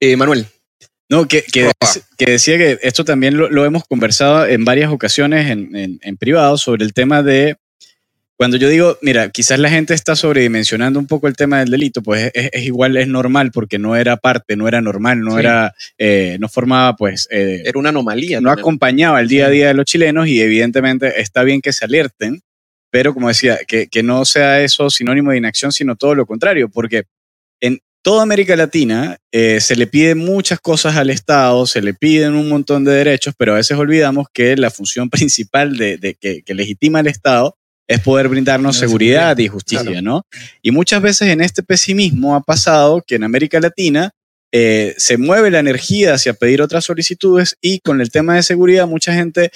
Eh, 0.00 0.16
Manuel. 0.16 0.46
No, 1.08 1.28
que, 1.28 1.42
que, 1.42 1.70
decía 2.26 2.58
que 2.58 2.78
esto 2.82 3.04
también 3.04 3.36
lo, 3.36 3.48
lo 3.48 3.64
hemos 3.64 3.84
conversado 3.84 4.44
en 4.46 4.64
varias 4.64 4.90
ocasiones 4.90 5.50
en, 5.50 5.74
en- 5.76 5.98
en 6.02 6.16
privado 6.16 6.56
sobre 6.58 6.84
el 6.84 6.92
tema 6.92 7.22
de 7.22 7.56
cuando 8.38 8.58
yo 8.58 8.68
digo, 8.68 8.98
mira, 9.00 9.30
quizás 9.30 9.58
la 9.58 9.70
gente 9.70 9.94
está 9.94 10.14
sobredimensionando 10.14 10.98
un 10.98 11.06
poco 11.06 11.26
el 11.26 11.36
tema 11.36 11.60
del 11.60 11.70
delito, 11.70 12.02
pues 12.02 12.30
es, 12.34 12.50
es 12.52 12.64
igual, 12.64 12.98
es 12.98 13.08
normal 13.08 13.50
porque 13.50 13.78
no 13.78 13.96
era 13.96 14.18
parte, 14.18 14.56
no 14.56 14.68
era 14.68 14.82
normal, 14.82 15.20
no 15.22 15.32
Sí. 15.34 15.38
era, 15.40 15.74
eh, 15.96 16.36
no 16.38 16.46
formaba, 16.50 16.96
pues, 16.96 17.28
eh, 17.30 17.62
Era 17.64 17.78
una 17.78 17.88
anomalía. 17.88 18.42
no 18.42 18.48
también. 18.50 18.62
acompañaba 18.62 19.20
el 19.22 19.28
día 19.28 19.46
a 19.46 19.48
día 19.48 19.68
de 19.68 19.74
los 19.74 19.86
chilenos 19.86 20.28
y 20.28 20.42
evidentemente 20.42 21.18
está 21.22 21.44
bien 21.44 21.62
que 21.62 21.72
se 21.72 21.86
alerten, 21.86 22.42
pero 22.96 23.12
como 23.12 23.28
decía, 23.28 23.58
que, 23.68 23.88
que 23.88 24.02
no 24.02 24.24
sea 24.24 24.62
eso 24.62 24.88
sinónimo 24.88 25.30
de 25.30 25.36
inacción, 25.36 25.70
sino 25.70 25.96
todo 25.96 26.14
lo 26.14 26.24
contrario, 26.24 26.70
porque 26.70 27.04
en 27.60 27.80
toda 28.00 28.22
América 28.22 28.56
Latina 28.56 29.18
eh, 29.30 29.60
se 29.60 29.76
le 29.76 29.86
piden 29.86 30.16
muchas 30.16 30.60
cosas 30.60 30.96
al 30.96 31.10
Estado, 31.10 31.66
se 31.66 31.82
le 31.82 31.92
piden 31.92 32.32
un 32.32 32.48
montón 32.48 32.84
de 32.84 32.92
derechos, 32.92 33.34
pero 33.36 33.52
a 33.52 33.56
veces 33.56 33.76
olvidamos 33.76 34.28
que 34.32 34.56
la 34.56 34.70
función 34.70 35.10
principal 35.10 35.76
de, 35.76 35.98
de 35.98 36.14
que, 36.14 36.40
que 36.40 36.54
legitima 36.54 37.00
el 37.00 37.08
Estado 37.08 37.58
es 37.86 38.00
poder 38.00 38.28
brindarnos 38.28 38.78
seguridad, 38.78 39.32
seguridad, 39.32 39.38
y 39.44 39.48
justicia, 39.48 39.84
claro. 39.84 40.00
¿no? 40.00 40.26
Y 40.62 40.70
muchas 40.70 41.02
veces 41.02 41.28
en 41.28 41.42
este 41.42 41.62
pesimismo 41.62 42.34
ha 42.34 42.40
pasado 42.40 43.04
que 43.06 43.16
en 43.16 43.24
América 43.24 43.60
Latina 43.60 44.12
eh, 44.52 44.94
se 44.96 45.18
mueve 45.18 45.50
la 45.50 45.58
energía 45.58 46.14
hacia 46.14 46.32
pedir 46.32 46.62
otras 46.62 46.86
solicitudes 46.86 47.58
y 47.60 47.80
con 47.80 48.00
el 48.00 48.10
tema 48.10 48.36
de 48.36 48.42
seguridad 48.42 48.86
mucha 48.86 49.12
gente, 49.12 49.50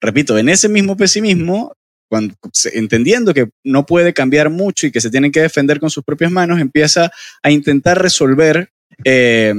repito, 0.00 0.36
en 0.36 0.48
ese 0.48 0.68
mismo 0.68 0.96
pesimismo, 0.96 1.77
cuando, 2.08 2.34
entendiendo 2.72 3.34
que 3.34 3.48
no 3.64 3.86
puede 3.86 4.12
cambiar 4.12 4.50
mucho 4.50 4.86
y 4.86 4.90
que 4.90 5.00
se 5.00 5.10
tienen 5.10 5.32
que 5.32 5.42
defender 5.42 5.80
con 5.80 5.90
sus 5.90 6.04
propias 6.04 6.30
manos, 6.30 6.60
empieza 6.60 7.10
a 7.42 7.50
intentar 7.50 8.00
resolver 8.00 8.70
eh, 9.04 9.54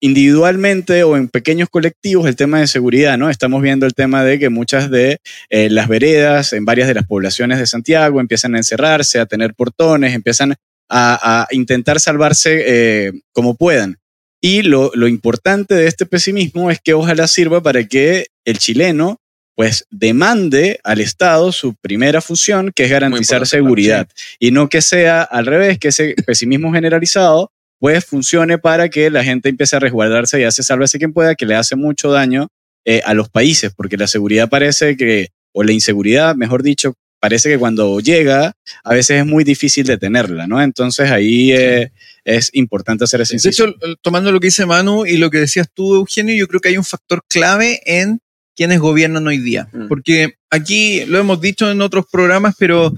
individualmente 0.00 1.02
o 1.04 1.16
en 1.16 1.28
pequeños 1.28 1.68
colectivos 1.68 2.26
el 2.26 2.36
tema 2.36 2.60
de 2.60 2.66
seguridad, 2.66 3.18
¿no? 3.18 3.28
Estamos 3.28 3.62
viendo 3.62 3.86
el 3.86 3.94
tema 3.94 4.24
de 4.24 4.38
que 4.38 4.48
muchas 4.48 4.90
de 4.90 5.18
eh, 5.50 5.68
las 5.70 5.88
veredas 5.88 6.52
en 6.52 6.64
varias 6.64 6.88
de 6.88 6.94
las 6.94 7.06
poblaciones 7.06 7.58
de 7.58 7.66
Santiago 7.66 8.20
empiezan 8.20 8.54
a 8.54 8.58
encerrarse, 8.58 9.18
a 9.18 9.26
tener 9.26 9.54
portones, 9.54 10.14
empiezan 10.14 10.52
a, 10.88 11.42
a 11.42 11.46
intentar 11.50 12.00
salvarse 12.00 12.64
eh, 12.66 13.12
como 13.32 13.56
puedan. 13.56 13.98
Y 14.42 14.62
lo, 14.62 14.90
lo 14.94 15.06
importante 15.06 15.74
de 15.74 15.86
este 15.86 16.06
pesimismo 16.06 16.70
es 16.70 16.80
que 16.82 16.94
ojalá 16.94 17.28
sirva 17.28 17.62
para 17.62 17.84
que 17.84 18.28
el 18.46 18.58
chileno 18.58 19.19
pues 19.60 19.84
demande 19.90 20.80
al 20.84 21.02
Estado 21.02 21.52
su 21.52 21.74
primera 21.74 22.22
función, 22.22 22.72
que 22.74 22.84
es 22.84 22.90
garantizar 22.90 23.46
seguridad. 23.46 24.08
Y 24.38 24.52
no 24.52 24.70
que 24.70 24.80
sea 24.80 25.20
al 25.22 25.44
revés, 25.44 25.78
que 25.78 25.88
ese 25.88 26.14
pesimismo 26.24 26.72
generalizado 26.72 27.52
pues 27.78 28.06
funcione 28.06 28.56
para 28.56 28.88
que 28.88 29.10
la 29.10 29.22
gente 29.22 29.50
empiece 29.50 29.76
a 29.76 29.78
resguardarse 29.78 30.40
y 30.40 30.44
hace 30.44 30.62
sálvese 30.62 30.96
quien 30.96 31.12
pueda, 31.12 31.34
que 31.34 31.44
le 31.44 31.56
hace 31.56 31.76
mucho 31.76 32.10
daño 32.10 32.48
eh, 32.86 33.02
a 33.04 33.12
los 33.12 33.28
países, 33.28 33.70
porque 33.76 33.98
la 33.98 34.06
seguridad 34.06 34.48
parece 34.48 34.96
que, 34.96 35.28
o 35.52 35.62
la 35.62 35.72
inseguridad, 35.72 36.34
mejor 36.36 36.62
dicho, 36.62 36.94
parece 37.20 37.50
que 37.50 37.58
cuando 37.58 38.00
llega, 38.00 38.54
a 38.82 38.94
veces 38.94 39.18
es 39.20 39.26
muy 39.26 39.44
difícil 39.44 39.84
detenerla, 39.86 40.46
¿no? 40.46 40.62
Entonces 40.62 41.10
ahí 41.10 41.52
eh, 41.52 41.92
es 42.24 42.48
importante 42.54 43.04
hacer 43.04 43.20
ese 43.20 43.32
De 43.34 43.36
inciso. 43.36 43.64
hecho, 43.66 43.76
el- 43.82 43.96
tomando 44.00 44.32
lo 44.32 44.40
que 44.40 44.46
dice 44.46 44.64
Manu 44.64 45.04
y 45.04 45.18
lo 45.18 45.28
que 45.28 45.40
decías 45.40 45.68
tú, 45.74 45.96
Eugenio, 45.96 46.34
yo 46.34 46.46
creo 46.48 46.60
que 46.62 46.70
hay 46.70 46.78
un 46.78 46.84
factor 46.84 47.22
clave 47.28 47.82
en 47.84 48.20
quienes 48.60 48.78
gobiernan 48.78 49.26
hoy 49.26 49.38
día. 49.38 49.68
Mm. 49.72 49.88
Porque 49.88 50.34
aquí 50.50 51.06
lo 51.06 51.16
hemos 51.18 51.40
dicho 51.40 51.70
en 51.70 51.80
otros 51.80 52.04
programas, 52.12 52.54
pero 52.58 52.92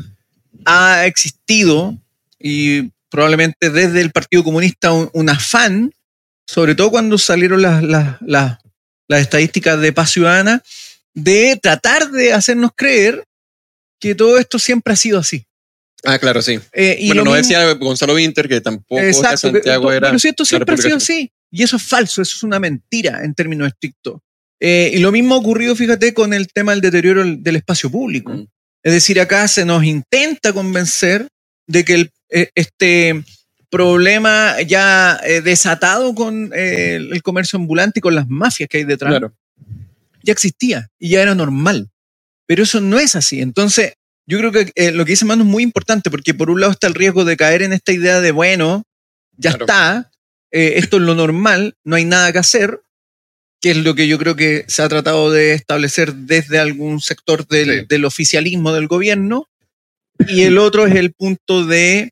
ha 0.65 1.07
existido 1.07 1.97
y 2.41 2.91
probablemente 3.09 3.71
desde 3.71 4.01
el 4.01 4.11
Partido 4.11 4.43
Comunista 4.43 4.91
un, 4.93 5.09
un 5.13 5.31
afán, 5.31 5.93
sobre 6.49 6.75
todo 6.75 6.91
cuando 6.91 7.17
salieron 7.17 7.63
las, 7.63 7.81
las, 7.81 8.17
las- 8.23 8.59
las 9.07 9.21
estadísticas 9.21 9.81
de 9.81 9.93
paz 9.93 10.11
ciudadana, 10.11 10.65
de 11.15 11.57
tratar 11.63 12.11
de 12.11 12.33
hacernos 12.33 12.73
creer 12.75 13.23
que 14.01 14.17
todo 14.17 14.39
esto 14.39 14.59
siempre 14.59 14.95
ha 14.95 14.97
sido 14.97 15.21
así. 15.21 15.47
Ah, 16.03 16.19
claro, 16.19 16.43
sí. 16.43 16.59
Eh, 16.73 16.97
y 16.99 17.07
bueno, 17.07 17.23
no 17.23 17.31
mismo- 17.31 17.37
decía 17.37 17.73
Gonzalo 17.75 18.15
Winter 18.15 18.49
que 18.49 18.61
tampoco 18.61 19.01
que- 19.01 19.13
Santiago 19.15 19.87
pero, 19.87 20.09
era. 20.09 20.19
si 20.19 20.27
esto 20.27 20.45
siempre 20.45 20.75
ha 20.75 20.79
sido 20.79 20.97
así. 20.97 21.31
Y 21.53 21.63
eso 21.63 21.77
es 21.77 21.83
falso, 21.85 22.21
eso 22.21 22.35
es 22.35 22.43
una 22.43 22.59
mentira 22.59 23.23
en 23.23 23.33
términos 23.35 23.69
estrictos. 23.69 24.21
Eh, 24.65 24.93
y 24.95 24.99
lo 25.01 25.11
mismo 25.11 25.35
ha 25.35 25.39
ocurrido, 25.39 25.75
fíjate, 25.75 26.15
con 26.15 26.33
el 26.33 26.47
tema 26.53 26.71
del 26.71 26.81
deterioro 26.81 27.25
del, 27.25 27.57
espacio 27.57 27.91
público. 27.91 28.33
Mm. 28.33 28.47
Es 28.85 28.93
decir, 28.93 29.21
acá 29.21 29.49
se 29.49 29.65
nos 29.65 29.83
intenta 29.83 30.53
convencer 30.53 31.27
de 31.67 31.85
que 31.85 31.95
el- 31.95 32.11
eh, 32.31 32.51
este 32.55 33.25
problema 33.71 34.61
ya 34.63 35.19
eh, 35.25 35.41
desatado 35.41 36.15
con 36.15 36.53
eh, 36.55 36.95
el, 37.11 37.23
comercio 37.25 37.57
ambulante 37.59 37.99
y 37.99 38.03
con 38.03 38.15
las 38.15 38.29
mafias 38.29 38.69
que 38.69 38.79
hay 38.79 38.85
detrás 38.85 39.11
Claro. 39.11 39.35
ya 40.23 40.33
existía 40.33 40.89
y 40.97 41.09
ya 41.11 41.23
era 41.23 41.35
normal. 41.35 41.89
Pero 42.47 42.63
eso 42.63 42.81
no 42.81 43.01
es 43.01 43.17
así. 43.17 43.41
Entonces, 43.41 43.95
yo 44.27 44.39
creo 44.39 44.53
que 44.53 44.71
eh, 44.77 44.93
lo 44.93 45.05
que 45.05 45.13
dice 45.13 45.25
Manu 45.25 45.43
es 45.43 45.49
muy 45.51 45.65
importante 45.65 46.09
porque 46.09 46.35
por 46.35 46.51
un 46.51 46.61
lado 46.61 46.73
está 46.73 46.87
el 46.87 46.95
riesgo 46.95 47.25
de 47.25 47.37
caer 47.37 47.63
en 47.63 47.73
esta 47.73 47.91
idea 47.93 48.21
de, 48.21 48.31
bueno, 48.31 48.85
ya 49.37 49.51
Claro. 49.51 49.65
está, 49.65 50.11
esto 50.53 50.99
es 50.99 51.03
lo 51.03 51.15
normal, 51.17 51.75
no 51.83 51.97
hay 51.97 52.05
nada 52.05 52.31
que 52.33 52.39
hacer, 52.39 52.79
que 53.63 53.71
es 53.71 53.77
lo 53.79 53.95
que 53.95 54.07
yo 54.09 54.19
creo 54.19 54.37
que 54.37 54.65
se 54.69 54.83
ha 54.83 54.89
tratado 54.89 55.31
de 55.31 55.55
establecer 55.55 56.13
desde 56.15 56.59
algún 56.59 57.01
sector 57.01 57.47
del, 57.47 57.81
Sí. 57.81 57.87
del 57.89 58.05
oficialismo 58.05 58.73
del 58.75 58.89
gobierno. 58.89 59.47
Y 60.29 60.43
el 60.43 60.59
otro 60.59 60.87
es 60.87 60.95
el 60.97 61.13
punto 61.13 61.65
de, 61.65 62.11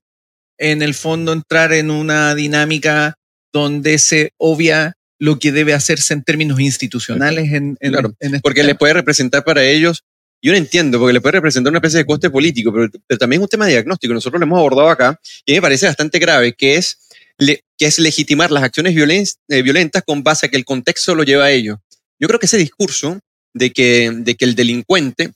en 0.59 0.81
el 0.83 0.95
fondo, 0.95 1.33
entrar 1.33 1.73
en 1.73 1.91
una 1.91 2.35
dinámica 2.35 3.15
donde 3.53 3.99
se 3.99 4.33
obvia 4.39 4.95
lo 5.19 5.39
que 5.39 5.53
debe 5.53 5.75
hacerse 5.75 6.15
en 6.15 6.23
términos 6.23 6.61
institucionales 6.61 7.53
en, 7.53 7.77
en- 7.81 7.93
Claro, 7.93 8.15
en 8.21 8.35
este 8.37 8.41
Porque 8.43 8.61
tema. 8.61 8.69
le 8.69 8.75
puede 8.77 8.95
representar 8.95 9.45
para 9.45 9.65
ellos, 9.65 10.05
yo 10.43 10.53
no 10.53 10.59
entiendo, 10.59 10.99
porque 10.99 11.13
le 11.13 11.21
puede 11.21 11.33
representar 11.33 11.71
una 11.71 11.79
especie 11.79 11.99
de 11.99 12.07
coste 12.07 12.31
político, 12.31 12.73
pero, 12.73 12.89
pero 13.07 13.19
también 13.19 13.41
es 13.41 13.45
un 13.45 13.49
tema 13.49 13.67
de 13.67 13.73
diagnóstico. 13.73 14.15
Nosotros 14.15 14.41
lo 14.41 14.47
hemos 14.47 14.59
abordado 14.59 14.89
acá 14.89 15.21
y 15.45 15.53
me 15.53 15.61
parece 15.61 15.87
bastante 15.87 16.19
grave, 16.19 16.55
que 16.55 16.77
es, 16.77 16.97
le- 17.40 17.64
que 17.76 17.87
es 17.87 17.98
legitimar 17.98 18.50
las 18.53 18.62
acciones 18.62 18.94
violen- 18.94 19.26
eh, 19.48 19.62
violentas 19.62 20.03
con 20.07 20.22
base 20.22 20.46
a 20.46 20.48
que 20.48 20.57
el 20.57 20.64
contexto 20.64 21.14
lo 21.14 21.24
lleva 21.24 21.46
a 21.46 21.50
ello. 21.50 21.81
Yo 22.20 22.29
creo 22.29 22.38
que 22.38 22.46
ese 22.46 22.59
discurso 22.59 23.18
de 23.55 23.72
que, 23.72 24.11
de 24.14 24.37
que 24.37 24.44
el 24.44 24.55
delincuente 24.55 25.33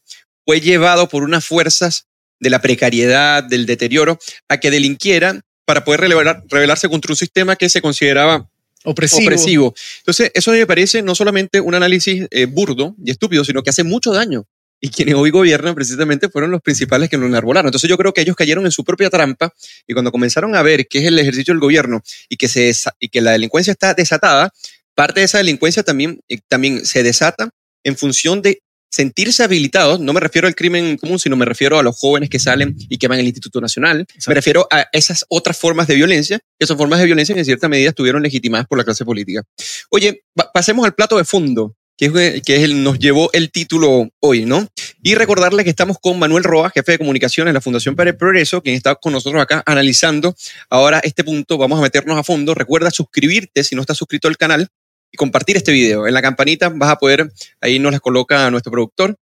fue 0.47 0.61
llevado 0.61 1.09
por 1.09 1.23
unas 1.25 1.45
fuerzas 1.45 2.07
de 2.39 2.51
la 2.51 2.61
precariedad, 2.61 3.43
del 3.43 3.67
deterioro, 3.67 4.19
a 4.49 4.59
que 4.61 4.71
delinquiera 4.71 5.41
para 5.65 5.85
poder 5.85 6.01
revelar- 6.03 6.45
rebelarse 6.49 6.89
contra 6.89 7.11
un 7.13 7.17
sistema 7.17 7.57
que 7.57 7.69
se 7.71 7.81
consideraba 7.81 8.49
opresivo. 8.85 9.23
opresivo. 9.23 9.75
Entonces, 10.01 10.31
eso 10.35 10.51
me 10.53 10.67
parece 10.67 11.01
no 11.01 11.15
solamente 11.15 11.61
un 11.61 11.75
análisis 11.75 12.27
eh, 12.31 12.45
burdo 12.45 12.95
y 13.03 13.11
estúpido, 13.11 13.45
sino 13.45 13.63
que 13.63 13.71
hace 13.71 13.83
mucho 13.83 14.13
daño 14.13 14.45
y 14.81 14.91
quienes 14.91 15.15
hoy 15.15 15.31
gobiernan 15.31 15.75
precisamente 15.75 16.29
fueron 16.29 16.51
los 16.51 16.61
principales 16.61 17.09
que 17.09 17.17
lo 17.17 17.27
enarbolaron. 17.27 17.69
Entonces 17.69 17.89
yo 17.89 17.97
creo 17.97 18.13
que 18.13 18.21
ellos 18.21 18.37
cayeron 18.37 18.65
en 18.67 18.73
su 18.73 18.85
propia 18.85 19.11
trampa 19.11 19.53
y 19.87 19.95
cuando 19.95 20.13
comenzaron 20.13 20.55
a 20.55 20.63
ver 20.63 20.87
qué 20.89 20.99
es 20.99 21.05
el 21.07 21.19
ejercicio 21.19 21.55
del 21.55 21.61
gobierno 21.61 22.03
y 22.29 22.37
que, 22.37 22.49
se, 22.49 22.73
y 22.99 23.09
que 23.09 23.21
la 23.21 23.33
delincuencia 23.33 23.73
está 23.73 23.95
desatada, 23.95 24.51
parte 24.95 25.21
de 25.21 25.27
esa 25.27 25.39
delincuencia 25.39 25.83
también, 25.83 26.21
eh, 26.29 26.39
también 26.49 26.85
se 26.85 27.03
desata 27.03 27.51
en 27.83 27.97
función 27.97 28.43
de 28.43 28.61
sentirse 28.95 29.43
habilitados, 29.43 29.99
no 29.99 30.13
me 30.13 30.21
refiero 30.21 30.47
al 30.47 30.55
crimen 30.55 30.97
común, 30.97 31.19
sino 31.19 31.35
me 31.35 31.45
refiero 31.45 31.79
a 31.79 31.83
los 31.83 31.99
jóvenes 31.99 32.31
que 32.31 32.39
salen 32.39 32.77
y 32.89 32.97
que 32.97 33.09
van 33.09 33.19
al 33.19 33.25
Instituto 33.25 33.61
Nacional, 33.61 34.07
me 34.29 34.35
refiero 34.35 34.69
a 34.71 34.87
esas 34.93 35.25
otras 35.29 35.59
formas 35.59 35.89
de 35.89 35.97
violencia, 35.97 36.39
que 36.57 36.67
son 36.67 36.79
formas 36.79 37.01
de 37.01 37.07
violencia 37.07 37.35
que 37.35 37.41
en 37.41 37.45
cierta 37.45 37.69
medida 37.69 37.89
estuvieron 37.89 38.23
legitimadas 38.23 38.69
por 38.69 38.79
la 38.79 38.85
clase 38.85 39.05
política. 39.05 39.43
Oye, 39.91 40.23
pasemos 40.53 40.85
al 40.85 40.95
plato 40.95 41.19
de 41.19 41.25
fondo, 41.25 41.75
que 41.97 42.07
es, 42.07 42.43
que 42.43 42.69
nos 42.69 42.99
llevó 42.99 43.31
el 43.33 43.51
título 43.51 44.11
hoy, 44.21 44.45
¿no? 44.45 44.67
Y 45.03 45.15
recordarle 45.15 45.65
que 45.65 45.71
estamos 45.71 45.99
con 46.01 46.19
Manuel 46.19 46.45
Roa, 46.45 46.71
jefe 46.71 46.93
de 46.93 46.99
comunicación 46.99 47.49
en 47.49 47.55
la 47.55 47.61
Fundación 47.61 47.95
para 47.95 48.11
el 48.11 48.17
Progreso, 48.17 48.63
quien 48.63 48.75
está 48.75 48.95
con 48.95 49.13
nosotros 49.13 49.41
acá 49.41 49.63
analizando 49.67 50.35
ahora 50.71 51.01
este 51.01 51.25
punto. 51.25 51.59
Vamos 51.59 51.79
a 51.79 51.83
meternos 51.83 52.19
a 52.19 52.25
fondo. 52.25 52.55
Recuerda 52.55 52.91
suscribirte 52.91 53.63
si 53.65 53.75
no 53.75 53.81
estás 53.81 53.97
suscrito 53.97 54.29
al 54.29 54.37
canal 54.37 54.69
y 55.13 55.17
compartir 55.17 55.57
este 55.57 55.73
video. 55.73 56.07
En 56.07 56.15
la 56.15 56.23
campanita 56.23 56.69
vas 56.69 56.91
a 56.91 56.97
poder, 56.97 57.31
ahí 57.61 57.79
nos 57.79 57.93
la 57.93 58.01
coloca 58.01 58.51
nuestro 58.51 58.73
productor. 58.73 59.17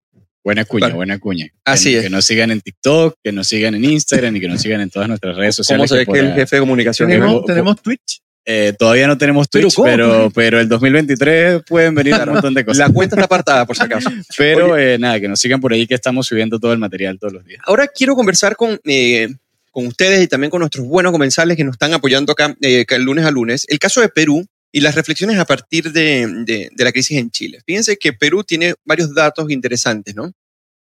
Buena 0.43 0.65
cuña, 0.65 0.89
buena 0.89 1.19
cuña. 1.19 1.47
Así 1.65 1.91
que, 1.91 1.97
es. 1.97 2.03
Que 2.03 2.10
nos 2.10 2.25
sigan 2.25 2.49
en 2.49 2.62
TikTok, 2.62 3.15
que 3.23 3.31
nos 3.31 3.47
sigan 3.47 3.75
en 3.75 3.86
Instagram 3.86 4.36
y 4.36 4.39
que 4.39 4.47
nos 4.47 4.62
sigan 4.62 4.81
en 4.81 4.89
todas 4.89 5.07
nuestras 5.07 5.36
redes 5.36 5.55
sociales. 5.57 5.89
¿Cómo 5.89 5.99
se 5.99 6.05
ve 6.05 6.12
que, 6.12 6.19
el 6.19 6.34
jefe 6.34 6.55
de 6.55 6.60
comunicación? 6.62 7.10
¿Tenemos, 7.10 7.45
¿tenemos 7.45 7.81
Twitch? 7.81 8.21
Eh, 8.45 8.73
todavía 8.77 9.06
no 9.08 9.17
tenemos 9.17 9.49
Twitch, 9.49 9.75
pero, 9.84 10.32
pero, 10.34 10.60
el 10.60 10.67
2023 10.67 11.62
pueden 11.67 11.93
venir 11.93 12.15
un 12.15 12.34
montón 12.34 12.54
de 12.54 12.65
cosas. 12.65 12.88
La 12.88 12.93
cuenta 12.93 13.15
está 13.15 13.25
apartada, 13.25 13.65
por 13.65 13.75
si 13.75 13.84
acaso. 13.84 14.10
Pero 14.38 14.77
eh, 14.77 14.97
nada, 14.97 15.19
que 15.19 15.27
nos 15.27 15.39
sigan 15.39 15.62
por 15.62 15.73
ahí, 15.73 15.86
que 15.86 15.93
estamos 15.93 16.25
subiendo 16.25 16.60
todo 16.60 16.73
el 16.73 16.80
material 16.80 17.19
todos 17.19 17.34
los 17.34 17.45
días. 17.45 17.62
Ahora 17.65 17.88
quiero 17.88 18.15
conversar 18.15 18.56
con, 18.56 18.80
eh, 18.86 19.30
con 19.69 19.86
ustedes 19.86 20.23
y 20.23 20.27
también 20.27 20.49
con 20.49 20.60
nuestros 20.60 20.86
buenos 20.88 21.12
comensales 21.12 21.56
que 21.56 21.63
nos 21.63 21.73
están 21.73 21.93
apoyando 21.93 22.32
acá 22.32 22.56
eh, 22.62 22.86
lunes 22.97 23.25
a 23.25 23.32
lunes. 23.32 23.65
El 23.69 23.77
caso 23.77 24.01
de 24.01 24.10
Perú 24.10 24.45
y 24.71 24.82
las 24.82 24.95
reflexiones 24.95 25.38
a 25.38 25.45
partir 25.45 25.91
de, 25.91 26.27
de, 26.45 26.69
de, 26.71 26.84
la 26.84 26.91
crisis 26.91 27.17
en 27.17 27.30
Chile. 27.30 27.60
Fíjense 27.65 27.97
que 27.97 28.13
Perú 28.13 28.43
tiene 28.43 28.73
varios 28.86 29.13
datos 29.13 29.51
interesantes, 29.51 30.15
¿no? 30.15 30.32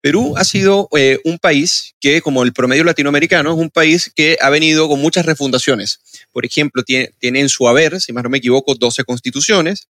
Perú 0.02 0.34
ha 0.36 0.44
sido 0.44 0.90
eh, 0.98 1.20
un 1.24 1.38
país 1.38 1.94
que, 2.00 2.22
como 2.22 2.44
el 2.44 2.54
promedio 2.54 2.84
latinoamericano, 2.84 3.54
es 3.54 3.58
un 3.58 3.70
país 3.70 4.12
que 4.14 4.36
ha 4.42 4.50
venido 4.50 4.88
con 4.88 5.00
muchas 5.00 5.26
refundaciones. 5.26 6.00
Por 6.32 6.44
ejemplo, 6.44 6.84
tiene, 6.84 7.12
en 7.22 7.50
su 7.50 7.68
haber, 7.68 8.02
si 8.02 8.12
más 8.12 8.24
no 8.24 8.30
me 8.30 8.40
equivoco, 8.40 8.74
12 8.74 9.04
constituciones 9.04 9.88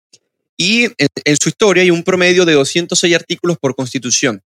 y 0.57 0.88
en, 0.99 1.37
su 1.40 1.49
historia 1.49 1.85
hay 1.85 1.90
un 1.90 2.03
promedio 2.03 2.44
de 2.44 2.53
206 2.55 3.14
artículos 3.14 3.57
por 3.59 3.75
constitución. 3.75 4.42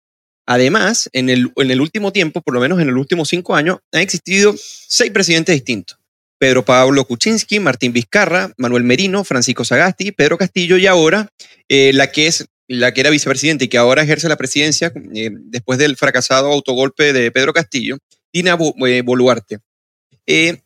Además, 0.46 1.08
en 1.12 1.28
el, 1.28 1.52
en 1.54 1.70
el 1.70 1.80
último 1.80 2.12
tiempo, 2.12 2.40
por 2.40 2.54
lo 2.54 2.60
menos 2.60 2.80
en 2.80 2.88
los 2.88 2.96
últimos 2.96 3.28
cinco 3.28 3.54
años, 3.54 3.78
han 3.92 4.00
existido 4.00 4.54
seis 4.56 5.12
presidentes 5.12 5.54
distintos. 5.54 5.98
Pedro 6.38 6.64
Pablo 6.64 7.04
Kuczynski, 7.04 7.60
Martín 7.60 7.92
Vizcarra, 7.92 8.50
Manuel 8.56 8.82
Merino, 8.82 9.24
Francisco 9.24 9.62
Sagasti, 9.62 10.10
Pedro 10.10 10.38
Castillo 10.38 10.78
y 10.78 10.86
ahora 10.86 11.28
eh, 11.68 11.92
la 11.92 12.10
que 12.10 12.26
es 12.28 12.46
la 12.70 12.94
que 12.94 13.00
era 13.00 13.10
vicepresidente 13.10 13.64
y 13.64 13.68
que 13.68 13.78
ahora 13.78 14.02
ejerce 14.02 14.28
la 14.28 14.36
presidencia 14.36 14.92
eh, 15.12 15.30
después 15.32 15.76
del 15.76 15.96
fracasado 15.96 16.52
autogolpe 16.52 17.12
de 17.12 17.32
Pedro 17.32 17.52
Castillo, 17.52 17.98
Dina 18.32 18.56
eh, 18.86 19.02
Boluarte. 19.02 19.58
Eh, 20.24 20.62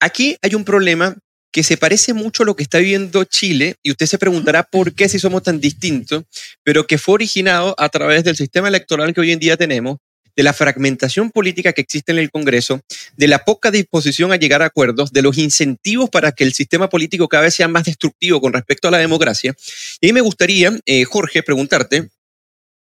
aquí 0.00 0.36
hay 0.42 0.56
un 0.56 0.64
problema 0.64 1.16
que 1.52 1.62
se 1.62 1.76
parece 1.76 2.12
mucho 2.12 2.42
a 2.42 2.46
lo 2.46 2.56
que 2.56 2.64
está 2.64 2.78
viviendo 2.78 3.22
Chile 3.22 3.76
y 3.84 3.92
usted 3.92 4.06
se 4.06 4.18
preguntará 4.18 4.64
por 4.64 4.92
qué 4.94 5.08
si 5.08 5.20
somos 5.20 5.44
tan 5.44 5.60
distintos, 5.60 6.24
pero 6.64 6.88
que 6.88 6.98
fue 6.98 7.14
originado 7.14 7.72
a 7.78 7.88
través 7.88 8.24
del 8.24 8.36
sistema 8.36 8.66
electoral 8.66 9.14
que 9.14 9.20
hoy 9.20 9.30
en 9.30 9.38
día 9.38 9.56
tenemos, 9.56 9.98
de 10.38 10.44
la 10.44 10.52
fragmentación 10.52 11.32
política 11.32 11.72
que 11.72 11.80
existe 11.80 12.12
en 12.12 12.18
el 12.18 12.30
Congreso, 12.30 12.80
de 13.16 13.26
la 13.26 13.44
poca 13.44 13.72
disposición 13.72 14.30
a 14.30 14.36
llegar 14.36 14.62
a 14.62 14.66
acuerdos, 14.66 15.12
de 15.12 15.20
los 15.20 15.36
incentivos 15.36 16.10
para 16.10 16.30
que 16.30 16.44
el 16.44 16.52
sistema 16.52 16.88
político 16.88 17.28
cada 17.28 17.42
vez 17.42 17.56
sea 17.56 17.66
más 17.66 17.82
destructivo 17.82 18.40
con 18.40 18.52
respecto 18.52 18.86
a 18.86 18.92
la 18.92 18.98
democracia. 18.98 19.56
Y 20.00 20.12
me 20.12 20.20
gustaría, 20.20 20.78
eh, 20.86 21.02
Jorge, 21.02 21.42
preguntarte, 21.42 22.10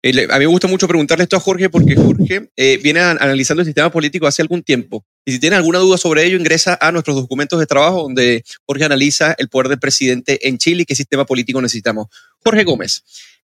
eh, 0.02 0.28
a 0.28 0.38
mí 0.38 0.40
me 0.40 0.46
gusta 0.48 0.68
mucho 0.68 0.86
preguntarle 0.86 1.22
esto 1.22 1.36
a 1.38 1.40
Jorge 1.40 1.70
porque 1.70 1.96
Jorge 1.96 2.50
eh, 2.56 2.78
viene 2.82 3.00
analizando 3.00 3.62
el 3.62 3.66
sistema 3.66 3.90
político 3.90 4.26
hace 4.26 4.42
algún 4.42 4.62
tiempo. 4.62 5.06
Y 5.24 5.32
si 5.32 5.40
tiene 5.40 5.56
alguna 5.56 5.78
duda 5.78 5.96
sobre 5.96 6.26
ello, 6.26 6.36
ingresa 6.36 6.76
a 6.78 6.92
nuestros 6.92 7.16
documentos 7.16 7.58
de 7.58 7.64
trabajo 7.64 8.02
donde 8.02 8.44
Jorge 8.66 8.84
analiza 8.84 9.34
el 9.38 9.48
poder 9.48 9.68
del 9.70 9.78
presidente 9.78 10.46
en 10.46 10.58
Chile 10.58 10.82
y 10.82 10.84
qué 10.84 10.94
sistema 10.94 11.24
político 11.24 11.62
necesitamos. 11.62 12.08
Jorge 12.44 12.64
Gómez, 12.64 13.02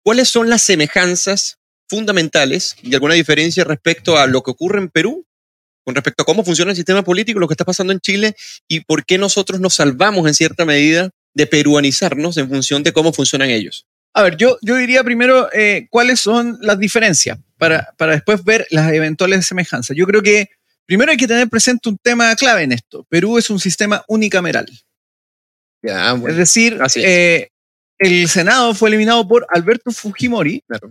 ¿cuáles 0.03 0.29
son 0.29 0.51
las 0.51 0.63
semejanzas 0.63 1.61
fundamentales 1.89 2.77
y 2.83 2.95
alguna 2.95 3.15
diferencia 3.15 3.65
respecto 3.65 4.17
a 4.19 4.27
lo 4.27 4.43
que 4.43 4.51
ocurre 4.51 4.79
en 4.79 4.89
Perú, 4.89 5.27
con 5.85 5.95
respecto 5.95 6.23
a 6.23 6.27
cómo 6.27 6.45
funciona 6.45 6.73
el 6.73 6.77
sistema 6.77 7.03
político, 7.03 7.39
lo 7.39 7.47
que 7.47 7.55
está 7.55 7.65
pasando 7.65 7.93
en 7.93 8.01
Chile 8.01 8.35
y 8.67 8.81
por 8.81 9.05
qué 9.05 9.19
nosotros 9.19 9.61
nos 9.61 9.75
salvamos 9.75 10.27
en 10.27 10.35
cierta 10.35 10.65
medida 10.65 11.11
de 11.35 11.47
peruanizarnos 11.47 12.37
en 12.39 12.49
función 12.49 12.83
de 12.83 12.93
cómo 12.93 13.13
funcionan 13.13 13.51
ellos. 13.51 13.87
A 14.15 14.23
ver, 14.23 14.37
yo, 14.37 14.59
yo 14.63 14.77
diría 14.77 15.05
primero 15.05 15.53
eh, 15.53 15.87
cuáles 15.91 16.21
son 16.21 16.59
las 16.63 16.79
diferencias 16.79 17.39
para, 17.59 17.93
para 17.99 18.13
después 18.13 18.43
ver 18.43 18.67
las 18.71 18.93
eventuales 18.93 19.47
semejanzas. 19.47 19.97
Yo 19.97 20.07
creo 20.07 20.23
que 20.23 20.49
primero 20.87 21.13
hay 21.13 21.19
que 21.19 21.29
tener 21.29 21.49
presente 21.49 21.89
un 21.89 21.99
tema 21.99 22.35
clave 22.35 22.63
en 22.63 22.73
esto. 22.73 23.07
Perú 23.11 23.37
es 23.37 23.51
un 23.51 23.61
sistema 23.61 24.03
unicameral. 24.09 24.67
Bueno. 25.83 26.29
Es 26.29 26.37
decir, 26.37 26.79
Así 26.81 27.01
es. 27.01 27.07
Eh, 27.07 27.51
el 27.99 28.29
Senado 28.29 28.75
fue 28.75 28.89
eliminado 28.89 29.27
por 29.29 29.47
Alberto 29.51 29.91
Fujimori, 29.91 30.63
Claro. 30.67 30.91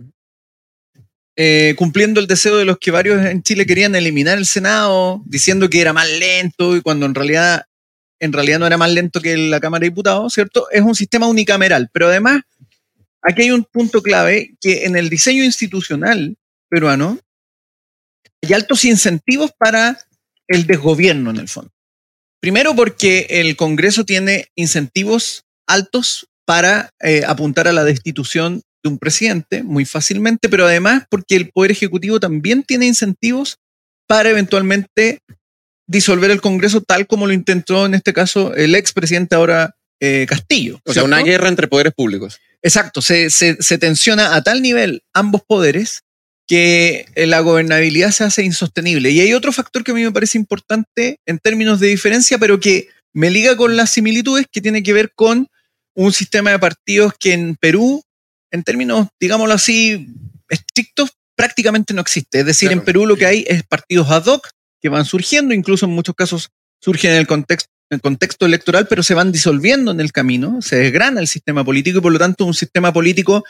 Eh, 1.36 1.74
cumpliendo 1.76 2.18
el 2.18 2.26
deseo 2.26 2.56
de 2.56 2.64
los 2.64 2.78
que 2.78 2.90
varios 2.90 3.24
en 3.24 3.42
Chile 3.42 3.66
querían 3.66 3.94
eliminar 3.94 4.38
el 4.38 4.46
Senado, 4.46 5.22
diciendo 5.26 5.68
que 5.68 5.82
era 5.82 5.92
más 5.92 6.08
lento 6.08 6.74
y 6.74 6.80
cuando 6.80 7.04
en 7.04 7.14
realidad, 7.14 7.66
en 8.18 8.32
realidad 8.32 8.58
no 8.58 8.66
era 8.66 8.78
más 8.78 8.90
lento 8.90 9.20
que 9.20 9.36
la 9.36 9.60
Cámara 9.60 9.82
de 9.82 9.90
Diputados, 9.90 10.32
¿cierto? 10.32 10.66
Es 10.70 10.80
un 10.80 10.94
sistema 10.94 11.26
unicameral, 11.26 11.90
pero 11.92 12.08
además 12.08 12.40
aquí 13.20 13.42
hay 13.42 13.50
un 13.50 13.64
punto 13.64 14.02
clave 14.02 14.56
que 14.60 14.86
en 14.86 14.96
el 14.96 15.10
diseño 15.10 15.44
institucional 15.44 16.36
peruano 16.70 17.18
hay 18.42 18.52
altos 18.54 18.84
incentivos 18.86 19.52
para 19.58 19.98
el 20.48 20.66
desgobierno 20.66 21.30
en 21.30 21.36
el 21.36 21.48
fondo. 21.48 21.70
Primero 22.40 22.74
porque 22.74 23.26
el 23.28 23.56
Congreso 23.56 24.04
tiene 24.04 24.46
incentivos 24.54 25.44
altos 25.66 26.28
para 26.46 26.94
eh, 27.00 27.24
apuntar 27.26 27.68
a 27.68 27.72
la 27.72 27.84
destitución 27.84 28.62
de 28.86 28.92
un 28.92 28.98
presidente 28.98 29.62
muy 29.62 29.84
fácilmente, 29.84 30.48
pero 30.48 30.66
además 30.66 31.04
porque 31.10 31.36
el 31.36 31.50
Poder 31.50 31.70
Ejecutivo 31.70 32.20
también 32.20 32.62
tiene 32.62 32.86
incentivos 32.86 33.58
para 34.06 34.30
eventualmente 34.30 35.20
disolver 35.86 36.30
el 36.30 36.40
Congreso 36.40 36.80
tal 36.80 37.06
como 37.06 37.26
lo 37.26 37.32
intentó 37.32 37.86
en 37.86 37.94
este 37.94 38.12
caso 38.12 38.54
el 38.54 38.74
expresidente 38.74 39.34
ahora 39.34 39.74
eh, 40.00 40.26
Castillo. 40.28 40.80
O 40.84 40.92
sea, 40.92 41.04
una 41.04 41.22
guerra 41.22 41.48
entre 41.48 41.68
poderes 41.68 41.94
públicos. 41.94 42.38
Exacto, 42.62 43.00
se, 43.00 43.30
se, 43.30 43.56
se 43.60 43.78
tensiona 43.78 44.34
a 44.34 44.42
tal 44.42 44.62
nivel 44.62 45.02
ambos 45.14 45.42
poderes 45.46 46.02
que 46.46 47.06
eh, 47.14 47.26
la 47.26 47.40
gobernabilidad 47.40 48.10
se 48.10 48.24
hace 48.24 48.44
insostenible. 48.44 49.10
Y 49.10 49.20
hay 49.20 49.32
otro 49.34 49.52
factor 49.52 49.84
que 49.84 49.92
a 49.92 49.94
mí 49.94 50.02
me 50.02 50.12
parece 50.12 50.38
importante 50.38 51.18
en 51.26 51.38
términos 51.38 51.80
de 51.80 51.88
diferencia, 51.88 52.38
pero 52.38 52.60
que 52.60 52.88
me 53.12 53.30
liga 53.30 53.56
con 53.56 53.76
las 53.76 53.90
similitudes, 53.90 54.46
que 54.50 54.60
tiene 54.60 54.82
que 54.82 54.92
ver 54.92 55.12
con 55.14 55.48
un 55.94 56.12
sistema 56.12 56.50
de 56.50 56.58
partidos 56.58 57.14
que 57.18 57.32
en 57.32 57.56
Perú, 57.56 58.02
en 58.50 58.62
términos, 58.62 59.08
digámoslo 59.20 59.54
así, 59.54 60.08
estrictos, 60.48 61.10
prácticamente 61.36 61.92
no 61.94 62.00
existe. 62.00 62.40
Es 62.40 62.46
decir, 62.46 62.68
Claro. 62.68 62.80
en 62.80 62.84
Perú 62.84 63.06
lo 63.06 63.16
que 63.16 63.26
hay 63.26 63.44
es 63.46 63.62
partidos 63.64 64.10
ad 64.10 64.26
hoc 64.26 64.48
que 64.80 64.88
van 64.88 65.04
surgiendo, 65.04 65.54
incluso 65.54 65.86
en 65.86 65.92
muchos 65.92 66.14
casos 66.14 66.48
surgen 66.80 67.12
en 67.12 67.18
el 67.18 67.26
contexto, 67.26 67.70
en 67.90 67.96
el 67.96 68.00
contexto 68.00 68.46
electoral, 68.46 68.86
pero 68.88 69.02
se 69.02 69.14
van 69.14 69.32
disolviendo 69.32 69.90
en 69.90 70.00
el 70.00 70.12
camino, 70.12 70.60
se 70.62 70.76
desgrana 70.76 71.20
el 71.20 71.28
sistema 71.28 71.64
político 71.64 71.98
y 71.98 72.02
por 72.02 72.12
lo 72.12 72.18
tanto 72.18 72.44
un 72.44 72.54
sistema 72.54 72.92
político 72.92 73.44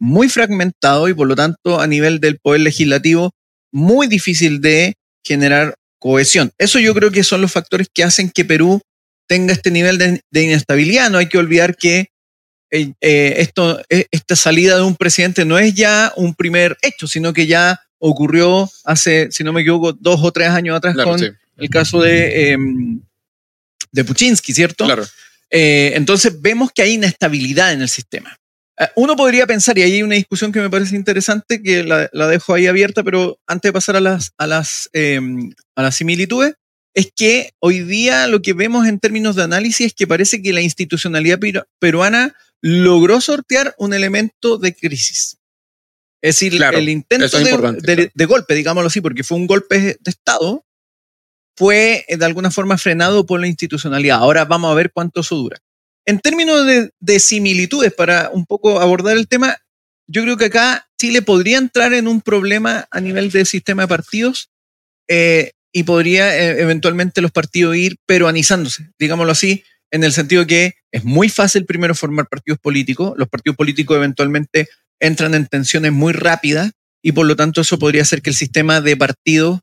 muy 0.00 0.28
fragmentado 0.28 1.08
y 1.08 1.14
por 1.14 1.26
lo 1.26 1.34
tanto 1.36 1.80
a 1.80 1.86
nivel 1.86 2.20
del 2.20 2.38
poder 2.38 2.60
legislativo 2.62 3.32
muy 3.72 4.06
difícil 4.06 4.60
de 4.60 4.94
generar 5.24 5.74
cohesión. 5.98 6.52
Eso 6.58 6.78
yo 6.78 6.94
creo 6.94 7.10
que 7.10 7.24
son 7.24 7.40
los 7.40 7.52
factores 7.52 7.88
que 7.92 8.04
hacen 8.04 8.30
que 8.30 8.44
Perú 8.44 8.80
tenga 9.28 9.52
este 9.52 9.70
nivel 9.70 9.98
de, 9.98 10.22
de 10.30 10.42
inestabilidad. 10.42 11.10
No 11.10 11.18
hay 11.18 11.28
que 11.28 11.38
olvidar 11.38 11.76
que 11.76 12.08
eh, 12.70 12.92
eh, 13.00 13.34
esto, 13.38 13.80
eh, 13.88 14.06
esta 14.10 14.36
salida 14.36 14.76
de 14.76 14.82
un 14.82 14.96
presidente 14.96 15.44
no 15.44 15.58
es 15.58 15.74
ya 15.74 16.12
un 16.16 16.34
primer 16.34 16.76
hecho, 16.82 17.06
sino 17.06 17.32
que 17.32 17.46
ya 17.46 17.80
ocurrió 17.98 18.70
hace, 18.84 19.28
si 19.30 19.44
no 19.44 19.52
me 19.52 19.62
equivoco, 19.62 19.92
dos 19.92 20.20
o 20.22 20.30
tres 20.32 20.48
años 20.48 20.76
atrás 20.76 20.94
Claro, 20.94 21.10
con 21.10 21.18
sí. 21.18 21.28
el 21.56 21.70
caso 21.70 22.00
de, 22.00 22.52
eh, 22.52 22.58
de 23.92 24.04
Puchinsky, 24.04 24.52
¿cierto? 24.52 24.84
Claro. 24.84 25.06
Entonces 25.50 26.40
vemos 26.40 26.70
que 26.74 26.82
hay 26.82 26.92
inestabilidad 26.92 27.72
en 27.72 27.80
el 27.82 27.88
sistema. 27.88 28.36
Uno 28.94 29.16
podría 29.16 29.46
pensar, 29.46 29.76
y 29.76 29.82
ahí 29.82 29.94
hay 29.94 30.02
una 30.04 30.14
discusión 30.14 30.52
que 30.52 30.60
me 30.60 30.70
parece 30.70 30.94
interesante, 30.94 31.60
que 31.62 31.82
la, 31.82 32.08
la 32.12 32.28
dejo 32.28 32.54
ahí 32.54 32.68
abierta, 32.68 33.02
pero 33.02 33.40
antes 33.46 33.70
de 33.70 33.72
pasar 33.72 33.96
a 33.96 34.00
las, 34.00 34.30
a, 34.38 34.46
las, 34.46 34.88
eh, 34.92 35.18
a 35.74 35.82
las 35.82 35.96
similitudes, 35.96 36.54
es 36.94 37.10
que 37.14 37.50
hoy 37.58 37.80
día 37.80 38.28
lo 38.28 38.40
que 38.40 38.52
vemos 38.52 38.86
en 38.86 39.00
términos 39.00 39.34
de 39.34 39.42
análisis 39.42 39.86
es 39.88 39.94
que 39.94 40.06
parece 40.06 40.42
que 40.42 40.52
la 40.52 40.60
institucionalidad 40.60 41.38
peru- 41.40 41.64
peruana 41.80 42.36
logró 42.62 43.20
sortear 43.20 43.74
un 43.78 43.94
elemento 43.94 44.58
de 44.58 44.74
crisis. 44.74 45.38
Es 46.20 46.34
decir, 46.36 46.56
Claro, 46.56 46.78
el 46.78 46.88
intento 46.88 47.26
es 47.26 47.32
de, 47.32 47.40
importante, 47.42 47.86
de- 47.86 47.94
claro. 47.96 48.10
de 48.14 48.24
golpe, 48.26 48.54
digámoslo 48.54 48.88
así, 48.88 49.00
porque 49.00 49.22
fue 49.24 49.36
un 49.36 49.46
golpe 49.46 49.78
de 50.00 50.10
Estado, 50.10 50.64
fue 51.56 52.04
eh, 52.08 52.16
de 52.16 52.24
alguna 52.24 52.50
forma 52.50 52.76
frenado 52.78 53.24
por 53.26 53.40
la 53.40 53.46
institucionalidad. 53.46 54.18
Ahora 54.18 54.44
vamos 54.44 54.70
a 54.70 54.74
ver 54.74 54.90
cuánto 54.92 55.20
eso 55.20 55.36
dura. 55.36 55.58
En 56.06 56.18
términos 56.20 56.66
de, 56.66 56.90
de 56.98 57.20
similitudes, 57.20 57.92
para 57.92 58.30
un 58.30 58.46
poco 58.46 58.80
abordar 58.80 59.16
el 59.16 59.28
tema, 59.28 59.56
yo 60.08 60.22
creo 60.22 60.36
que 60.36 60.46
acá 60.46 60.88
Chile 60.98 61.22
podría 61.22 61.58
entrar 61.58 61.92
en 61.92 62.08
un 62.08 62.20
problema 62.22 62.88
a 62.90 63.00
nivel 63.00 63.30
de 63.30 63.44
sistema 63.44 63.82
de 63.82 63.88
partidos 63.88 64.50
eh, 65.08 65.52
y 65.72 65.82
podría 65.84 66.34
eh, 66.36 66.60
eventualmente 66.62 67.20
los 67.20 67.30
partidos 67.30 67.76
ir 67.76 67.96
peruanizándose, 68.06 68.90
digámoslo 68.98 69.32
así, 69.32 69.62
en 69.90 70.04
el 70.04 70.12
sentido 70.12 70.46
que 70.46 70.74
es 70.92 71.04
muy 71.04 71.28
fácil 71.28 71.64
primero 71.64 71.94
formar 71.94 72.28
partidos 72.28 72.58
políticos, 72.60 73.14
los 73.16 73.28
partidos 73.28 73.56
políticos 73.56 73.96
eventualmente 73.96 74.68
entran 75.00 75.34
en 75.34 75.46
tensiones 75.46 75.92
muy 75.92 76.12
rápidas 76.12 76.72
y 77.02 77.12
por 77.12 77.26
lo 77.26 77.36
tanto 77.36 77.60
eso 77.60 77.78
podría 77.78 78.02
hacer 78.02 78.22
que 78.22 78.30
el 78.30 78.36
sistema 78.36 78.80
de 78.80 78.96
partidos 78.96 79.60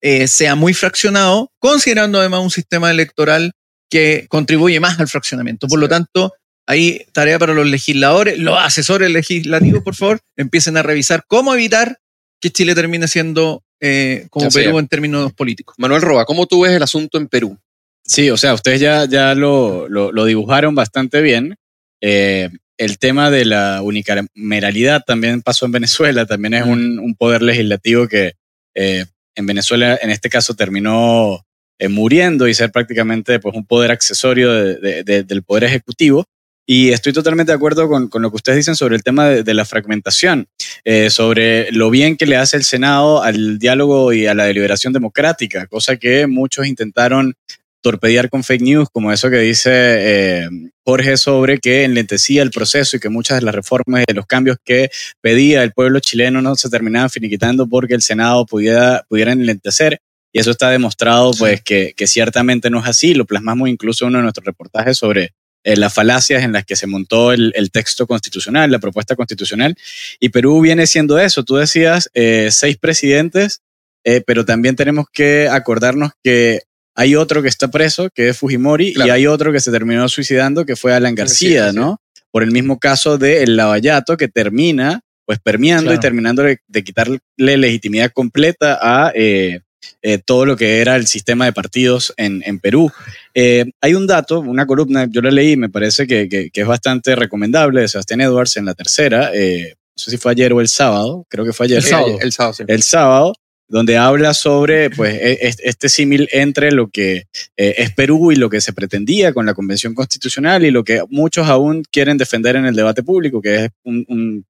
eh, 0.00 0.28
sea 0.28 0.54
muy 0.54 0.74
fraccionado, 0.74 1.50
considerando 1.58 2.20
además 2.20 2.40
un 2.40 2.50
sistema 2.50 2.90
electoral 2.90 3.52
que 3.90 4.26
contribuye 4.28 4.78
más 4.80 5.00
al 5.00 5.08
fraccionamiento. 5.08 5.66
Por 5.66 5.80
lo 5.80 5.88
tanto, 5.88 6.34
ahí 6.66 7.04
tarea 7.12 7.38
para 7.38 7.54
los 7.54 7.66
legisladores, 7.66 8.38
los 8.38 8.56
asesores 8.58 9.10
legislativos, 9.10 9.82
por 9.82 9.96
favor, 9.96 10.20
empiecen 10.36 10.76
a 10.76 10.82
revisar 10.82 11.24
cómo 11.26 11.54
evitar 11.54 11.98
que 12.40 12.50
Chile 12.50 12.74
termine 12.74 13.08
siendo 13.08 13.64
eh, 13.80 14.26
como 14.30 14.46
Ya 14.46 14.50
sea. 14.50 14.64
Perú 14.64 14.78
en 14.78 14.88
términos 14.88 15.32
políticos. 15.32 15.74
Manuel 15.78 16.02
Roa, 16.02 16.24
¿cómo 16.24 16.46
tú 16.46 16.60
ves 16.60 16.72
el 16.72 16.82
asunto 16.82 17.18
en 17.18 17.26
Perú? 17.26 17.58
Sí, 18.08 18.30
o 18.30 18.36
sea, 18.38 18.54
ustedes 18.54 18.80
ya, 18.80 19.04
ya 19.04 19.34
lo, 19.34 19.86
lo- 19.88 20.12
lo 20.12 20.24
dibujaron 20.24 20.74
bastante 20.74 21.20
bien. 21.20 21.56
Eh, 22.00 22.48
el 22.78 22.98
tema 22.98 23.30
de 23.30 23.44
la 23.44 23.82
unicameralidad 23.82 25.02
también 25.06 25.42
pasó 25.42 25.66
en 25.66 25.72
Venezuela, 25.72 26.24
también 26.26 26.54
es 26.54 26.64
un, 26.64 26.98
un 26.98 27.14
poder 27.16 27.42
legislativo 27.42 28.08
que 28.08 28.32
eh, 28.74 29.04
en 29.34 29.46
Venezuela 29.46 29.98
en 30.00 30.10
este 30.10 30.30
caso 30.30 30.54
terminó 30.54 31.44
eh, 31.78 31.88
muriendo 31.88 32.48
y 32.48 32.54
ser 32.54 32.70
prácticamente 32.72 33.40
pues, 33.40 33.54
un 33.54 33.66
poder 33.66 33.90
accesorio 33.90 34.52
de- 34.52 34.76
de- 34.78 35.04
de- 35.04 35.22
del 35.24 35.42
poder 35.42 35.64
ejecutivo. 35.64 36.24
Y 36.66 36.90
estoy 36.90 37.12
totalmente 37.12 37.52
de 37.52 37.56
acuerdo 37.56 37.88
con, 37.88 38.08
con 38.08 38.22
lo 38.22 38.30
que 38.30 38.36
ustedes 38.36 38.58
dicen 38.58 38.76
sobre 38.76 38.94
el 38.96 39.02
tema 39.02 39.28
de, 39.28 39.54
la 39.54 39.64
fragmentación, 39.64 40.46
eh, 40.84 41.08
sobre 41.10 41.70
lo 41.72 41.88
bien 41.90 42.16
que 42.16 42.26
le 42.26 42.36
hace 42.36 42.56
el 42.58 42.64
Senado 42.64 43.22
al 43.22 43.58
diálogo 43.58 44.12
y 44.12 44.26
a 44.26 44.34
la 44.34 44.44
deliberación 44.44 44.92
democrática, 44.92 45.66
cosa 45.66 45.96
que 45.96 46.26
muchos 46.26 46.66
intentaron 46.66 47.34
torpedear 47.80 48.28
con 48.28 48.44
fake 48.44 48.62
news, 48.62 48.88
como 48.90 49.12
eso 49.12 49.30
que 49.30 49.38
dice 49.38 49.70
eh, 49.72 50.48
Jorge 50.84 51.16
sobre 51.16 51.58
que 51.58 51.84
enlentecía 51.84 52.42
el 52.42 52.50
proceso 52.50 52.96
y 52.96 53.00
que 53.00 53.08
muchas 53.08 53.38
de 53.38 53.44
las 53.44 53.54
reformas 53.54 54.02
y 54.02 54.12
de 54.12 54.14
los 54.14 54.26
cambios 54.26 54.56
que 54.64 54.90
pedía 55.20 55.62
el 55.62 55.72
pueblo 55.72 56.00
chileno 56.00 56.42
no 56.42 56.54
se 56.56 56.70
terminaban 56.70 57.10
finiquitando 57.10 57.68
porque 57.68 57.94
el 57.94 58.02
Senado 58.02 58.46
pudiera, 58.46 59.04
pudiera 59.08 59.32
enlentecer. 59.32 60.00
Y 60.32 60.40
eso 60.40 60.50
está 60.50 60.70
demostrado, 60.70 61.32
pues, 61.38 61.62
que, 61.62 61.94
que 61.96 62.06
ciertamente 62.06 62.68
no 62.68 62.80
es 62.80 62.86
así. 62.86 63.14
Lo 63.14 63.24
plasmamos 63.24 63.68
incluso 63.68 64.04
en 64.04 64.10
uno 64.10 64.18
de 64.18 64.22
nuestros 64.24 64.44
reportajes 64.44 64.98
sobre 64.98 65.32
eh, 65.64 65.76
las 65.76 65.92
falacias 65.92 66.42
en 66.44 66.52
las 66.52 66.64
que 66.64 66.76
se 66.76 66.86
montó 66.86 67.32
el, 67.32 67.52
el 67.56 67.70
texto 67.70 68.06
constitucional, 68.06 68.70
la 68.70 68.78
propuesta 68.78 69.16
constitucional. 69.16 69.74
Y 70.20 70.28
Perú 70.28 70.60
viene 70.60 70.86
siendo 70.86 71.18
eso. 71.18 71.44
Tú 71.44 71.56
decías 71.56 72.10
eh, 72.14 72.48
seis 72.50 72.76
presidentes, 72.76 73.62
eh, 74.04 74.22
pero 74.26 74.44
también 74.44 74.76
tenemos 74.76 75.06
que 75.12 75.48
acordarnos 75.48 76.12
que 76.22 76.60
hay 77.00 77.14
otro 77.14 77.42
que 77.42 77.48
está 77.48 77.68
preso, 77.68 78.10
que 78.14 78.28
es 78.30 78.36
Fujimori, 78.38 78.92
Claro. 78.94 79.08
y 79.08 79.10
hay 79.12 79.26
otro 79.26 79.52
que 79.52 79.60
se 79.60 79.70
terminó 79.70 80.08
suicidando, 80.08 80.66
que 80.66 80.74
fue 80.76 80.92
Alan 80.92 81.14
García, 81.14 81.64
García, 81.66 81.80
¿no? 81.80 82.00
Por 82.30 82.42
el 82.42 82.50
mismo 82.50 82.78
caso 82.78 83.16
de 83.18 83.42
El 83.42 83.56
Lavallato, 83.56 84.16
que 84.16 84.28
termina 84.28 85.00
pues 85.24 85.38
permeando 85.38 85.84
Claro. 85.90 85.96
y 85.96 86.00
terminando 86.00 86.42
de, 86.42 86.58
de 86.66 86.82
quitarle 86.84 87.20
legitimidad 87.36 88.10
completa 88.12 88.78
a 88.80 89.12
eh, 89.14 89.60
eh, 90.02 90.18
todo 90.24 90.46
lo 90.46 90.56
que 90.56 90.80
era 90.80 90.96
el 90.96 91.06
sistema 91.06 91.44
de 91.44 91.52
partidos 91.52 92.14
en, 92.16 92.42
en 92.46 92.58
Perú. 92.58 92.90
Eh, 93.34 93.66
hay 93.82 93.92
un 93.94 94.06
dato, 94.06 94.40
una 94.40 94.66
columna, 94.66 95.06
yo 95.10 95.20
la 95.20 95.30
leí, 95.30 95.56
me 95.56 95.68
parece 95.68 96.06
que, 96.06 96.28
que- 96.30 96.50
que 96.50 96.60
es 96.62 96.66
bastante 96.66 97.14
recomendable, 97.14 97.82
de 97.82 97.88
Sebastián 97.88 98.22
Edwards 98.22 98.56
en 98.56 98.64
la 98.64 98.74
tercera, 98.74 99.30
no 99.30 100.02
sé 100.02 100.10
si 100.12 100.16
fue 100.16 100.32
ayer 100.32 100.52
o 100.52 100.60
el 100.60 100.68
sábado, 100.68 101.26
creo 101.28 101.44
que 101.44 101.52
fue 101.52 101.66
ayer. 101.66 101.78
El 101.78 101.84
sábado. 101.84 102.18
El 102.20 102.32
sábado, 102.32 102.54
sí. 102.54 102.64
El 102.66 102.82
sábado, 102.82 103.32
donde 103.68 103.96
habla 103.98 104.34
sobre 104.34 104.90
pues, 104.90 105.14
e- 105.14 105.38
es- 105.46 105.60
este 105.62 105.88
símil 105.88 106.28
entre 106.32 106.72
lo 106.72 106.88
que 106.88 107.24
eh, 107.56 107.74
es 107.78 107.92
Perú 107.92 108.32
y 108.32 108.36
lo 108.36 108.48
que 108.50 108.60
se 108.60 108.72
pretendía 108.72 109.32
con 109.32 109.46
la 109.46 109.54
Convención 109.54 109.94
Constitucional 109.94 110.64
y 110.64 110.70
lo 110.70 110.84
que 110.84 111.02
muchos 111.10 111.46
aún 111.48 111.84
quieren 111.90 112.16
defender 112.18 112.56
en 112.56 112.64
el 112.66 112.74
debate 112.74 113.02
público, 113.02 113.40
que 113.42 113.64
es 113.66 113.70
un, 113.84 114.04
un, 114.08 114.46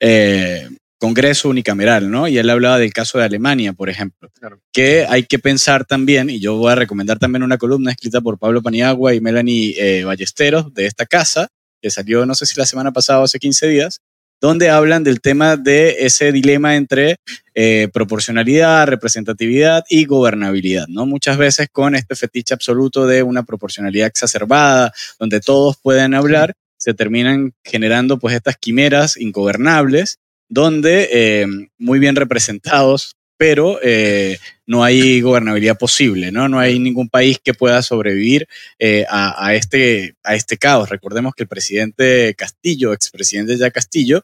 eh, 0.00 0.68
Congreso 0.98 1.50
unicameral, 1.50 2.10
¿no? 2.10 2.28
Y 2.28 2.38
él 2.38 2.48
hablaba 2.48 2.78
del 2.78 2.92
caso 2.94 3.18
de 3.18 3.24
Alemania, 3.24 3.74
por 3.74 3.90
ejemplo, 3.90 4.30
Claro. 4.40 4.60
que 4.72 5.04
hay 5.06 5.24
que 5.24 5.38
pensar 5.38 5.84
también, 5.84 6.30
y 6.30 6.40
yo 6.40 6.56
voy 6.56 6.72
a 6.72 6.76
recomendar 6.76 7.18
también 7.18 7.42
una 7.42 7.58
columna 7.58 7.90
escrita 7.90 8.22
por 8.22 8.38
Pablo 8.38 8.62
Paniagua 8.62 9.12
y 9.12 9.20
Melanie 9.20 9.74
eh, 9.78 10.04
Ballesteros 10.04 10.72
de 10.72 10.86
esta 10.86 11.04
casa, 11.04 11.48
que 11.82 11.90
salió 11.90 12.24
no 12.24 12.34
sé 12.34 12.46
si 12.46 12.58
la 12.58 12.64
semana 12.64 12.90
pasada 12.92 13.20
o 13.20 13.24
hace 13.24 13.38
15 13.38 13.68
días, 13.68 14.00
donde 14.44 14.68
hablan 14.68 15.04
del 15.04 15.22
tema 15.22 15.56
de 15.56 16.04
ese 16.04 16.30
dilema 16.30 16.76
entre 16.76 17.16
eh, 17.54 17.88
proporcionalidad, 17.94 18.86
representatividad 18.86 19.84
y 19.88 20.04
gobernabilidad, 20.04 20.86
¿no? 20.86 21.06
Muchas 21.06 21.38
veces 21.38 21.68
con 21.72 21.94
este 21.94 22.14
fetiche 22.14 22.52
absoluto 22.52 23.06
de 23.06 23.22
una 23.22 23.44
proporcionalidad 23.44 24.06
exacerbada, 24.06 24.92
donde 25.18 25.40
todos 25.40 25.78
pueden 25.80 26.12
hablar, 26.12 26.52
se 26.76 26.92
terminan 26.92 27.54
generando 27.64 28.18
pues 28.18 28.34
estas 28.34 28.58
quimeras 28.58 29.16
ingobernables, 29.16 30.18
donde 30.50 31.08
eh, 31.10 31.46
muy 31.78 31.98
bien 31.98 32.14
representados, 32.14 33.16
pero 33.38 33.78
eh, 33.82 34.36
no 34.66 34.84
hay 34.84 35.22
gobernabilidad 35.22 35.78
posible, 35.78 36.32
¿no? 36.32 36.50
No 36.50 36.58
hay 36.58 36.78
ningún 36.78 37.08
país 37.08 37.38
que 37.42 37.54
pueda 37.54 37.80
sobrevivir 37.80 38.46
a, 39.08 39.46
a 39.46 39.54
este, 39.54 40.16
a 40.22 40.34
este 40.34 40.58
caos. 40.58 40.90
Recordemos 40.90 41.32
que 41.34 41.44
el 41.44 41.48
presidente 41.48 42.34
Castillo, 42.36 42.92
expresidente 42.92 43.56
ya 43.56 43.70
Castillo, 43.70 44.22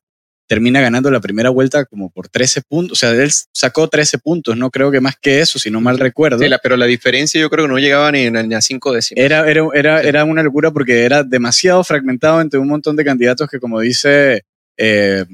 termina 0.51 0.81
ganando 0.81 1.13
la 1.13 1.21
primera 1.21 1.49
vuelta 1.51 1.85
como 1.85 2.11
por 2.11 2.27
13 2.29 2.63
puntos. 2.63 2.99
O 2.99 2.99
sea, 2.99 3.11
él 3.11 3.31
sacó 3.55 3.87
13 3.87 4.19
puntos, 4.19 4.57
no 4.57 4.69
creo 4.71 4.91
que 4.91 5.01
más 5.01 5.15
que 5.23 5.41
eso, 5.41 5.61
si 5.61 5.71
no 5.71 5.81
mal 5.81 5.97
recuerdo. 5.97 6.41
Sí, 6.41 6.49
la- 6.49 6.59
pero 6.59 6.77
la 6.77 6.87
diferencia 6.87 7.41
yo 7.41 7.49
creo 7.49 7.67
que 7.67 7.73
no 7.73 7.79
llegaba 7.79 8.11
ni, 8.11 8.29
ni 8.29 8.55
a 8.57 8.61
cinco 8.61 8.93
décimas. 8.93 9.25
Era, 9.25 9.49
era, 9.49 9.63
era, 9.75 10.03
era 10.03 10.25
una 10.25 10.43
locura 10.43 10.73
porque 10.73 11.05
era 11.05 11.23
demasiado 11.23 11.85
fragmentado 11.85 12.41
entre 12.41 12.59
un 12.59 12.67
montón 12.67 12.97
de 12.97 13.05
candidatos 13.05 13.49
que, 13.49 13.61
como 13.61 13.79
dice 13.79 14.43
eh, 14.77 15.25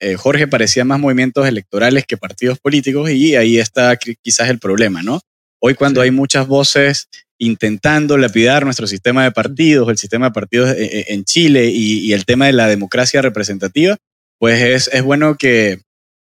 eh, 0.00 0.14
Jorge, 0.16 0.46
parecían 0.48 0.86
más 0.86 0.98
movimientos 0.98 1.46
electorales 1.46 2.06
que 2.06 2.16
partidos 2.16 2.58
políticos 2.58 3.10
y 3.10 3.36
ahí 3.36 3.58
está 3.58 3.94
qui- 3.98 4.16
quizás 4.22 4.48
el 4.48 4.58
problema, 4.60 5.02
¿no? 5.02 5.20
Hoy 5.60 5.74
cuando 5.74 6.00
Sí. 6.00 6.06
hay 6.06 6.10
muchas 6.10 6.46
voces 6.46 7.08
intentando 7.38 8.16
lapidar 8.16 8.64
nuestro 8.64 8.86
sistema 8.86 9.24
de 9.24 9.30
partidos, 9.30 9.88
el 9.90 9.98
sistema 9.98 10.26
de 10.26 10.32
partidos 10.32 10.70
eh, 10.70 11.04
en 11.08 11.24
Chile 11.24 11.66
y, 11.70 11.98
y 12.00 12.12
el 12.14 12.24
tema 12.24 12.46
de 12.46 12.52
la 12.54 12.66
democracia 12.68 13.20
representativa, 13.20 13.98
pues 14.44 14.60
es, 14.60 14.90
es 14.92 15.02
bueno 15.02 15.36
que, 15.36 15.80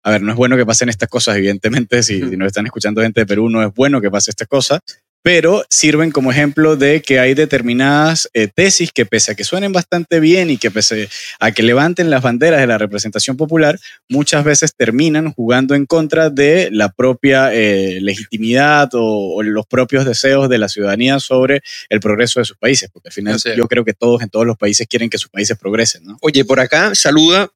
a 0.04 0.12
ver, 0.12 0.21
no 0.21 0.34
es 0.34 0.38
bueno 0.38 0.58
que 0.58 0.65
pasen 0.65 0.89
estas 0.89 1.08
cosas, 1.08 1.38
evidentemente, 1.38 2.04
si, 2.04 2.19
si 2.19 2.36
nos 2.36 2.47
están 2.47 2.65
escuchando 2.65 3.02
gente 3.02 3.21
de 3.21 3.26
Perú, 3.26 3.47
no 3.50 3.63
es 3.63 3.74
bueno 3.74 4.02
que 4.02 4.12
pase 4.12 4.32
estas 4.32 4.50
cosas, 4.50 4.82
pero 5.24 5.63
sirven 5.69 6.12
como 6.12 6.30
ejemplo 6.30 6.76
de 6.76 7.02
que 7.02 7.21
hay 7.21 7.36
determinadas 7.36 8.30
eh, 8.34 8.50
tesis 8.54 8.91
que 8.91 9.06
pese 9.06 9.32
a 9.32 9.36
que 9.36 9.45
suenen 9.45 9.71
bastante 9.71 10.19
bien 10.19 10.50
y 10.50 10.58
que 10.58 10.71
pese 10.71 11.08
a 11.39 11.54
que 11.54 11.63
levanten 11.63 12.10
las 12.10 12.21
banderas 12.21 12.60
de 12.60 12.67
la 12.67 12.78
representación 12.78 13.38
popular, 13.38 13.80
muchas 14.10 14.43
veces 14.43 14.76
terminan 14.76 15.32
jugando 15.32 15.74
en 15.74 15.86
contra 15.86 16.30
de 16.30 16.67
la 16.69 16.89
propia 16.89 17.54
eh, 17.54 18.00
legitimidad 18.02 18.89
o, 18.93 19.36
o 19.36 19.41
los 19.41 19.65
propios 19.67 20.04
deseos 20.04 20.50
de 20.50 20.58
la 20.58 20.67
ciudadanía 20.67 21.17
sobre 21.21 21.62
el 21.88 22.02
progreso 22.02 22.41
de 22.41 22.45
sus 22.45 22.58
países, 22.58 22.89
porque 22.91 23.08
al 23.08 23.13
final 23.13 23.39
yo 23.56 23.69
creo 23.69 23.86
que 23.86 23.93
todos 23.93 24.21
en 24.21 24.28
todos 24.28 24.45
los 24.45 24.58
países 24.58 24.86
quieren 24.86 25.10
que 25.10 25.17
sus 25.17 25.30
países 25.30 25.58
progresen, 25.58 26.04
¿no? 26.04 26.17
Oye, 26.19 26.43
por 26.43 26.60
acá 26.60 26.93
saluda 26.93 27.50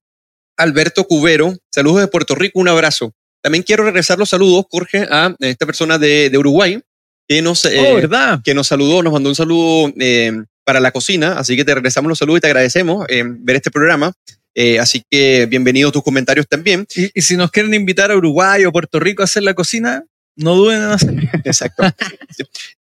Alberto 0.58 1.06
Cubero. 1.06 1.54
Saludos 1.72 2.02
de 2.02 2.08
Puerto 2.08 2.36
Rico, 2.36 2.60
un 2.60 2.68
abrazo. 2.68 3.14
También 3.42 3.64
quiero 3.64 3.84
regresar 3.84 4.18
los 4.18 4.30
saludos, 4.30 4.66
Jorge, 4.70 5.08
a 5.10 5.36
esta 5.40 5.66
persona 5.66 5.98
de, 5.98 6.30
de 6.30 6.38
Uruguay 6.38 6.82
que 7.28 7.42
nos, 7.42 7.66
eh, 7.66 7.80
oh, 7.80 7.96
¿verdad? 7.96 8.42
que 8.44 8.54
nos 8.54 8.68
saludó, 8.68 9.02
nos 9.04 9.14
mandó 9.14 9.30
un 9.30 9.36
saludo 9.36 9.92
eh, 10.00 10.44
para 10.64 10.80
la 10.80 10.92
cocina, 10.92 11.34
así 11.38 11.56
que 11.56 11.66
te 11.66 11.74
regresamos 11.74 12.10
los 12.10 12.18
saludos 12.18 12.40
y 12.40 12.42
te 12.42 12.48
agradecemos 12.48 13.06
eh, 13.10 13.24
ver 13.26 13.58
este 13.58 13.72
programa. 13.72 14.14
Eh, 14.58 14.80
así 14.80 15.04
que 15.10 15.48
bienvenidos 15.48 15.92
tus 15.92 16.04
comentarios 16.04 16.48
también. 16.48 16.88
Y, 16.96 17.12
y 17.14 17.22
si 17.22 17.36
nos 17.36 17.52
quieren 17.52 17.74
invitar 17.74 18.12
a 18.12 18.16
Uruguay 18.16 18.64
o 18.66 18.72
Puerto 18.72 19.00
Rico 19.00 19.22
a 19.22 19.26
hacer 19.26 19.44
la 19.44 19.54
cocina, 19.54 20.06
no 20.36 20.56
duden 20.56 20.84
en 20.84 20.90
hacerlo. 20.90 21.22
Exacto. 21.44 21.84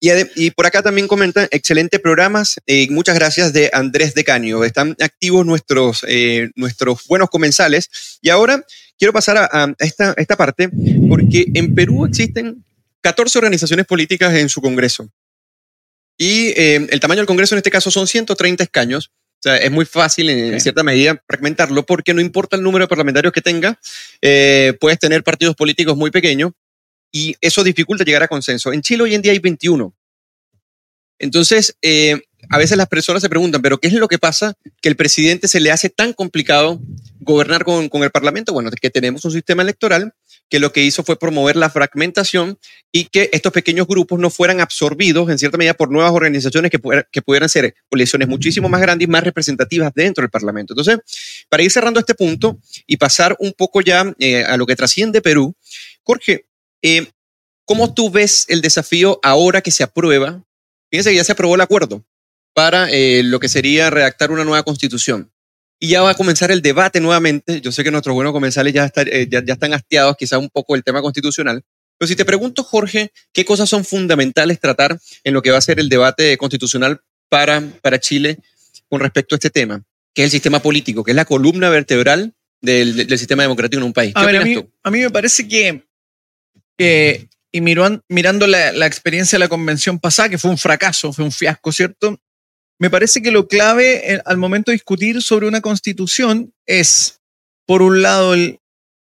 y, 0.01 0.51
por 0.51 0.67
acá 0.67 0.83
también 0.83 1.09
comentan, 1.09 1.49
excelentes 1.51 2.01
programas. 2.01 2.61
eh, 2.67 2.88
muchas 2.90 3.14
gracias 3.14 3.53
de 3.53 3.71
Andrés 3.73 4.14
de 4.14 4.25
Caño. 4.25 4.64
Están 4.64 4.97
activos 5.01 5.47
nuestros, 5.47 6.05
eh, 6.09 6.51
nuestros 6.57 7.07
buenos 7.07 7.31
comensales. 7.31 8.19
Y 8.21 8.31
ahora 8.31 8.64
quiero 8.99 9.12
pasar 9.12 9.37
a, 9.37 9.49
a 9.53 9.75
esta, 9.79 10.14
esta 10.17 10.37
parte, 10.37 10.71
porque 11.09 11.47
en 11.55 11.75
Perú 11.75 12.07
existen 12.07 12.64
14 13.03 13.38
organizaciones 13.38 13.87
políticas 13.87 14.35
en 14.35 14.49
su 14.49 14.61
Congreso. 14.61 15.11
Y 16.17 16.49
eh, 16.57 16.87
el 16.90 17.01
tamaño 17.01 17.19
del 17.21 17.27
Congreso 17.27 17.55
en 17.55 17.59
este 17.59 17.71
caso 17.71 17.90
son 17.90 18.07
130 18.07 18.64
escaños. 18.64 19.11
sea, 19.40 19.57
es 19.57 19.71
muy 19.71 19.85
fácil 19.85 20.31
en 20.31 20.61
cierta 20.61 20.83
medida 20.83 21.23
fragmentarlo 21.27 21.85
porque 21.85 22.14
no 22.14 22.21
importa 22.21 22.57
el 22.57 22.62
número 22.62 22.85
de 22.85 22.88
parlamentarios 22.88 23.33
que 23.33 23.40
tenga, 23.40 23.79
eh, 24.23 24.75
puedes 24.81 24.99
tener 24.99 25.23
partidos 25.23 25.55
políticos 25.57 25.97
muy 25.97 26.11
pequeños 26.11 26.53
y 27.14 27.37
eso 27.40 27.62
dificulta 27.62 28.03
llegar 28.03 28.24
a 28.24 28.29
consenso. 28.29 28.72
En 28.72 28.83
Chile 28.83 29.05
hoy 29.05 29.14
en 29.14 29.22
día 29.22 29.31
hay 29.31 29.38
21. 29.38 29.94
Entonces, 31.20 31.77
eh, 31.81 32.20
a 32.50 32.59
veces 32.59 32.77
las 32.77 32.88
personas 32.88 33.22
se 33.22 33.29
preguntan, 33.29 33.62
¿pero 33.62 33.79
qué 33.79 33.87
es 33.87 33.94
lo 33.94 34.09
que 34.09 34.18
pasa 34.18 34.55
que 34.83 34.88
el 34.88 34.96
presidente 34.96 35.46
se 35.46 35.61
le 35.61 35.70
hace 35.70 35.88
tan 35.88 36.12
complicado 36.12 36.81
gobernar 37.20 37.64
con, 37.64 37.88
con 37.88 38.03
el 38.03 38.11
Parlamento? 38.11 38.53
Bueno, 38.53 38.68
es 38.68 38.74
que 38.81 38.90
tenemos 38.90 39.24
un 39.24 39.31
sistema 39.31 39.62
electoral 39.62 40.12
que 40.50 40.59
lo 40.59 40.72
que 40.72 40.83
hizo 40.83 41.05
fue 41.05 41.16
promover 41.16 41.55
la 41.55 41.70
fragmentación 41.70 42.59
y 42.90 43.05
que 43.05 43.31
estos 43.33 43.53
pequeños 43.53 43.87
grupos 43.87 44.18
no 44.18 44.29
fueran 44.29 44.61
absorbidos 44.61 45.31
en 45.31 45.38
cierta 45.38 45.57
medida 45.57 45.74
por 45.74 45.90
nuevas 45.92 46.12
organizaciones 46.12 46.68
que, 46.70 46.81
pudiera- 46.81 47.09
que 47.11 47.22
pudieran 47.22 47.48
ser 47.48 47.74
coaliciones 47.88 48.27
muchísimo 48.27 48.68
más 48.68 48.81
grandes 48.81 49.07
y 49.07 49.11
más 49.11 49.22
representativas 49.22 49.92
dentro 49.94 50.22
del 50.22 50.31
Parlamento. 50.31 50.74
Entonces, 50.74 50.98
para 51.48 51.62
ir 51.62 51.70
cerrando 51.70 52.00
este 52.00 52.14
punto 52.16 52.59
y 52.88 52.96
pasar 52.96 53.37
un 53.38 53.53
poco 53.53 53.81
ya 53.83 54.12
eh, 54.18 54.42
a 54.42 54.57
lo 54.57 54.66
que 54.66 54.74
trasciende 54.74 55.22
Perú, 55.22 55.55
Jorge, 56.03 56.46
eh, 56.85 57.11
¿cómo 57.64 57.92
tú 57.94 58.11
ves 58.11 58.44
el 58.49 58.61
desafío 58.61 59.18
ahora 59.23 59.61
que 59.62 59.70
se 59.73 59.83
aprueba? 59.83 60.44
Fíjense 60.90 61.11
que 61.11 61.16
ya 61.16 61.25
se 61.25 61.33
aprobó 61.33 61.57
el 61.57 61.61
acuerdo 61.61 62.05
para 62.55 62.88
eh, 62.90 63.23
lo 63.25 63.40
que 63.40 63.49
sería 63.49 63.90
redactar 63.90 64.31
una 64.31 64.44
nueva 64.44 64.62
constitución. 64.62 65.33
Y 65.81 65.88
ya 65.88 66.03
va 66.03 66.11
a 66.11 66.14
comenzar 66.14 66.51
el 66.53 66.62
debate 66.62 67.01
nuevamente. 67.01 67.61
Yo 67.61 67.73
sé 67.73 67.83
que 67.83 67.90
nuestros 67.90 68.14
buenos 68.14 68.33
comensales 68.33 68.73
ya, 68.73 68.85
está- 68.85 69.03
eh, 69.03 69.27
ya, 69.29 69.42
ya 69.44 69.55
están 69.55 69.75
hastiados 69.75 70.14
quizá 70.16 70.38
un 70.38 70.49
poco 70.51 70.75
del 70.75 70.85
tema 70.85 71.03
constitucional. 71.03 71.62
Pero 71.99 72.09
si 72.09 72.16
te 72.16 72.25
pregunto, 72.25 72.62
Jorge, 72.62 73.11
¿qué 73.33 73.44
cosas 73.44 73.68
son 73.68 73.85
fundamentales 73.85 74.61
tratar 74.61 74.99
en 75.25 75.35
lo 75.35 75.42
que 75.42 75.51
va 75.51 75.59
a 75.59 75.62
ser 75.62 75.81
el 75.81 75.88
debate 75.88 76.37
constitucional 76.38 77.01
para, 77.29 77.61
para 77.83 77.99
Chile 77.99 78.38
con 78.88 79.01
respecto 79.01 79.35
a 79.35 79.37
este 79.37 79.51
tema? 79.51 79.83
Que 80.14 80.23
es 80.23 80.27
el 80.27 80.31
sistema 80.31 80.61
político, 80.61 81.03
que 81.03 81.11
es 81.11 81.16
la 81.16 81.25
columna 81.25 81.70
vertebral 81.70 82.35
del, 82.61 83.07
del 83.09 83.18
sistema 83.18 83.42
democrático 83.42 83.79
en 83.81 83.87
un 83.87 83.92
país. 83.92 84.14
¿Qué 84.14 84.20
A 84.20 84.27
ver, 84.27 84.44
mí, 84.44 84.64
a 84.83 84.90
mí 84.90 85.01
me 85.01 85.11
parece 85.11 85.47
que, 85.49 85.85
y 86.79 87.61
mirando 87.61 88.47
la, 88.47 88.73
la 88.73 88.87
experiencia 88.87 89.37
de 89.37 89.45
la 89.45 89.49
convención 89.49 89.99
pasada, 89.99 90.29
que 90.29 90.39
fue 90.39 90.51
un 90.51 90.59
fracaso, 90.59 91.13
fue 91.13 91.25
un 91.25 91.33
fiasco, 91.33 91.71
¿cierto? 91.73 92.21
Me 92.79 92.91
parece 92.91 93.23
que 93.23 93.31
lo 93.31 93.47
clave 93.47 94.15
eh, 94.15 94.21
al 94.25 94.37
momento 94.37 94.71
de 94.71 94.77
discutir 94.77 95.23
sobre 95.23 95.47
una 95.47 95.61
constitución 95.61 96.53
es, 96.67 97.21
por 97.67 97.83
un 97.83 98.03
lado, 98.03 98.35
el, 98.35 98.59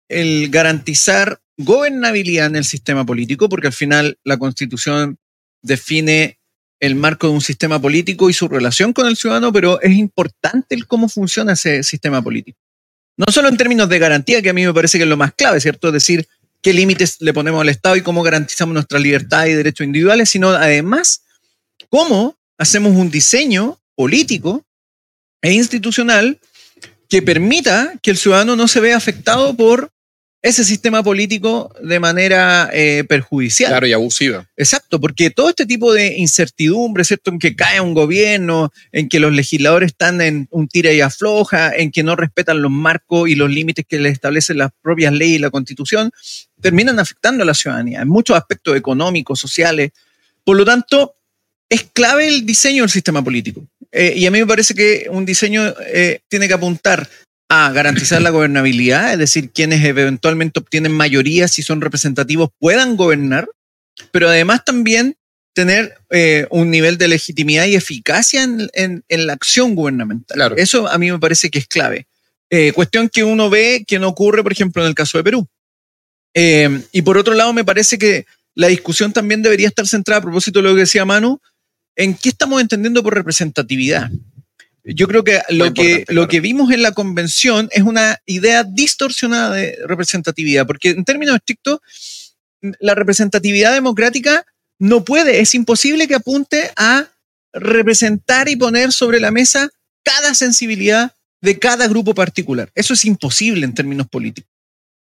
el 0.08 0.50
garantizar 0.50 1.40
gobernabilidad 1.56 2.46
en 2.46 2.56
el 2.56 2.64
sistema 2.64 3.06
político, 3.06 3.48
porque 3.48 3.68
al 3.68 3.72
final 3.72 4.18
la 4.24 4.38
constitución 4.38 5.18
define 5.62 6.38
el 6.80 6.94
marco 6.94 7.28
de 7.28 7.34
un 7.34 7.40
sistema 7.40 7.80
político 7.80 8.30
y 8.30 8.32
su 8.32 8.48
relación 8.48 8.92
con 8.92 9.06
el 9.06 9.16
ciudadano, 9.16 9.52
pero 9.52 9.80
es 9.82 9.92
importante 9.92 10.74
el 10.74 10.86
cómo 10.86 11.08
funciona 11.08 11.52
ese 11.52 11.82
sistema 11.82 12.22
político. 12.22 12.58
No 13.16 13.26
solo 13.30 13.48
en 13.48 13.58
términos 13.58 13.88
de 13.88 13.98
garantía, 13.98 14.40
que 14.40 14.48
a 14.48 14.54
mí 14.54 14.64
me 14.64 14.72
parece 14.72 14.96
que 14.96 15.04
es 15.04 15.10
lo 15.10 15.18
más 15.18 15.34
clave, 15.34 15.60
¿cierto? 15.60 15.88
Es 15.88 15.94
decir, 15.94 16.26
qué 16.62 16.72
límites 16.72 17.16
le 17.20 17.32
ponemos 17.32 17.60
al 17.60 17.68
Estado 17.68 17.96
y 17.96 18.02
cómo 18.02 18.22
garantizamos 18.22 18.74
nuestras 18.74 19.02
libertades 19.02 19.52
y 19.52 19.56
derechos 19.56 19.86
individuales, 19.86 20.28
sino 20.28 20.50
además 20.50 21.22
cómo 21.88 22.36
hacemos 22.58 22.94
un 22.94 23.10
diseño 23.10 23.78
político 23.94 24.64
e 25.42 25.52
institucional 25.52 26.38
que 27.08 27.22
permita 27.22 27.94
que 28.02 28.10
el 28.10 28.18
ciudadano 28.18 28.56
no 28.56 28.68
se 28.68 28.80
vea 28.80 28.96
afectado 28.96 29.56
por 29.56 29.90
ese 30.42 30.64
sistema 30.64 31.02
político 31.02 31.74
de 31.82 32.00
manera 32.00 32.70
eh, 32.72 33.04
perjudicial. 33.06 33.70
Claro, 33.70 33.86
y 33.86 33.92
abusiva. 33.92 34.48
Exacto, 34.56 34.98
porque 34.98 35.30
todo 35.30 35.50
este 35.50 35.66
tipo 35.66 35.92
de 35.92 36.16
incertidumbre, 36.16 37.04
¿cierto? 37.04 37.30
En 37.30 37.38
que 37.38 37.54
cae 37.54 37.80
un 37.80 37.92
gobierno, 37.92 38.72
en 38.90 39.08
que 39.08 39.20
los 39.20 39.32
legisladores 39.32 39.88
están 39.88 40.20
en 40.22 40.48
un 40.50 40.66
tira 40.68 40.92
y 40.92 41.02
afloja, 41.02 41.74
en 41.74 41.90
que 41.90 42.02
no 42.02 42.16
respetan 42.16 42.62
los 42.62 42.70
marcos 42.70 43.28
y 43.28 43.34
los 43.34 43.50
límites 43.50 43.84
que 43.86 43.98
les 43.98 44.14
establecen 44.14 44.58
las 44.58 44.70
propias 44.80 45.12
leyes 45.12 45.36
y 45.36 45.40
la 45.40 45.50
constitución, 45.50 46.10
terminan 46.60 46.98
afectando 46.98 47.42
a 47.42 47.46
la 47.46 47.54
ciudadanía 47.54 48.00
en 48.00 48.08
muchos 48.08 48.36
aspectos 48.36 48.76
económicos, 48.76 49.38
sociales. 49.38 49.90
Por 50.42 50.56
lo 50.56 50.64
tanto, 50.64 51.16
es 51.68 51.86
clave 51.92 52.28
el 52.28 52.46
diseño 52.46 52.82
del 52.82 52.90
sistema 52.90 53.22
político. 53.22 53.66
Eh, 53.92 54.14
y 54.16 54.26
a 54.26 54.30
mí 54.30 54.38
me 54.38 54.46
parece 54.46 54.74
que 54.74 55.06
un 55.10 55.26
diseño 55.26 55.74
eh, 55.86 56.20
tiene 56.28 56.48
que 56.48 56.54
apuntar 56.54 57.08
a 57.50 57.70
garantizar 57.72 58.22
la 58.22 58.30
gobernabilidad, 58.30 59.12
es 59.12 59.18
decir, 59.18 59.50
quienes 59.50 59.84
eventualmente 59.84 60.60
obtienen 60.60 60.92
mayoría, 60.92 61.48
si 61.48 61.62
son 61.62 61.80
representativos, 61.80 62.50
puedan 62.60 62.96
gobernar, 62.96 63.48
pero 64.12 64.28
además 64.28 64.64
también 64.64 65.16
tener 65.52 65.98
eh, 66.10 66.46
un 66.50 66.70
nivel 66.70 66.96
de 66.96 67.08
legitimidad 67.08 67.66
y 67.66 67.74
eficacia 67.74 68.44
en, 68.44 68.70
en- 68.72 69.02
en 69.08 69.26
la 69.26 69.32
acción 69.32 69.74
gubernamental. 69.74 70.36
Claro. 70.36 70.56
Eso 70.56 70.88
a 70.88 70.96
mí 70.96 71.10
me 71.10 71.18
parece 71.18 71.50
que 71.50 71.58
es 71.58 71.66
clave. 71.66 72.06
Eh, 72.50 72.72
cuestión 72.72 73.08
que 73.08 73.24
uno 73.24 73.50
ve 73.50 73.84
que 73.86 73.98
no 73.98 74.06
ocurre, 74.08 74.42
por 74.44 74.52
ejemplo, 74.52 74.80
en 74.82 74.88
el 74.88 74.94
caso 74.94 75.18
de 75.18 75.24
Perú. 75.24 75.48
Eh, 76.34 76.82
y 76.92 77.02
por 77.02 77.18
otro 77.18 77.34
lado, 77.34 77.52
me 77.52 77.64
parece 77.64 77.98
que 77.98 78.26
la 78.54 78.68
discusión 78.68 79.12
también 79.12 79.42
debería 79.42 79.66
estar 79.66 79.86
centrada, 79.88 80.20
a 80.20 80.22
propósito 80.22 80.60
de 80.60 80.68
lo 80.68 80.74
que 80.74 80.82
decía 80.82 81.04
Manu, 81.04 81.40
en 81.96 82.14
qué 82.14 82.28
estamos 82.28 82.60
entendiendo 82.60 83.02
por 83.02 83.14
representatividad. 83.14 84.08
Yo 84.84 85.06
creo 85.08 85.24
que 85.24 85.40
lo, 85.50 85.64
que 85.74 86.04
lo 86.08 86.26
vimos 86.40 86.70
en 86.72 86.82
la 86.82 86.92
convención 86.92 87.68
es 87.72 87.82
una 87.82 88.18
idea 88.26 88.64
distorsionada 88.64 89.54
de 89.54 89.76
representatividad, 89.86 90.66
porque 90.66 90.90
en 90.90 91.04
términos 91.04 91.36
estrictos, 91.36 91.80
la 92.78 92.94
representatividad 92.94 93.72
democrática 93.72 94.44
no 94.78 95.04
puede, 95.04 95.40
es 95.40 95.54
imposible 95.54 96.08
que 96.08 96.14
apunte 96.14 96.70
a 96.76 97.08
representar 97.52 98.48
y 98.48 98.56
poner 98.56 98.92
sobre 98.92 99.20
la 99.20 99.30
mesa 99.30 99.68
cada 100.02 100.34
sensibilidad 100.34 101.12
de 101.42 101.58
cada 101.58 101.88
grupo 101.88 102.14
particular. 102.14 102.70
Eso 102.74 102.94
es 102.94 103.04
imposible 103.04 103.64
en 103.64 103.74
términos 103.74 104.06
políticos. 104.08 104.50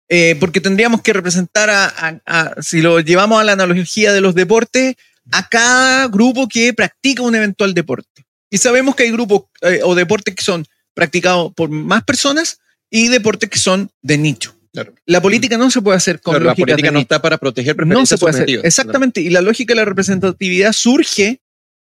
Eh, 0.08 0.36
porque 0.38 0.60
tendríamos 0.60 1.02
que 1.02 1.12
representar 1.12 1.68
a, 1.70 1.86
a- 1.86 2.20
a- 2.26 2.62
si 2.62 2.80
lo 2.80 3.00
llevamos 3.00 3.40
a 3.40 3.44
la 3.44 3.52
analogía 3.52 4.12
de 4.12 4.20
los 4.20 4.34
deportes, 4.36 4.94
a 5.32 5.48
cada 5.48 6.06
grupo 6.06 6.46
que 6.46 6.72
practica 6.72 7.22
un 7.22 7.34
eventual 7.34 7.74
deporte. 7.74 8.24
Y 8.50 8.58
sabemos 8.58 8.94
que 8.94 9.04
hay 9.04 9.10
grupos 9.10 9.44
eh, 9.62 9.80
o 9.82 9.94
deportes 9.94 10.34
que 10.34 10.42
son 10.42 10.64
practicados 10.94 11.52
por 11.54 11.68
más 11.68 12.04
personas 12.04 12.58
y 12.90 13.08
deportes 13.08 13.50
que 13.50 13.58
son 13.58 13.90
de 14.02 14.18
nicho. 14.18 14.54
Claro. 14.72 14.94
La 15.06 15.22
política 15.22 15.56
no 15.56 15.70
se 15.70 15.80
puede 15.80 15.96
hacer 15.96 16.20
con 16.20 16.32
Claro, 16.32 16.44
la 16.46 16.54
política 16.54 16.90
no 16.90 16.98
nicho. 16.98 17.02
está 17.02 17.22
para 17.22 17.38
proteger 17.38 17.74
No 17.74 17.78
preferencias 17.78 18.08
se 18.08 18.18
puede 18.18 18.42
hacer. 18.42 18.66
Exactamente. 18.66 19.20
Y 19.20 19.30
la 19.30 19.40
lógica 19.40 19.72
de 19.72 19.76
la 19.76 19.84
representatividad 19.84 20.72
surge 20.72 21.40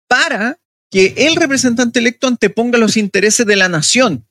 para 0.08 0.60
que 0.92 1.14
el 1.16 1.38
representante 1.38 2.00
electo 2.00 2.28
anteponga 2.28 2.78
los 2.78 2.98
intereses 2.98 3.46
de 3.46 3.56
la 3.56 3.70
nación, 3.70 4.28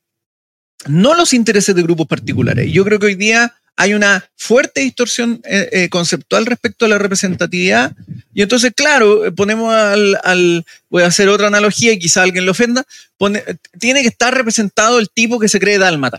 no 0.87 1.15
los 1.15 1.33
intereses 1.33 1.75
de 1.75 1.83
grupos 1.83 2.07
particulares. 2.07 2.67
Y 2.69 2.73
Yo 2.73 2.85
creo 2.85 2.99
que 2.99 3.07
hoy 3.07 3.15
día 3.15 3.55
hay 3.77 3.95
una 3.95 4.29
fuerte 4.37 4.81
distorsión 4.83 5.41
eh, 5.45 5.69
eh, 5.73 5.89
conceptual 5.89 6.47
respecto 6.47 6.85
a 6.85 6.89
la 6.89 6.99
representatividad. 6.99 7.93
Y 8.35 8.43
entonces, 8.43 8.73
claro, 8.77 9.25
eh, 9.25 9.33
ponemos 9.33 9.73
al, 9.75 10.19
al- 10.23 10.65
voy 10.91 11.03
a 11.03 11.07
hacer 11.07 11.29
otra 11.29 11.47
analogía 11.47 11.93
y 11.93 11.99
quizá 11.99 12.23
alguien 12.23 12.45
lo 12.47 12.53
ofenda, 12.53 12.85
pone- 13.17 13.43
tiene 13.79 14.03
que 14.03 14.09
estar 14.09 14.35
representado 14.35 14.99
el 14.99 15.09
tipo 15.11 15.39
que 15.39 15.49
se 15.49 15.61
cree 15.61 15.79
dálmata. 15.79 16.19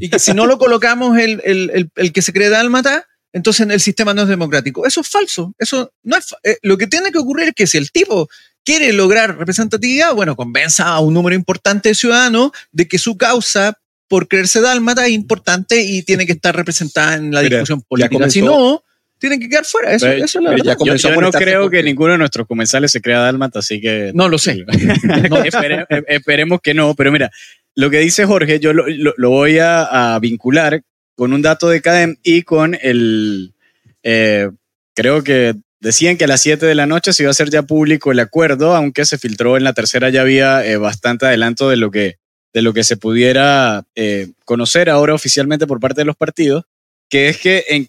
Y 0.00 0.10
que 0.10 0.18
si 0.18 0.32
no 0.34 0.46
lo 0.46 0.58
colocamos 0.58 1.18
el, 1.18 1.40
el- 1.44 1.70
el- 1.72 1.90
el 1.96 2.12
que 2.12 2.22
se 2.22 2.32
cree 2.32 2.48
dálmata, 2.48 3.06
entonces 3.32 3.68
el 3.68 3.80
sistema 3.80 4.14
no 4.14 4.22
es 4.22 4.28
democrático. 4.28 4.86
Eso 4.86 5.00
es 5.02 5.08
falso. 5.08 5.54
Eso 5.58 5.92
no 6.02 6.16
es 6.16 6.34
eh, 6.42 6.58
lo 6.62 6.76
que 6.78 6.86
tiene 6.86 7.12
que 7.12 7.18
ocurrir 7.18 7.48
es 7.48 7.54
que 7.54 7.66
si 7.66 7.76
el 7.78 7.90
tipo 7.92 8.28
quiere 8.64 8.92
lograr 8.92 9.36
representatividad, 9.38 10.14
bueno, 10.14 10.34
convenza 10.36 10.88
a 10.88 10.98
un 11.00 11.14
número 11.14 11.36
importante 11.36 11.90
de 11.90 11.94
ciudadanos 11.94 12.50
de 12.72 12.88
que 12.88 12.98
su 12.98 13.16
causa 13.16 13.78
por 14.08 14.28
creerse 14.28 14.60
dálmata 14.60 15.06
es 15.06 15.12
importante 15.12 15.82
y 15.82 16.02
tiene 16.02 16.26
que 16.26 16.32
estar 16.32 16.54
representada 16.54 17.14
en 17.16 17.32
la 17.32 17.42
Mira, 17.42 17.56
discusión 17.58 17.82
política. 17.82 18.30
Si 18.30 18.42
no, 18.42 18.82
tienen 19.18 19.40
que 19.40 19.48
quedar 19.48 19.64
fuera. 19.64 19.92
Eso, 19.92 20.06
Pero- 20.06 20.24
eso 20.24 20.38
es 20.38 20.44
la 20.44 20.50
verdad. 20.50 20.64
ya 20.64 20.72
Yo, 20.72 20.78
comenzó 20.78 21.08
yo 21.14 21.20
no 21.20 21.30
creo 21.32 21.62
porque- 21.62 21.78
que 21.78 21.82
ninguno 21.82 22.12
de 22.12 22.18
nuestros 22.18 22.46
comensales 22.46 22.92
se 22.92 23.00
crea 23.00 23.20
dálmata, 23.20 23.60
así 23.60 23.80
que... 23.80 24.12
No 24.14 24.28
lo 24.28 24.38
sé. 24.38 24.64
No, 25.30 25.42
Espere- 25.44 25.86
eh, 25.88 26.02
esperemos 26.08 26.60
que 26.62 26.74
no, 26.74 26.94
pero 26.94 27.10
mira, 27.10 27.30
lo 27.74 27.90
que 27.90 27.98
dice 28.00 28.24
Jorge, 28.26 28.60
yo 28.60 28.72
lo, 28.72 28.86
lo- 28.88 29.14
lo 29.16 29.30
voy 29.30 29.58
a, 29.58 30.14
a 30.14 30.18
vincular 30.18 30.82
con 31.14 31.32
un 31.32 31.40
dato 31.42 31.68
de 31.68 31.80
CADEM 31.80 32.16
y 32.22 32.42
con 32.42 32.76
el, 32.80 33.54
eh, 34.02 34.50
creo 34.94 35.24
que 35.24 35.54
decían 35.80 36.16
que 36.18 36.24
a 36.24 36.28
las 36.28 36.42
7 36.42 36.66
de 36.66 36.74
la 36.74 36.86
noche 36.86 37.12
se 37.12 37.22
iba 37.22 37.30
a 37.30 37.32
hacer 37.32 37.48
ya 37.50 37.62
público 37.62 38.12
el 38.12 38.20
acuerdo, 38.20 38.74
aunque 38.76 39.04
se 39.06 39.18
filtró 39.18 39.56
en 39.56 39.64
la 39.64 39.72
tercera 39.72 40.10
ya 40.10 40.20
había 40.22 40.64
eh, 40.66 40.76
bastante 40.76 41.26
adelanto 41.26 41.70
de 41.70 41.76
lo 41.76 41.90
que, 41.90 42.16
de 42.56 42.62
lo 42.62 42.72
que 42.72 42.84
se 42.84 42.96
pudiera 42.96 43.84
eh, 43.94 44.28
conocer 44.46 44.88
ahora 44.88 45.12
oficialmente 45.12 45.66
por 45.66 45.78
parte 45.78 46.00
de 46.00 46.06
los 46.06 46.16
partidos, 46.16 46.64
que 47.10 47.28
es 47.28 47.36
que 47.36 47.64
en 47.68 47.84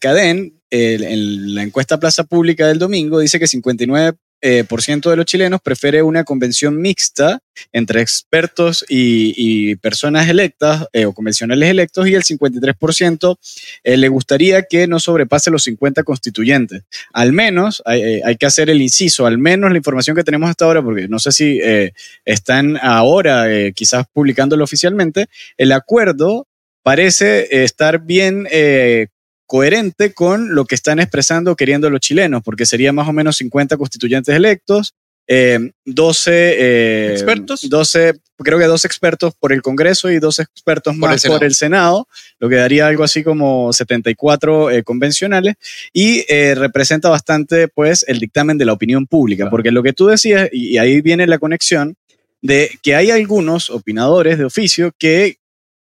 el- 0.71 1.03
en 1.05 1.55
la 1.55 1.63
encuesta 1.63 1.97
Plaza 2.01 2.25
Pública 2.25 2.67
del 2.67 2.77
domingo, 2.77 3.19
dice 3.19 3.39
que 3.39 3.47
eh, 4.41 4.63
por 4.67 4.81
ciento 4.81 5.09
de 5.09 5.15
los 5.15 5.25
chilenos 5.25 5.61
prefiere 5.61 6.01
una 6.03 6.23
convención 6.23 6.79
mixta 6.79 7.39
entre 7.71 8.01
expertos 8.01 8.85
y, 8.87 9.75
personas 9.77 10.27
electas 10.29 10.85
eh, 10.93 11.05
o 11.05 11.13
convencionales 11.13 11.69
electos 11.69 12.07
y 12.07 12.15
el 12.15 12.23
53% 12.23 13.37
eh, 13.83 13.97
le 13.97 14.09
gustaría 14.09 14.63
que 14.63 14.87
no 14.87 14.99
sobrepase 14.99 15.51
los 15.51 15.63
50 15.63 16.03
constituyentes. 16.03 16.83
Al 17.13 17.33
menos, 17.33 17.81
hay, 17.85 18.01
eh, 18.01 18.21
hay 18.25 18.35
que 18.37 18.45
hacer 18.45 18.69
el 18.69 18.81
inciso, 18.81 19.25
al 19.25 19.37
menos 19.37 19.71
la 19.71 19.77
información 19.77 20.15
que 20.15 20.23
tenemos 20.23 20.49
hasta 20.49 20.65
ahora, 20.65 20.81
porque 20.81 21.07
no 21.07 21.19
sé 21.19 21.31
si 21.31 21.59
están 22.25 22.77
ahora 22.81 23.45
quizás 23.73 24.05
publicándolo 24.11 24.63
oficialmente, 24.63 25.27
el 25.57 25.71
acuerdo 25.71 26.47
parece 26.83 27.63
estar 27.63 27.99
bien 27.99 28.47
coherente 29.47 30.13
con 30.13 30.53
lo 30.53 30.65
que 30.65 30.75
están 30.75 30.99
expresando 30.99 31.55
queriendo 31.55 31.89
los 31.89 32.01
chilenos, 32.01 32.43
porque 32.43 32.65
sería 32.65 32.93
más 32.93 33.07
o 33.07 33.13
menos 33.13 33.37
50 33.37 33.77
constituyentes 33.77 34.35
electos, 34.35 34.93
eh, 35.29 35.71
12 35.85 36.31
eh, 36.31 37.11
¿Expertos? 37.13 37.67
12, 37.69 38.13
creo 38.37 38.59
que 38.59 38.65
dos 38.65 38.85
expertos 38.85 39.33
por 39.37 39.51
el 39.51 39.61
Congreso 39.61 40.09
y 40.09 40.19
dos 40.19 40.39
expertos 40.39 40.95
Por 40.95 41.09
el 41.09 41.13
más 41.15 41.21
Senado. 41.21 41.39
por 41.39 41.45
el 41.45 41.55
Senado, 41.55 42.07
lo 42.39 42.47
que 42.47 42.55
daría 42.55 42.87
algo 42.87 43.03
así 43.03 43.23
como 43.23 43.73
74 43.73 44.71
eh, 44.71 44.83
convencionales 44.83 45.55
y 45.91 46.23
eh, 46.29 46.55
representa 46.55 47.09
bastante 47.09 47.67
pues 47.67 48.05
el 48.07 48.19
dictamen 48.19 48.57
de 48.57 48.65
la 48.65 48.73
opinión 48.73 49.05
pública, 49.07 49.43
Claro. 49.43 49.51
porque 49.51 49.71
lo 49.71 49.83
que 49.83 49.93
tú 49.93 50.07
decías, 50.07 50.49
y 50.51 50.77
ahí 50.77 51.01
viene 51.01 51.27
la 51.27 51.39
conexión, 51.39 51.95
de 52.41 52.69
que 52.83 52.95
hay 52.95 53.11
algunos 53.11 53.69
opinadores 53.69 54.37
de 54.37 54.45
oficio 54.45 54.93
que 54.97 55.37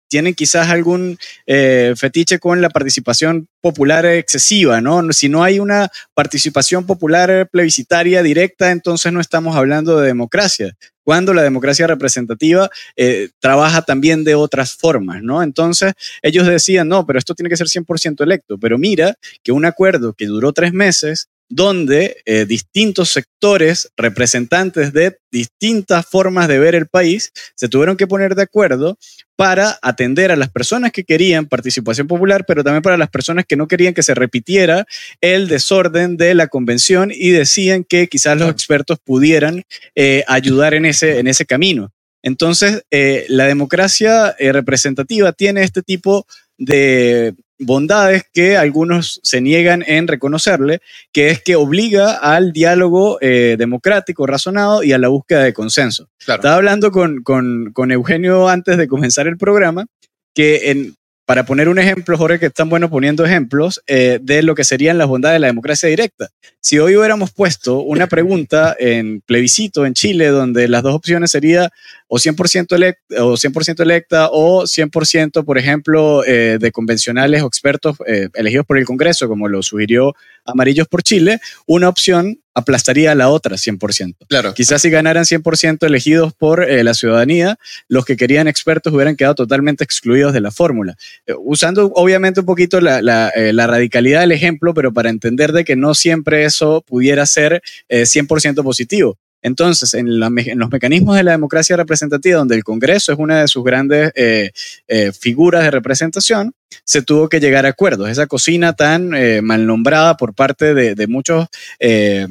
tienen 0.07 0.33
quizás 0.33 0.69
algún 0.69 1.17
eh, 1.45 1.93
fetiche 1.97 2.39
con 2.39 2.61
la 2.61 2.69
participación 2.69 3.47
popular 3.61 4.05
excesiva, 4.05 4.81
¿no? 4.81 5.11
Si 5.11 5.29
no 5.29 5.43
hay 5.43 5.59
una 5.59 5.89
participación 6.13 6.85
popular 6.85 7.49
plebiscitaria 7.51 8.21
directa, 8.21 8.71
entonces 8.71 9.11
no 9.11 9.19
estamos 9.19 9.55
hablando 9.55 9.99
de 9.99 10.07
democracia. 10.07 10.75
Cuando 11.03 11.33
la 11.33 11.43
democracia 11.43 11.85
representativa 11.85 12.69
eh, 12.95 13.29
trabaja 13.39 13.83
también 13.83 14.23
de 14.23 14.35
otras 14.35 14.73
formas, 14.73 15.21
¿no? 15.21 15.43
Entonces 15.43 15.93
ellos 16.21 16.47
decían, 16.47 16.87
no, 16.87 17.05
pero 17.05 17.19
esto 17.19 17.35
tiene 17.35 17.49
que 17.49 17.57
ser 17.57 17.67
100% 17.67 18.23
electo. 18.23 18.57
Pero 18.57 18.77
mira 18.77 19.15
que 19.43 19.51
un 19.51 19.65
acuerdo 19.65 20.13
que 20.13 20.25
duró 20.25 20.51
tres 20.51 20.73
meses, 20.73 21.29
donde 21.49 22.17
eh, 22.25 22.45
distintos 22.45 23.09
sectores, 23.09 23.91
representantes 23.95 24.93
de 24.93 25.17
distintas 25.31 26.05
formas 26.05 26.47
de 26.47 26.59
ver 26.59 26.75
el 26.75 26.87
país, 26.87 27.31
se 27.55 27.69
tuvieron 27.69 27.97
que 27.97 28.07
poner 28.07 28.35
de 28.35 28.43
acuerdo 28.43 28.97
para 29.35 29.77
atender 29.81 30.31
a 30.31 30.35
las 30.35 30.49
personas 30.49 30.91
que 30.91 31.03
querían 31.03 31.45
participación 31.45 32.07
popular, 32.07 32.45
pero 32.47 32.63
también 32.63 32.81
para 32.81 32.97
las 32.97 33.09
personas 33.09 33.45
que 33.47 33.57
no 33.57 33.67
querían 33.67 33.93
que 33.93 34.03
se 34.03 34.15
repitiera 34.15 34.85
el 35.21 35.47
desorden 35.47 36.17
de 36.17 36.33
la 36.33 36.47
convención 36.47 37.11
y 37.13 37.29
decían 37.29 37.83
que 37.83 38.07
quizás 38.07 38.37
los 38.39 38.49
expertos 38.49 38.97
pudieran 39.03 39.63
eh, 39.95 40.23
ayudar 40.27 40.73
en 40.73 40.85
ese, 40.85 41.19
en 41.19 41.27
ese 41.27 41.45
camino. 41.45 41.91
Entonces, 42.23 42.83
eh, 42.89 43.25
la 43.29 43.45
democracia 43.45 44.35
representativa 44.39 45.31
tiene 45.31 45.61
este 45.61 45.83
tipo 45.83 46.25
de 46.57 47.35
bondades 47.59 48.23
que 48.33 48.57
algunos 48.57 49.19
se 49.23 49.41
niegan 49.41 49.83
en 49.87 50.07
reconocerle, 50.07 50.81
que 51.11 51.29
es 51.29 51.41
que 51.41 51.55
obliga 51.55 52.13
al 52.13 52.51
diálogo 52.51 53.17
eh, 53.21 53.55
democrático, 53.57 54.25
razonado 54.27 54.83
y 54.83 54.93
a 54.93 54.97
la 54.97 55.07
búsqueda 55.07 55.43
de 55.43 55.53
consenso. 55.53 56.09
Claro. 56.25 56.39
Estaba 56.39 56.55
hablando 56.55 56.91
con, 56.91 57.23
con, 57.23 57.71
con 57.73 57.91
Eugenio 57.91 58.49
antes 58.49 58.77
de 58.77 58.87
comenzar 58.87 59.27
el 59.27 59.37
programa, 59.37 59.85
que 60.33 60.71
en, 60.71 60.95
para 61.26 61.45
poner 61.45 61.69
un 61.69 61.80
ejemplo, 61.80 62.17
Jorge, 62.17 62.39
que 62.39 62.45
es 62.47 62.53
tan 62.53 62.69
bueno 62.69 62.89
poniendo 62.89 63.26
ejemplos 63.26 63.82
eh, 63.88 64.19
de 64.21 64.43
lo 64.43 64.53
que 64.53 64.63
serían 64.63 64.99
las 64.99 65.07
bondades 65.07 65.36
de 65.36 65.39
la 65.39 65.47
democracia 65.47 65.89
directa. 65.89 66.30
Si 66.59 66.78
hoy 66.78 66.95
hubiéramos 66.95 67.32
puesto 67.32 67.80
una 67.82 68.07
pregunta 68.07 68.76
en 68.78 69.21
plebiscito 69.21 69.86
en 69.86 69.95
Chile, 69.95 70.28
donde 70.28 70.67
las 70.67 70.84
dos 70.84 70.93
opciones 70.93 71.32
serían 71.32 71.69
o 72.07 72.17
100% 72.17 72.76
electa, 72.76 73.23
o 73.23 73.34
100% 73.34 73.82
electa 73.82 74.30
o 74.32 74.63
100%, 74.63 75.43
por 75.43 75.57
ejemplo, 75.57 76.23
eh, 76.26 76.57
de 76.59 76.71
convencionales 76.71 77.41
o 77.41 77.47
expertos 77.47 77.97
eh, 78.05 78.30
elegidos 78.36 78.67
por 78.67 78.78
el 78.78 78.86
Congreso, 78.86 79.28
como 79.28 79.47
lo 79.47 79.63
sugirió 79.63 80.13
Amarillos 80.45 80.88
por 80.88 81.01
Chile, 81.01 81.39
una 81.65 81.89
opción 81.89 82.39
aplastaría 82.55 83.11
a 83.11 83.15
la 83.15 83.29
otra 83.29 83.57
100%. 83.57 84.15
Claro. 84.27 84.53
Quizás 84.53 84.81
si 84.81 84.89
ganaran 84.89 85.25
100% 85.25 85.85
elegidos 85.85 86.33
por 86.33 86.63
eh, 86.63 86.83
la 86.83 86.93
ciudadanía, 86.93 87.59
los 87.87 88.05
que 88.05 88.15
querían 88.15 88.47
expertos 88.47 88.93
hubieran 88.93 89.17
quedado 89.17 89.35
totalmente 89.35 89.83
excluidos 89.83 90.33
de 90.33 90.41
la 90.41 90.51
fórmula. 90.51 90.95
Eh, 91.27 91.33
usando 91.37 91.91
obviamente 91.95 92.39
un 92.39 92.45
poquito 92.45 92.79
la, 92.79 93.01
la, 93.01 93.29
eh, 93.29 93.53
la 93.53 93.67
radicalidad 93.67 94.21
del 94.21 94.31
ejemplo, 94.31 94.73
pero 94.73 94.93
para 94.93 95.09
entender 95.09 95.51
de 95.51 95.65
que 95.65 95.75
no 95.75 95.93
siempre 95.93 96.45
eso 96.45 96.81
pudiera 96.87 97.25
ser 97.25 97.61
eh, 97.89 98.03
100% 98.03 98.63
positivo. 98.63 99.17
Entonces, 99.45 99.93
en, 99.93 100.19
los 100.19 100.69
mecanismos 100.71 101.15
de 101.15 101.23
la 101.23 101.33
democracia 101.33 101.77
representativa, 101.77 102.39
donde 102.39 102.55
el 102.55 102.63
Congreso 102.63 103.13
es 103.13 103.19
una 103.19 103.41
de 103.41 103.47
sus 103.47 103.63
grandes 103.63 104.11
eh, 104.15 104.49
eh, 104.87 105.11
figuras 105.11 105.63
de 105.63 105.69
representación, 105.69 106.55
se 106.83 107.03
tuvo 107.03 107.29
que 107.29 107.39
llegar 107.39 107.67
a 107.67 107.69
acuerdos. 107.69 108.09
Esa 108.09 108.25
cocina 108.25 108.73
tan 108.73 109.13
eh, 109.13 109.43
mal 109.43 109.67
nombrada 109.67 110.17
por 110.17 110.33
parte 110.33 110.73
de, 110.73 111.07
muchos, 111.07 111.45
eh, 111.79 112.25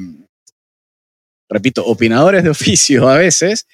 repito, 1.47 1.85
opinadores 1.85 2.43
de 2.43 2.49
oficio 2.49 3.07
a 3.07 3.17
veces, 3.17 3.65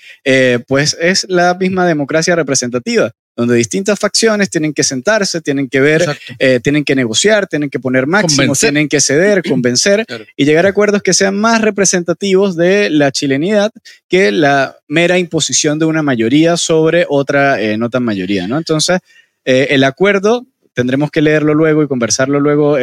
pues 0.67 0.95
es 1.01 1.25
la 1.27 1.55
misma 1.55 1.87
democracia 1.87 2.35
representativa, 2.35 3.11
donde 3.36 3.55
distintas 3.55 3.97
facciones 3.97 4.49
tienen 4.49 4.73
que 4.73 4.84
sentarse, 4.84 5.41
tienen 5.41 5.69
que 5.69 5.79
ver 5.79 6.05
eh, 6.38 6.59
tienen 6.61 6.84
que 6.84 6.95
negociar, 6.95 7.47
tienen 7.47 7.69
que 7.69 7.79
poner 7.79 8.05
máximos, 8.05 8.36
Convencer. 8.38 8.69
tienen 8.71 8.89
que 8.89 8.99
ceder, 9.01 9.41
convencer 9.49 10.05
Claro. 10.05 10.25
y 10.36 10.45
llegar 10.45 10.65
a 10.65 10.69
acuerdos 10.69 11.01
que 11.01 11.13
sean 11.13 11.36
más 11.39 11.61
representativos 11.61 12.55
de 12.55 12.89
la 12.89 13.11
chilenidad 13.11 13.71
que 14.09 14.32
la 14.32 14.77
mera 14.88 15.17
imposición 15.17 15.79
de 15.79 15.86
una 15.86 16.03
mayoría 16.03 16.57
sobre 16.57 17.05
otra 17.09 17.61
eh, 17.61 17.77
no 17.77 17.89
tan 17.89 18.03
mayoría, 18.03 18.47
¿no? 18.47 18.57
Entonces, 18.57 18.99
eh, 19.45 19.67
el 19.71 19.84
acuerdo 19.84 20.45
tendremos 20.73 21.09
que 21.11 21.21
leerlo 21.21 21.53
luego 21.53 21.84
y 21.84 21.88
conversarlo 21.88 22.39
luego, 22.39 22.77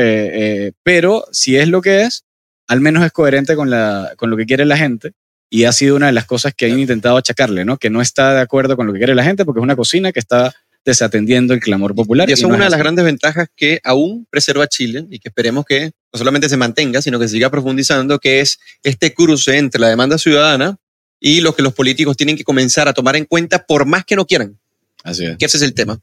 pero 0.82 1.24
si 1.32 1.56
es 1.56 1.68
lo 1.68 1.80
que 1.80 2.02
es, 2.02 2.24
al 2.66 2.80
menos 2.82 3.04
es 3.04 3.12
coherente 3.12 3.56
con, 3.56 3.70
la, 3.70 4.12
con 4.16 4.28
lo 4.28 4.36
que 4.36 4.44
quiere 4.44 4.66
la 4.66 4.76
gente. 4.76 5.12
Y 5.50 5.64
ha 5.64 5.72
sido 5.72 5.96
una 5.96 6.06
de 6.06 6.12
las 6.12 6.26
cosas 6.26 6.52
que 6.54 6.66
han 6.66 6.78
intentado 6.78 7.16
achacarle, 7.16 7.64
¿no? 7.64 7.78
Que 7.78 7.90
no 7.90 8.02
está 8.02 8.34
de 8.34 8.40
acuerdo 8.40 8.76
con 8.76 8.86
lo 8.86 8.92
que 8.92 8.98
quiere 8.98 9.14
la 9.14 9.24
gente 9.24 9.44
porque 9.44 9.60
es 9.60 9.62
una 9.62 9.76
cocina 9.76 10.12
que 10.12 10.20
está 10.20 10.54
desatendiendo 10.84 11.54
el 11.54 11.60
clamor 11.60 11.94
popular. 11.94 12.28
Y 12.28 12.32
eso 12.32 12.48
no 12.48 12.54
es 12.54 12.56
una 12.56 12.64
de 12.64 12.70
las 12.70 12.78
grandes 12.78 13.04
ventajas 13.04 13.48
que 13.54 13.80
aún 13.84 14.26
preserva 14.30 14.66
Chile 14.66 15.06
y 15.10 15.18
que 15.18 15.28
esperemos 15.28 15.64
que 15.66 15.90
no 16.12 16.18
solamente 16.18 16.48
se 16.48 16.56
mantenga, 16.56 17.02
sino 17.02 17.18
que 17.18 17.28
se 17.28 17.34
siga 17.34 17.50
profundizando, 17.50 18.18
que 18.18 18.40
es 18.40 18.58
este 18.82 19.12
cruce 19.12 19.58
entre 19.58 19.80
la 19.80 19.88
demanda 19.88 20.18
ciudadana 20.18 20.76
y 21.20 21.40
lo 21.40 21.54
que 21.54 21.62
los 21.62 21.74
políticos 21.74 22.16
tienen 22.16 22.36
que 22.36 22.44
comenzar 22.44 22.88
a 22.88 22.92
tomar 22.92 23.16
en 23.16 23.24
cuenta 23.24 23.64
por 23.64 23.84
más 23.86 24.04
que 24.04 24.16
no 24.16 24.24
quieran, 24.26 24.58
Así 25.02 25.24
es. 25.24 25.36
que 25.36 25.46
ese 25.46 25.56
es 25.56 25.62
el 25.62 25.74
tema. 25.74 25.98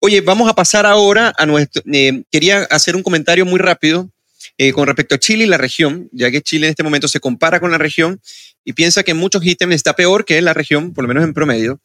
Oye, 0.00 0.20
vamos 0.20 0.48
a 0.48 0.54
pasar 0.54 0.86
ahora 0.86 1.32
a 1.36 1.46
nuestro... 1.46 1.82
eh, 1.92 2.24
quería 2.30 2.62
hacer 2.64 2.96
un 2.96 3.02
comentario 3.02 3.44
muy 3.46 3.58
rápido 3.58 4.10
eh, 4.58 4.72
con 4.72 4.86
respecto 4.86 5.14
a 5.14 5.18
Chile 5.18 5.44
y 5.44 5.46
la 5.46 5.58
región, 5.58 6.08
ya 6.12 6.30
que 6.30 6.42
Chile 6.42 6.66
en 6.66 6.70
este 6.70 6.82
momento 6.82 7.08
se 7.08 7.20
compara 7.20 7.60
con 7.60 7.70
la 7.70 7.78
región 7.78 8.20
y 8.64 8.72
piensa 8.72 9.02
que 9.02 9.10
en 9.10 9.18
muchos 9.18 9.44
ítems 9.44 9.74
está 9.74 9.94
peor 9.94 10.24
que 10.24 10.40
la 10.40 10.54
región, 10.54 10.94
por 10.94 11.04
lo 11.04 11.08
menos 11.08 11.24
en 11.24 11.34
promedio. 11.34 11.80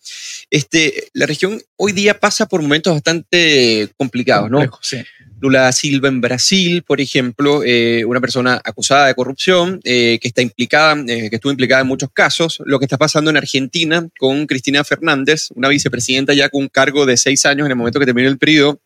Este, 0.50 1.10
la 1.14 1.26
región 1.26 1.62
hoy 1.76 1.92
día 1.92 2.20
pasa 2.20 2.48
por 2.48 2.62
momentos 2.62 2.94
bastante 2.94 3.90
complicados, 3.98 4.50
¿no? 4.50 4.62
Sí. 4.82 4.98
Lula 5.42 5.62
da 5.62 5.72
Silva 5.72 6.10
en 6.10 6.22
Brasil, 6.22 6.84
por 6.84 7.00
ejemplo, 7.00 7.64
eh, 7.64 8.04
una 8.06 8.20
persona 8.20 8.62
acusada 8.64 9.08
de 9.08 9.16
corrupción, 9.16 9.80
eh, 9.84 10.20
que 10.22 10.28
está 10.28 10.42
implicada, 10.42 11.02
eh, 11.08 11.30
que 11.30 11.36
estuvo 11.36 11.52
implicada 11.52 11.82
en 11.82 11.88
muchos 11.88 12.10
casos. 12.12 12.62
Lo 12.66 12.78
que 12.80 12.86
está 12.86 12.98
pasando 12.98 13.30
en 13.30 13.38
Argentina 13.38 14.08
con 14.18 14.46
Cristina 14.48 14.84
Fernández, 14.84 15.50
una 15.56 15.70
vicepresidenta 15.70 16.34
ya 16.34 16.50
con 16.50 16.64
un 16.64 16.68
cargo 16.68 17.06
de 17.06 17.16
seis 17.16 17.46
años 17.46 17.66
en 17.66 17.72
el 17.72 17.78
momento 17.78 18.00
que 18.00 18.06
terminó 18.06 18.28
el 18.28 18.38
periodo. 18.38 18.82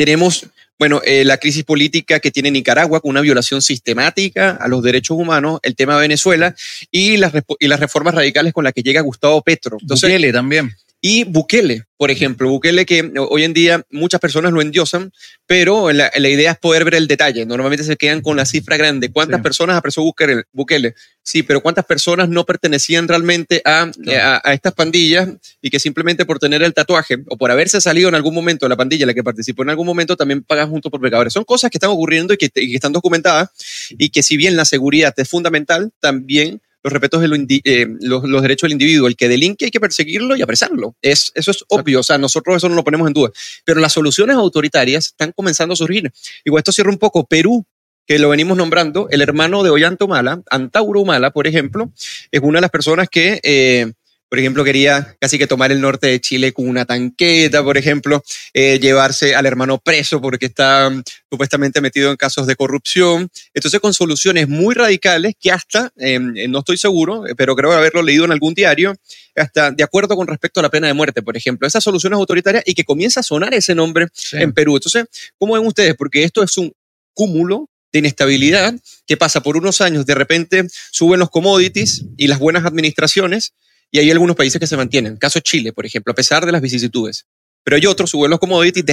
Tenemos, 0.00 0.46
bueno, 0.78 1.02
eh, 1.04 1.26
la 1.26 1.36
crisis 1.36 1.62
política 1.62 2.20
que 2.20 2.30
tiene 2.30 2.50
Nicaragua 2.50 3.02
con 3.02 3.10
una 3.10 3.20
violación 3.20 3.60
sistemática 3.60 4.52
a 4.58 4.66
los 4.66 4.82
derechos 4.82 5.18
humanos, 5.18 5.60
el 5.62 5.76
tema 5.76 5.96
de 5.96 6.00
Venezuela 6.00 6.54
y 6.90 7.18
las, 7.18 7.34
y 7.58 7.68
las 7.68 7.80
reformas 7.80 8.14
radicales 8.14 8.54
con 8.54 8.64
las 8.64 8.72
que 8.72 8.82
llega 8.82 9.02
Gustavo 9.02 9.42
Petro. 9.42 9.76
Entonces, 9.78 10.08
Bukele 10.08 10.32
también. 10.32 10.74
Y 11.02 11.24
Bukele, 11.24 11.84
por 11.96 12.10
ejemplo, 12.10 12.48
Bukele 12.50 12.84
que 12.84 13.10
hoy 13.30 13.44
en 13.44 13.54
día 13.54 13.82
muchas 13.90 14.20
personas 14.20 14.52
lo 14.52 14.60
endiosan, 14.60 15.12
pero 15.46 15.90
la, 15.92 16.10
la 16.14 16.28
idea 16.28 16.52
es 16.52 16.58
poder 16.58 16.84
ver 16.84 16.94
el 16.94 17.06
detalle. 17.06 17.46
Normalmente 17.46 17.84
se 17.84 17.96
quedan 17.96 18.20
con 18.20 18.36
la 18.36 18.44
cifra 18.44 18.76
grande. 18.76 19.10
¿Cuántas 19.10 19.38
Sí. 19.38 19.42
personas 19.42 19.76
apresó 19.76 20.02
Bukele? 20.02 20.44
Bukele? 20.52 20.94
Sí, 21.22 21.42
pero 21.42 21.62
¿cuántas 21.62 21.84
personas 21.86 22.28
no 22.28 22.44
pertenecían 22.44 23.08
realmente 23.08 23.62
a, 23.64 23.90
a, 24.14 24.40
a 24.44 24.52
estas 24.54 24.74
pandillas 24.74 25.28
y 25.62 25.70
que 25.70 25.78
simplemente 25.80 26.24
por 26.26 26.38
tener 26.38 26.62
el 26.62 26.74
tatuaje 26.74 27.16
o 27.28 27.36
por 27.36 27.50
haberse 27.50 27.80
salido 27.80 28.08
en 28.08 28.14
algún 28.14 28.34
momento 28.34 28.66
de 28.66 28.70
la 28.70 28.76
pandilla 28.76 29.06
la 29.06 29.14
que 29.14 29.24
participó 29.24 29.62
en 29.62 29.70
algún 29.70 29.86
momento 29.86 30.16
también 30.16 30.42
pagan 30.42 30.68
junto 30.70 30.90
por 30.90 31.00
pecadores? 31.00 31.32
Son 31.32 31.44
cosas 31.44 31.70
que 31.70 31.78
están 31.78 31.90
ocurriendo 31.90 32.34
y 32.34 32.36
que, 32.36 32.50
y 32.56 32.70
que 32.70 32.74
están 32.74 32.92
documentadas 32.92 33.48
y 33.90 34.10
que 34.10 34.22
si 34.22 34.36
bien 34.36 34.56
la 34.56 34.64
seguridad 34.64 35.14
es 35.16 35.28
fundamental, 35.28 35.92
también 36.00 36.60
los 36.82 36.92
respetos 36.92 37.20
de 37.20 37.28
lo 37.28 37.36
eh, 37.36 37.86
los, 38.00 38.24
los 38.24 38.42
derechos 38.42 38.68
del 38.68 38.72
individuo. 38.72 39.08
El 39.08 39.16
que 39.16 39.28
delinque 39.28 39.66
hay 39.66 39.70
que 39.70 39.80
perseguirlo 39.80 40.36
y 40.36 40.42
apresarlo. 40.42 40.94
Es, 41.02 41.32
eso 41.34 41.50
es 41.50 41.64
obvio, 41.68 42.00
o 42.00 42.02
sea, 42.02 42.18
nosotros 42.18 42.56
eso 42.56 42.68
no 42.68 42.74
lo 42.74 42.84
ponemos 42.84 43.06
en 43.06 43.14
duda. 43.14 43.30
Pero 43.64 43.80
las 43.80 43.92
soluciones 43.92 44.36
autoritarias 44.36 45.06
están 45.06 45.32
comenzando 45.32 45.74
a 45.74 45.76
surgir. 45.76 46.10
Y 46.44 46.50
con 46.50 46.58
esto 46.58 46.72
cierro 46.72 46.90
un 46.90 46.98
poco. 46.98 47.26
Perú, 47.26 47.64
que 48.06 48.18
lo 48.18 48.28
venimos 48.28 48.56
nombrando, 48.56 49.08
el 49.10 49.22
hermano 49.22 49.62
de 49.62 49.70
Ollanta 49.70 50.04
Humala, 50.04 50.42
Antauro 50.50 51.00
Humala, 51.00 51.30
por 51.30 51.46
ejemplo, 51.46 51.92
es 52.30 52.40
una 52.40 52.58
de 52.58 52.62
las 52.62 52.70
personas 52.70 53.08
que 53.08 53.40
eh, 53.42 53.92
por 54.30 54.38
ejemplo, 54.38 54.62
quería 54.62 55.16
casi 55.20 55.38
que 55.38 55.48
tomar 55.48 55.72
el 55.72 55.80
norte 55.80 56.06
de 56.06 56.20
Chile 56.20 56.52
con 56.52 56.68
una 56.68 56.84
tanqueta, 56.84 57.64
por 57.64 57.76
ejemplo, 57.76 58.22
eh, 58.54 58.78
llevarse 58.80 59.34
al 59.34 59.44
hermano 59.44 59.78
preso 59.78 60.20
porque 60.20 60.46
está 60.46 60.88
mm, 60.88 61.02
supuestamente 61.28 61.80
metido 61.80 62.12
en 62.12 62.16
casos 62.16 62.46
de 62.46 62.54
corrupción. 62.54 63.28
Entonces, 63.52 63.80
con 63.80 63.92
soluciones 63.92 64.48
muy 64.48 64.76
radicales 64.76 65.34
que 65.38 65.50
hasta, 65.50 65.90
em, 65.96 66.36
eh, 66.36 66.46
no 66.46 66.60
estoy 66.60 66.76
seguro, 66.76 67.26
eh, 67.26 67.34
pero 67.36 67.56
creo 67.56 67.72
haberlo 67.72 68.04
leído 68.04 68.24
en 68.24 68.30
algún 68.30 68.54
diario, 68.54 68.94
hasta 69.34 69.72
de 69.72 69.82
acuerdo 69.82 70.14
con 70.14 70.28
respecto 70.28 70.60
a 70.60 70.62
la 70.62 70.70
pena 70.70 70.86
de 70.86 70.94
muerte, 70.94 71.22
por 71.22 71.36
ejemplo, 71.36 71.66
esas 71.66 71.82
soluciones 71.82 72.16
autoritarias 72.16 72.62
y 72.66 72.74
que 72.74 72.84
comienza 72.84 73.20
a 73.20 73.22
sonar 73.24 73.52
ese 73.52 73.74
nombre 73.74 74.06
en 74.32 74.52
Perú. 74.52 74.76
Entonces, 74.76 75.06
¿cómo 75.38 75.54
ven 75.54 75.66
ustedes? 75.66 75.96
Porque 75.96 76.22
esto 76.22 76.44
es 76.44 76.56
un 76.56 76.72
cúmulo 77.14 77.68
de 77.92 77.98
inestabilidad 77.98 78.74
que 79.06 79.16
pasa 79.16 79.42
por 79.42 79.56
unos 79.56 79.80
años, 79.80 80.06
de 80.06 80.14
repente 80.14 80.66
suben 80.92 81.18
los 81.18 81.30
commodities 81.30 82.04
y 82.16 82.28
las 82.28 82.38
buenas 82.38 82.64
administraciones, 82.64 83.54
y 83.90 83.98
hay 83.98 84.10
algunos 84.10 84.36
países 84.36 84.60
que 84.60 84.66
se 84.66 84.76
mantienen. 84.76 85.16
Caso 85.16 85.40
Chile, 85.40 85.72
por 85.72 85.86
ejemplo, 85.86 86.12
a 86.12 86.14
pesar 86.14 86.46
de 86.46 86.52
las 86.52 86.62
vicisitudes. 86.62 87.26
Pero 87.62 87.76
hay 87.76 87.84
otros, 87.86 88.10
suben 88.10 88.30
los 88.30 88.38
commodities, 88.38 88.84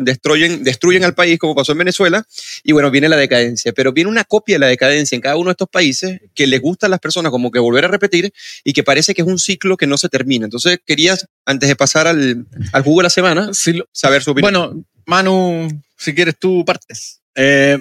destruyen, 0.00 0.64
destruyen 0.64 1.04
al 1.04 1.14
país, 1.14 1.38
como 1.38 1.54
pasó 1.54 1.72
en 1.72 1.78
Venezuela, 1.78 2.26
y 2.64 2.72
bueno, 2.72 2.90
viene 2.90 3.08
la 3.08 3.16
decadencia. 3.16 3.72
Pero 3.72 3.92
viene 3.92 4.10
una 4.10 4.24
copia 4.24 4.56
de 4.56 4.58
la 4.58 4.66
decadencia 4.66 5.14
en 5.14 5.22
cada 5.22 5.36
uno 5.36 5.50
de 5.50 5.52
estos 5.52 5.68
países 5.68 6.20
que 6.34 6.48
les 6.48 6.60
gusta 6.60 6.86
a 6.86 6.88
las 6.88 6.98
personas 6.98 7.30
como 7.30 7.52
que 7.52 7.60
volver 7.60 7.84
a 7.84 7.88
repetir 7.88 8.32
y 8.64 8.72
que 8.72 8.82
parece 8.82 9.14
que 9.14 9.22
es 9.22 9.28
un 9.28 9.38
ciclo 9.38 9.76
que 9.76 9.86
no 9.86 9.96
se 9.96 10.08
termina. 10.08 10.46
Entonces, 10.46 10.78
querías, 10.84 11.28
antes 11.44 11.68
de 11.68 11.76
pasar 11.76 12.08
al, 12.08 12.46
al 12.72 12.82
jugo 12.82 13.00
de 13.00 13.04
la 13.04 13.10
semana, 13.10 13.50
saber 13.92 14.22
su 14.22 14.32
opinión. 14.32 14.52
Bueno, 14.52 14.84
Manu, 15.06 15.68
si 15.96 16.12
quieres 16.12 16.36
tú 16.38 16.64
partes. 16.64 17.20
Eh, 17.36 17.80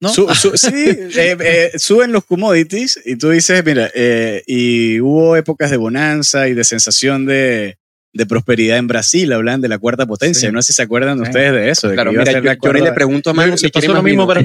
¿No? 0.00 0.08
sí, 0.54 0.70
eh, 0.74 1.36
eh, 1.40 1.72
suben 1.76 2.12
los 2.12 2.24
commodities 2.24 2.98
y 3.04 3.16
tú 3.16 3.30
dices, 3.30 3.62
mira, 3.64 3.90
eh, 3.94 4.42
y 4.46 4.98
hubo 5.00 5.36
épocas 5.36 5.70
de 5.70 5.76
bonanza 5.76 6.48
y 6.48 6.54
de 6.54 6.64
sensación 6.64 7.26
de, 7.26 7.76
de 8.14 8.26
prosperidad 8.26 8.78
en 8.78 8.86
Brasil, 8.86 9.30
hablan 9.30 9.60
de 9.60 9.68
la 9.68 9.78
cuarta 9.78 10.06
potencia. 10.06 10.50
No 10.50 10.62
sé 10.62 10.72
si 10.72 10.76
se 10.76 10.82
acuerdan 10.82 11.20
ustedes 11.20 11.52
de 11.52 11.70
eso. 11.70 11.90
claro, 11.92 12.12
mira, 12.12 12.32
yo, 12.32 12.40
yo, 12.40 12.72
le 12.72 12.92
pregunto 12.92 13.30
a 13.30 13.34
Manu 13.34 13.58
si 13.58 13.68
pasó 13.68 13.92
lo 13.92 14.02
mismo 14.02 14.26
para 14.26 14.40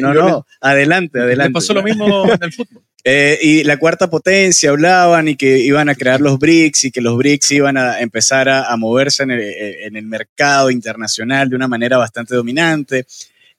No, 0.00 0.14
no, 0.14 0.46
adelante, 0.60 1.18
adelante. 1.18 1.48
Le 1.48 1.54
pasó 1.54 1.74
lo 1.74 1.82
mismo 1.82 2.32
en 2.32 2.42
el 2.42 2.52
fútbol. 2.52 2.84
y 3.42 3.64
la 3.64 3.78
cuarta 3.78 4.08
potencia 4.08 4.70
hablaban 4.70 5.26
y 5.26 5.34
que 5.34 5.58
iban 5.58 5.88
a 5.88 5.96
crear 5.96 6.20
los 6.20 6.38
BRICS 6.38 6.84
y 6.84 6.90
que 6.92 7.00
los 7.00 7.16
BRICS 7.16 7.50
iban 7.50 7.76
a 7.76 7.98
empezar 7.98 8.48
a, 8.48 8.70
a 8.70 8.76
moverse 8.76 9.24
en 9.24 9.32
el, 9.32 9.40
en 9.40 9.96
el 9.96 10.06
mercado 10.06 10.70
internacional 10.70 11.50
de 11.50 11.56
una 11.56 11.66
manera 11.66 11.98
bastante 11.98 12.36
dominante. 12.36 13.06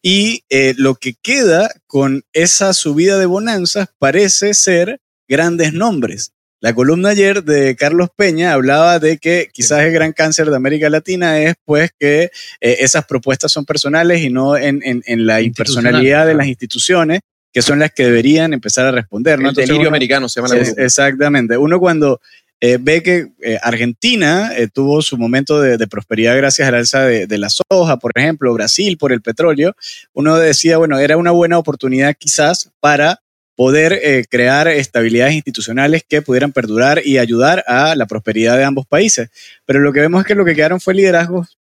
Y 0.01 0.43
eh, 0.49 0.73
lo 0.77 0.95
que 0.95 1.13
queda 1.21 1.69
con 1.87 2.23
esa 2.33 2.73
subida 2.73 3.19
de 3.19 3.25
bonanzas 3.27 3.89
parece 3.99 4.53
ser 4.53 4.99
grandes 5.27 5.73
nombres. 5.73 6.33
La 6.59 6.75
columna 6.75 7.09
ayer 7.09 7.43
de 7.43 7.75
Carlos 7.75 8.09
Peña 8.15 8.53
hablaba 8.53 8.99
de 8.99 9.17
que 9.17 9.49
quizás 9.51 9.81
el 9.81 9.91
gran 9.91 10.13
cáncer 10.13 10.49
de 10.49 10.55
América 10.55 10.89
Latina 10.89 11.39
es 11.39 11.55
pues 11.65 11.89
que 11.99 12.29
eh, 12.61 12.77
esas 12.79 13.05
propuestas 13.05 13.51
son 13.51 13.65
personales 13.65 14.21
y 14.21 14.29
no 14.29 14.55
en, 14.55 14.79
en, 14.83 15.25
la 15.25 15.41
impersonalidad 15.41 16.27
de 16.27 16.35
las 16.35 16.45
instituciones, 16.45 17.21
que 17.51 17.63
son 17.63 17.79
las 17.79 17.91
que 17.91 18.05
deberían 18.05 18.53
empezar 18.53 18.85
a 18.85 18.91
responder. 18.91 19.39
¿no? 19.39 19.49
El 19.49 19.55
delirio 19.55 19.87
americano 19.87 20.29
se 20.29 20.39
llama 20.39 20.53
la 20.53 20.61
Exactamente. 20.61 21.57
Uno 21.57 21.79
cuando 21.79 22.21
eh, 22.63 22.77
ve 22.79 23.01
que 23.01 23.31
eh, 23.41 23.57
Argentina 23.63 24.51
eh, 24.55 24.67
tuvo 24.67 25.01
su 25.01 25.17
momento 25.17 25.59
de, 25.59 25.87
prosperidad 25.87 26.37
gracias 26.37 26.67
al 26.67 26.75
alza 26.75 27.05
de, 27.05 27.37
la 27.39 27.49
soja, 27.49 27.97
por 27.97 28.11
ejemplo, 28.15 28.53
Brasil 28.53 28.99
por 28.99 29.11
el 29.11 29.23
petróleo, 29.23 29.75
uno 30.13 30.37
decía, 30.37 30.77
bueno, 30.77 30.99
era 30.99 31.17
una 31.17 31.31
buena 31.31 31.57
oportunidad 31.57 32.15
quizás 32.15 32.71
para 32.79 33.23
poder 33.55 34.27
crear 34.29 34.67
estabilidades 34.67 35.33
institucionales 35.33 36.03
que 36.07 36.21
pudieran 36.21 36.51
perdurar 36.51 37.01
y 37.03 37.17
ayudar 37.17 37.63
a 37.67 37.95
la 37.95 38.05
prosperidad 38.05 38.57
de 38.57 38.63
ambos 38.63 38.85
países. 38.87 39.29
Pero 39.65 39.79
lo 39.79 39.91
que 39.91 39.99
vemos 39.99 40.21
es 40.21 40.27
que 40.27 40.35
lo 40.35 40.45
que 40.45 40.55
quedaron 40.55 40.79
fue 40.79 40.93
liderazgos 40.93 41.57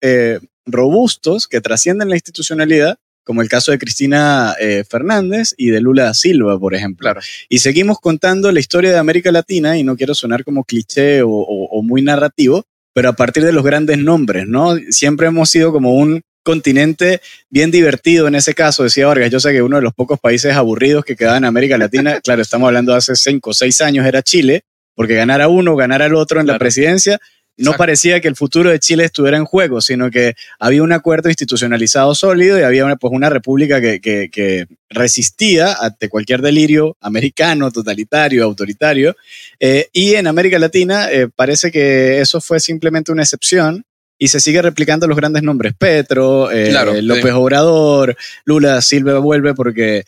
robustos 0.66 1.48
que 1.48 1.60
trascienden 1.60 2.08
la 2.08 2.16
institucionalidad 2.16 2.98
como 3.28 3.42
el 3.42 3.48
caso 3.50 3.72
de 3.72 3.78
Cristina 3.78 4.56
eh, 4.58 4.84
Fernández 4.88 5.52
y 5.58 5.68
de 5.68 5.82
Lula 5.82 6.04
da 6.04 6.14
Silva, 6.14 6.58
por 6.58 6.74
ejemplo. 6.74 7.12
Y 7.50 7.58
seguimos 7.58 8.00
contando 8.00 8.50
la 8.50 8.58
historia 8.58 8.90
de 8.90 8.96
América 8.96 9.30
Latina, 9.30 9.76
y 9.76 9.82
no 9.82 9.98
quiero 9.98 10.14
sonar 10.14 10.44
como 10.44 10.64
cliché 10.64 11.20
o, 11.22 11.82
muy 11.82 12.00
narrativo, 12.00 12.64
pero 12.94 13.10
a 13.10 13.12
partir 13.12 13.44
de 13.44 13.52
los 13.52 13.62
grandes 13.62 13.98
nombres, 13.98 14.48
¿no? 14.48 14.76
Siempre 14.88 15.26
hemos 15.26 15.50
sido 15.50 15.72
como 15.72 15.92
un 15.92 16.22
continente 16.42 17.20
bien 17.50 17.70
divertido 17.70 18.28
en 18.28 18.34
ese 18.34 18.54
caso, 18.54 18.82
decía 18.82 19.06
Vargas. 19.06 19.30
Yo 19.30 19.40
sé 19.40 19.52
que 19.52 19.60
uno 19.60 19.76
de 19.76 19.82
los 19.82 19.92
pocos 19.92 20.18
países 20.18 20.54
aburridos 20.54 21.04
que 21.04 21.14
quedaban 21.14 21.44
en 21.44 21.48
América 21.48 21.76
Latina, 21.76 22.20
claro, 22.24 22.40
estamos 22.40 22.68
hablando 22.68 22.92
de 22.92 22.98
hace 22.98 23.14
cinco 23.14 23.50
o 23.50 23.52
seis 23.52 23.82
años, 23.82 24.06
era 24.06 24.22
Chile, 24.22 24.62
porque 24.94 25.16
ganar 25.16 25.42
a 25.42 25.48
uno, 25.48 25.76
ganar 25.76 26.00
al 26.00 26.14
otro 26.14 26.40
en 26.40 26.46
la 26.46 26.58
presidencia 26.58 27.20
no 27.58 27.74
parecía 27.74 28.20
que 28.20 28.28
el 28.28 28.36
futuro 28.36 28.70
de 28.70 28.78
Chile 28.78 29.04
estuviera 29.04 29.36
en 29.36 29.44
juego, 29.44 29.80
sino 29.80 30.10
que 30.10 30.34
había 30.58 30.82
un 30.82 30.92
acuerdo 30.92 31.28
institucionalizado 31.28 32.14
sólido 32.14 32.58
y 32.58 32.62
había 32.62 32.84
una, 32.84 32.96
pues, 32.96 33.12
una 33.12 33.28
república 33.28 33.80
que, 33.80 34.66
resistía 34.90 35.74
ante 35.74 36.08
cualquier 36.08 36.40
delirio 36.40 36.96
americano, 37.02 37.70
totalitario, 37.70 38.42
autoritario. 38.44 39.14
Eh, 39.60 39.88
y 39.92 40.14
en 40.14 40.26
América 40.26 40.58
Latina 40.58 41.10
eh, 41.12 41.28
parece 41.28 41.70
que 41.70 42.20
eso 42.20 42.40
fue 42.40 42.58
simplemente 42.58 43.12
una 43.12 43.22
excepción 43.22 43.84
y 44.18 44.28
se 44.28 44.40
sigue 44.40 44.60
replicando 44.62 45.06
los 45.06 45.16
grandes 45.16 45.42
nombres. 45.42 45.74
Petro, 45.78 46.50
eh, 46.50 46.72
López 47.02 47.32
Obrador, 47.32 48.16
Lula 48.44 48.80
Silva 48.80 49.18
vuelve 49.18 49.54
porque 49.54 50.04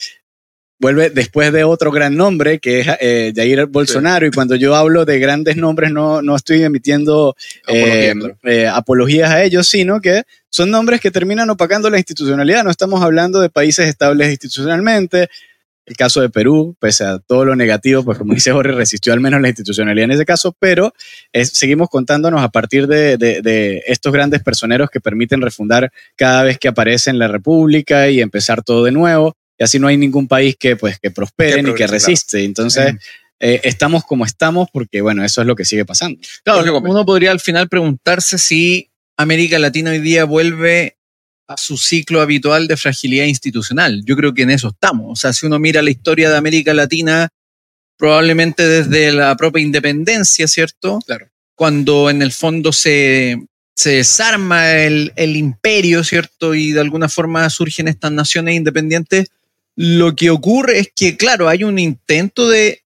vuelve 0.80 1.10
después 1.10 1.52
de 1.52 1.62
otro 1.62 1.92
gran 1.92 2.16
nombre 2.16 2.58
que 2.58 2.80
es 2.80 2.88
eh, 3.00 3.32
Jair 3.36 3.66
Bolsonaro. 3.66 4.26
Y 4.26 4.30
cuando 4.30 4.56
yo 4.56 4.74
hablo 4.74 5.04
de 5.04 5.20
grandes 5.20 5.56
nombres, 5.56 5.92
no, 5.92 6.22
no 6.22 6.34
estoy 6.34 6.62
emitiendo 6.64 7.36
eh, 7.68 8.14
eh, 8.42 8.66
apologías 8.66 9.30
a 9.30 9.44
ellos, 9.44 9.68
sino 9.68 10.00
que 10.00 10.22
son 10.48 10.70
nombres 10.70 11.00
que 11.00 11.10
terminan 11.10 11.50
opacando 11.50 11.90
la 11.90 11.98
institucionalidad. 11.98 12.64
No 12.64 12.70
estamos 12.70 13.02
hablando 13.02 13.40
de 13.40 13.50
países 13.50 13.86
estables 13.86 14.30
institucionalmente. 14.30 15.28
El 15.86 15.96
caso 15.96 16.20
de 16.20 16.30
Perú, 16.30 16.76
pese 16.78 17.04
a 17.04 17.18
todo 17.18 17.44
lo 17.44 17.56
negativo, 17.56 18.04
pues 18.04 18.16
como 18.16 18.32
dice 18.32 18.52
Jorge, 18.52 18.72
resistió 18.72 19.12
al 19.12 19.20
menos 19.20 19.40
la 19.40 19.48
institucionalidad 19.48 20.04
en 20.04 20.12
ese 20.12 20.24
caso, 20.24 20.54
pero 20.56 20.94
seguimos 21.32 21.88
contándonos 21.88 22.42
a 22.42 22.48
partir 22.48 22.86
de, 22.86 23.16
de, 23.16 23.42
de, 23.42 23.82
estos 23.86 24.12
grandes 24.12 24.40
personeros 24.40 24.88
que 24.88 25.00
permiten 25.00 25.40
refundar 25.40 25.90
cada 26.14 26.44
vez 26.44 26.58
que 26.58 26.68
aparece 26.68 27.10
en 27.10 27.18
la 27.18 27.26
República 27.26 28.08
y 28.08 28.20
empezar 28.20 28.62
todo 28.62 28.84
de 28.84 28.92
nuevo 28.92 29.36
y 29.60 29.64
así 29.64 29.78
no 29.78 29.88
hay 29.88 29.98
ningún 29.98 30.26
país 30.26 30.56
que, 30.58 30.74
pues, 30.74 30.98
que 30.98 31.10
prospere 31.10 31.62
ni 31.62 31.74
que 31.74 31.86
resiste. 31.86 32.42
Entonces, 32.44 32.94
eh, 33.38 33.60
estamos 33.62 34.04
como 34.04 34.24
estamos 34.24 34.68
porque, 34.72 35.02
bueno, 35.02 35.22
eso 35.22 35.42
es 35.42 35.46
lo 35.46 35.54
que 35.54 35.66
sigue 35.66 35.84
pasando. 35.84 36.18
Claro, 36.42 36.78
uno 36.78 37.04
podría 37.04 37.30
al 37.30 37.40
final 37.40 37.68
preguntarse 37.68 38.38
si 38.38 38.90
América 39.18 39.58
Latina 39.58 39.90
hoy 39.90 39.98
día 39.98 40.24
vuelve 40.24 40.96
a 41.46 41.58
su 41.58 41.76
ciclo 41.76 42.22
habitual 42.22 42.68
de 42.68 42.78
fragilidad 42.78 43.26
institucional. 43.26 44.02
Yo 44.06 44.16
creo 44.16 44.32
que 44.32 44.42
en 44.42 44.50
eso 44.50 44.68
estamos. 44.68 45.06
O 45.10 45.16
sea, 45.16 45.34
si 45.34 45.44
uno 45.44 45.58
mira 45.58 45.82
la 45.82 45.90
historia 45.90 46.30
de 46.30 46.38
América 46.38 46.72
Latina, 46.72 47.28
probablemente 47.98 48.66
desde 48.66 49.12
la 49.12 49.36
propia 49.36 49.62
independencia, 49.62 50.48
¿cierto? 50.48 51.00
Claro. 51.04 51.28
Cuando 51.54 52.08
en 52.08 52.22
el 52.22 52.32
fondo 52.32 52.72
se, 52.72 53.36
se 53.76 53.90
desarma 53.90 54.72
el, 54.72 55.12
el, 55.16 55.36
imperio, 55.36 56.02
¿cierto? 56.02 56.54
Y 56.54 56.72
de 56.72 56.80
alguna 56.80 57.10
forma 57.10 57.50
surgen 57.50 57.88
estas 57.88 58.12
naciones 58.12 58.54
independientes, 58.54 59.28
lo 59.76 60.14
que 60.14 60.30
ocurre 60.30 60.78
es 60.78 60.92
que, 60.94 61.16
claro, 61.16 61.48
hay 61.48 61.64
un 61.64 61.78
intento 61.78 62.48
de, 62.48 62.82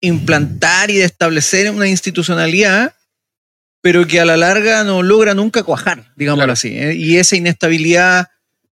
implantar 0.00 0.90
y 0.90 0.98
de 0.98 1.04
establecer 1.04 1.70
una 1.70 1.88
institucionalidad, 1.88 2.94
pero 3.80 4.06
que 4.06 4.20
a 4.20 4.26
la 4.26 4.36
larga 4.36 4.84
no 4.84 5.02
logra 5.02 5.32
nunca 5.32 5.62
cuajar, 5.62 6.12
digámoslo 6.14 6.52
así. 6.52 6.76
¿eh? 6.76 6.94
Y 6.94 7.16
esa 7.16 7.36
inestabilidad 7.36 8.28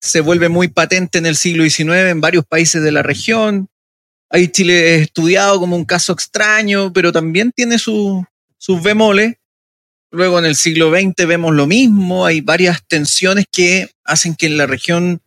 se 0.01 0.21
vuelve 0.21 0.51
muy 0.51 0.69
patente 0.69 1.17
en 1.17 1.25
el 1.25 1.37
siglo 1.37 1.65
XIX 1.65 2.11
en 2.11 2.21
varios 2.21 2.45
países 2.45 2.83
de 2.83 2.93
la 2.93 3.03
región. 3.03 3.71
Ahí 4.29 4.49
Chile 4.49 4.97
es 4.97 5.03
estudiado 5.03 5.59
como 5.59 5.77
un 5.77 5.87
caso 5.87 6.13
extraño, 6.13 6.93
pero 6.93 7.11
también 7.11 7.53
tiene 7.53 7.79
sus 7.79 8.27
bemoles. 8.83 9.37
Luego 10.11 10.39
en 10.39 10.45
el 10.45 10.57
siglo 10.57 10.91
XX 10.91 11.27
vemos 11.27 11.55
lo 11.55 11.67
mismo, 11.67 12.27
hay 12.27 12.43
varias 12.43 12.87
tensiones 12.87 13.47
que 13.51 13.89
hacen 14.05 14.35
que 14.35 14.47
en 14.47 14.59
la 14.59 14.67
región 14.67 15.23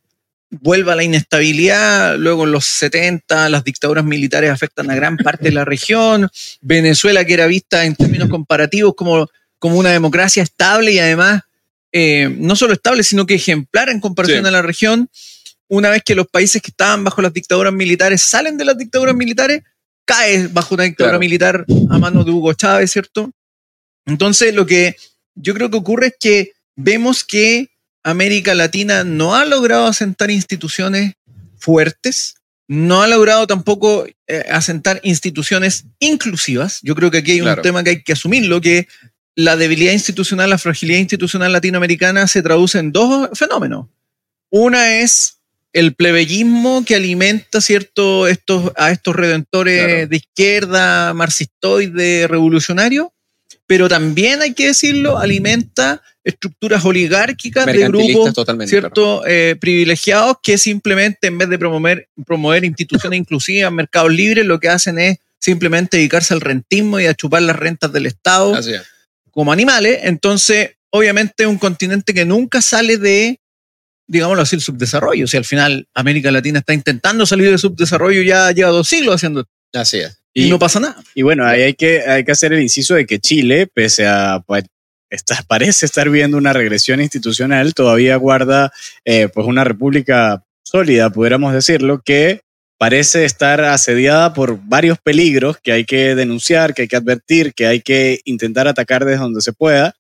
vuelva 0.50 0.96
la 0.96 1.04
inestabilidad, 1.04 2.18
luego 2.18 2.46
en 2.46 2.52
los 2.52 2.66
70 2.66 3.50
las 3.50 3.64
dictaduras 3.64 4.06
militares 4.06 4.50
afectan 4.50 4.90
a 4.90 4.96
gran 4.96 5.18
parte 5.18 5.46
de 5.46 5.52
la 5.52 5.66
región, 5.66 6.30
Venezuela 6.62 7.26
que 7.26 7.34
era 7.34 7.48
vista 7.48 7.86
en 7.86 7.96
términos 7.96 8.30
comparativos 8.30 8.94
como, 8.96 9.28
como 9.60 9.78
una 9.78 9.92
democracia 9.92 10.44
estable 10.44 10.94
y 10.94 11.00
además 11.00 11.44
eh, 11.92 12.34
no 12.38 12.56
solo 12.56 12.74
estable, 12.74 13.04
sino 13.04 13.26
que 13.26 13.36
ejemplar 13.36 13.90
en 13.90 14.00
comparación 14.00 14.46
a 14.46 14.52
la 14.52 14.62
región, 14.62 15.10
una 15.68 15.90
vez 15.90 16.04
que 16.04 16.16
los 16.16 16.28
países 16.28 16.62
que 16.62 16.72
estaban 16.72 17.04
bajo 17.04 17.22
las 17.22 17.34
dictaduras 17.34 17.74
militares 17.74 18.22
salen 18.22 18.58
de 18.58 18.66
las 18.66 18.78
dictaduras 18.78 19.16
militares, 19.16 19.64
cae 20.06 20.48
bajo 20.48 20.76
una 20.76 20.86
dictadura 20.86 21.20
militar 21.20 21.66
a 21.90 21.98
manos 21.98 22.26
de 22.26 22.32
Hugo 22.32 22.54
Chávez, 22.54 22.92
¿cierto? 22.92 23.32
Entonces 24.06 24.54
lo 24.54 24.66
que 24.66 24.96
yo 25.36 25.54
creo 25.54 25.70
que 25.70 25.78
ocurre 25.78 26.08
es 26.08 26.16
que 26.18 26.52
vemos 26.76 27.26
que 27.26 27.70
América 28.04 28.56
Latina 28.56 29.04
no 29.04 29.36
ha 29.36 29.46
logrado 29.46 29.88
asentar 29.88 30.32
instituciones 30.32 31.14
fuertes, 31.58 32.36
no 32.68 33.02
ha 33.02 33.08
logrado 33.08 33.48
tampoco 33.48 34.06
eh, 34.28 34.46
asentar 34.50 35.00
instituciones 35.04 35.86
inclusivas. 36.00 36.80
Yo 36.84 36.96
creo 36.96 37.12
que 37.12 37.20
aquí 37.20 37.32
hay 37.32 37.40
Claro. 37.40 37.60
un 37.62 37.64
tema 37.64 37.84
que 37.84 37.90
hay 37.92 38.04
que 38.04 38.14
asumirlo, 38.14 38.62
que 38.62 38.88
la 39.36 39.56
debilidad 39.56 39.94
institucional, 39.94 40.50
la 40.50 40.58
fragilidad 40.58 41.00
institucional 41.00 41.52
latinoamericana 41.54 42.28
se 42.28 42.42
traduce 42.42 42.80
en 42.80 42.92
dos 42.92 43.30
fenómenos. 43.38 43.88
Una 44.50 45.00
es 45.00 45.38
el 45.74 45.94
plebeyismo 45.94 46.84
que 46.86 46.96
alimenta 46.96 47.62
cierto, 47.62 48.28
estos, 48.28 48.72
a 48.78 48.92
estos 48.92 49.16
redentores 49.16 49.86
Claro. 49.86 50.08
de 50.08 50.18
izquierda, 50.18 51.14
marxistoide, 51.14 52.28
revolucionario, 52.28 53.14
pero 53.68 53.90
también 53.90 54.42
hay 54.42 54.54
que 54.54 54.68
decirlo, 54.68 55.18
alimenta 55.18 56.02
estructuras 56.24 56.84
oligárquicas 56.84 57.66
de 57.66 57.88
grupos 57.88 58.34
cierto 58.66 59.26
eh, 59.26 59.56
privilegiados 59.60 60.38
que 60.42 60.58
simplemente 60.58 61.28
en 61.28 61.38
vez 61.38 61.50
de 61.50 61.60
promover, 61.60 62.10
promover 62.26 62.66
instituciones 62.66 63.18
inclusivas, 63.20 63.72
mercados 63.72 64.12
libres, 64.12 64.46
lo 64.46 64.60
que 64.60 64.70
hacen 64.70 65.00
es 65.00 65.20
simplemente 65.40 65.98
dedicarse 65.98 66.34
al 66.34 66.42
rentismo 66.42 67.00
y 67.00 67.06
a 67.06 67.14
chupar 67.14 67.42
las 67.44 67.56
rentas 67.56 67.92
del 67.94 68.06
Estado 68.06 68.56
Así 68.56 68.74
es. 68.74 68.82
como 69.32 69.52
animales. 69.52 70.00
Entonces, 70.04 70.72
obviamente, 70.90 71.44
es 71.44 71.48
un 71.48 71.58
continente 71.58 72.14
que 72.14 72.26
nunca 72.26 72.62
sale 72.62 72.98
de, 72.98 73.40
digámoslo 74.08 74.44
así, 74.44 74.56
el 74.56 74.62
subdesarrollo. 74.62 75.26
O 75.26 75.28
sea, 75.28 75.40
al 75.40 75.46
final, 75.46 75.88
América 75.94 76.32
Latina 76.32 76.60
está 76.60 76.74
intentando 76.74 77.26
salir 77.26 77.50
del 77.50 77.60
subdesarrollo, 77.60 78.22
ya 78.22 78.52
lleva 78.52 78.70
dos 78.72 78.88
siglos 78.88 79.16
haciendo 79.16 79.42
esto, 79.42 79.52
Así 79.74 80.00
es. 80.00 80.18
Y, 80.38 80.46
Y- 80.46 80.50
no 80.50 80.60
pasa 80.60 80.80
nada. 80.80 80.96
Y 81.16 81.22
bueno, 81.24 81.46
ahí 81.46 81.62
hay 81.64 81.74
que, 81.74 82.02
hay 82.02 82.24
que 82.24 82.32
hacer 82.32 82.54
el 82.54 82.62
inciso 82.62 82.96
de 82.96 83.06
que 83.06 83.20
Chile, 83.20 83.68
pese 83.74 84.06
a 84.08 84.42
pa- 84.46 84.62
está- 85.10 85.44
parece 85.48 85.86
estar 85.86 86.10
viendo 86.10 86.38
una 86.38 86.54
regresión 86.54 87.02
institucional, 87.02 87.74
todavía 87.74 88.16
guarda 88.18 88.72
eh, 89.06 89.30
pues 89.34 89.48
una 89.48 89.64
república 89.64 90.44
sólida, 90.64 91.10
pudiéramos 91.10 91.54
decirlo, 91.54 92.02
que 92.06 92.42
parece 92.80 93.26
estar 93.26 93.62
asediada 93.62 94.34
por 94.34 94.60
varios 94.64 95.00
peligros 95.00 95.58
que 95.64 95.72
hay 95.72 95.86
que 95.86 96.14
denunciar, 96.14 96.74
que 96.76 96.84
hay 96.84 96.88
que 96.88 96.96
advertir, 96.98 97.54
que 97.56 97.66
hay 97.66 97.82
que 97.82 98.20
intentar 98.26 98.68
atacar 98.68 99.04
desde 99.06 99.20
donde 99.22 99.42
se 99.42 99.54
pueda. 99.54 99.96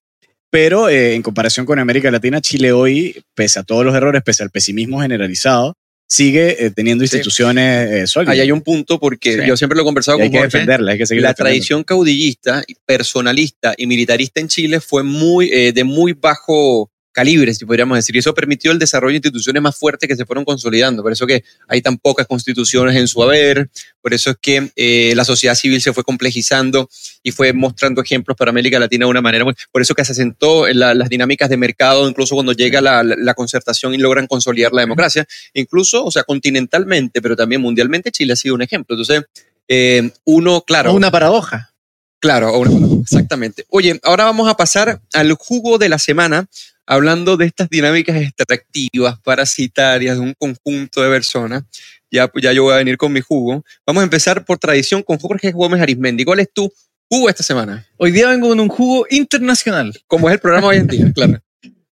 Pero 0.52 0.88
eh, 0.88 1.16
en 1.16 1.24
comparación 1.24 1.66
con 1.66 1.80
América 1.80 2.12
Latina, 2.12 2.40
Chile 2.40 2.72
hoy, 2.72 3.22
pese 3.36 3.60
a 3.60 3.64
todos 3.64 3.84
los 3.84 3.96
errores, 3.96 4.22
pese 4.24 4.44
al 4.44 4.50
pesimismo 4.52 5.02
generalizado, 5.02 5.74
sigue 6.10 6.66
eh, 6.66 6.72
teniendo 6.72 7.04
instituciones 7.04 7.92
eh, 7.92 8.08
sólidas. 8.08 8.34
Ahí 8.34 8.40
hay 8.40 8.52
un 8.52 8.62
punto 8.62 9.00
porque 9.00 9.34
Sí. 9.34 9.40
yo 9.48 9.58
siempre 9.58 9.76
lo 9.76 9.82
he 9.82 9.86
conversado 9.86 10.18
Y 10.20 10.22
hay 10.22 10.28
con 10.30 10.32
que 10.34 10.38
Jorge. 10.40 10.58
defenderla, 10.58 10.92
hay 10.94 10.98
que 10.98 11.06
seguir 11.06 11.24
la 11.24 11.34
tradición 11.34 11.84
caudillista, 11.84 12.64
personalista 12.86 13.74
y 13.78 13.88
militarista 13.88 14.40
en 14.40 14.48
Chile 14.48 14.80
fue 14.80 15.04
muy, 15.04 15.50
eh, 15.52 15.74
de 15.74 15.84
muy 15.84 16.14
bajo 16.14 16.90
calibre, 17.18 17.52
si 17.56 17.66
podríamos 17.66 17.98
decir, 17.98 18.16
y 18.16 18.20
eso 18.20 18.32
permitió 18.36 18.72
el 18.72 18.78
desarrollo 18.78 19.14
de 19.14 19.18
instituciones 19.18 19.60
más 19.60 19.76
fuertes 19.76 20.08
que 20.08 20.16
se 20.16 20.24
fueron 20.24 20.46
consolidando. 20.46 21.02
Por 21.02 21.12
eso 21.12 21.26
que 21.26 21.44
hay 21.68 21.82
tan 21.82 21.98
pocas 21.98 22.28
constituciones 22.28 22.96
en 22.96 23.08
su 23.08 23.24
haber, 23.24 23.72
por 24.04 24.14
eso 24.14 24.30
es 24.30 24.38
que 24.40 24.72
eh, 24.76 25.14
la 25.16 25.26
sociedad 25.26 25.56
civil 25.56 25.82
se 25.82 25.94
fue 25.94 26.04
complejizando 26.04 26.88
y 27.24 27.32
fue 27.32 27.54
mostrando 27.54 28.04
ejemplos 28.04 28.38
para 28.38 28.52
América 28.52 28.78
Latina 28.78 29.08
de 29.08 29.10
una 29.10 29.22
manera 29.22 29.46
muy... 29.46 29.56
Por 29.72 29.82
eso 29.82 29.96
que 29.96 30.06
se 30.06 30.12
asentó 30.12 30.68
en 30.68 30.78
la- 30.78 30.94
las 30.94 31.10
dinámicas 31.10 31.50
de 31.50 31.58
mercado, 31.58 32.08
incluso 32.08 32.36
cuando 32.36 32.52
llega 32.52 32.82
la, 32.82 33.34
concertación 33.34 33.96
y 33.96 33.98
logran 33.98 34.28
consolidar 34.28 34.72
la 34.72 34.82
democracia, 34.82 35.26
incluso, 35.56 36.06
o 36.06 36.12
sea, 36.12 36.24
continentalmente, 36.24 37.20
pero 37.20 37.36
también 37.36 37.62
mundialmente, 37.62 38.12
Chile 38.12 38.34
ha 38.34 38.36
sido 38.36 38.54
un 38.54 38.62
ejemplo. 38.62 38.96
Entonces, 38.96 39.24
eh, 39.68 40.12
uno, 40.24 40.62
claro... 40.62 40.94
Una 40.94 41.10
paradoja. 41.10 41.74
Claro, 42.20 42.64
exactamente. 43.02 43.66
Oye, 43.70 44.00
ahora 44.04 44.26
vamos 44.26 44.48
a 44.50 44.56
pasar 44.56 45.02
al 45.14 45.34
jugo 45.34 45.78
de 45.78 45.90
la 45.90 46.00
semana, 46.00 46.48
hablando 46.88 47.38
de 47.38 47.46
estas 47.46 47.70
dinámicas 47.70 48.16
extractivas, 48.16 49.20
parasitarias, 49.22 50.16
de 50.18 50.22
un 50.24 50.34
conjunto 50.38 51.02
de 51.04 51.10
personas. 51.10 51.64
Ya, 52.10 52.28
pues 52.30 52.42
ya 52.44 52.54
yo 52.54 52.64
voy 52.64 52.74
a 52.74 52.78
venir 52.78 52.98
con 52.98 53.12
mi 53.12 53.22
jugo. 53.22 53.64
Vamos 53.86 54.02
a 54.02 54.06
empezar 54.06 54.46
por 54.46 54.58
tradición 54.58 55.04
con 55.04 55.18
Jorge 55.20 55.52
Gómez 55.52 55.82
Arismendi. 55.82 56.24
¿Cuál 56.24 56.40
es 56.40 56.48
tu 56.54 56.72
jugo 57.10 57.30
esta 57.30 57.44
semana? 57.44 57.86
Hoy 57.98 58.12
día 58.12 58.30
vengo 58.30 58.48
con 58.48 58.60
un 58.62 58.70
jugo 58.70 59.06
internacional. 59.10 59.94
Como 60.08 60.30
es 60.30 60.34
el 60.36 60.40
programa 60.40 60.68
hoy 60.68 60.78
en 60.78 60.88
día, 60.88 61.12
claro. 61.14 61.40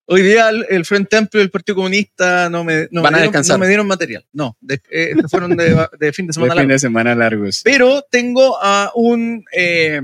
Hoy 0.06 0.20
día 0.22 0.50
el, 0.50 0.84
Frente 0.84 1.16
Amplio 1.16 1.40
y 1.42 1.44
el 1.46 1.50
Partido 1.50 1.76
Comunista 1.76 2.50
no 2.50 2.62
me, 2.62 2.88
no 2.90 3.00
Van 3.02 3.14
me 3.14 3.18
dieron, 3.20 3.32
descansar. 3.32 3.54
no 3.56 3.60
me 3.60 3.68
dieron 3.68 3.86
material. 3.86 4.24
No, 4.34 4.54
de- 4.60 4.80
eh, 4.90 5.14
fueron 5.30 5.56
de, 5.56 5.64
de 5.98 6.12
fin 6.12 6.26
de 6.26 6.28
De 6.28 6.32
semana. 6.34 6.52
fin 6.52 6.56
largo. 6.58 6.72
de 6.72 6.78
semana 6.78 7.14
largos. 7.14 7.60
Pero 7.64 8.04
tengo 8.10 8.58
a 8.62 8.92
un, 8.94 9.44
eh, 9.56 10.00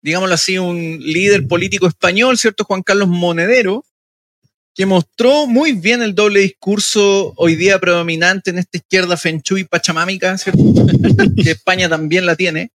digámoslo 0.00 0.34
así, 0.34 0.58
un 0.58 0.98
líder 1.00 1.46
político 1.48 1.86
español, 1.88 2.38
¿cierto? 2.38 2.64
Juan 2.64 2.82
Carlos 2.82 3.08
Monedero, 3.08 3.84
que 4.74 4.86
mostró 4.86 5.46
muy 5.46 5.72
bien 5.72 6.02
el 6.02 6.14
doble 6.14 6.40
discurso 6.40 7.32
hoy 7.36 7.56
día 7.56 7.78
predominante 7.78 8.50
en 8.50 8.58
esta 8.58 8.78
izquierda 8.78 9.16
fenchuy 9.16 9.64
pachamámica, 9.64 10.36
¿cierto? 10.38 10.62
que 11.42 11.50
España 11.50 11.88
también 11.88 12.26
la 12.26 12.36
tiene, 12.36 12.70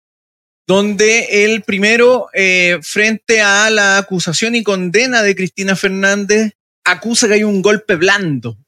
donde 0.66 1.45
él 1.45 1.62
primero, 1.62 2.28
eh, 2.32 2.78
frente 2.82 3.40
a 3.40 3.70
la 3.70 3.99
acusación 3.99 4.55
y 4.55 4.62
condena 4.62 5.22
de 5.22 5.36
Cristina 5.36 5.76
Fernández, 5.76 6.53
acusa 6.84 7.28
que 7.28 7.34
hay 7.34 7.45
un 7.45 7.62
golpe 7.62 7.97
blando. 7.97 8.59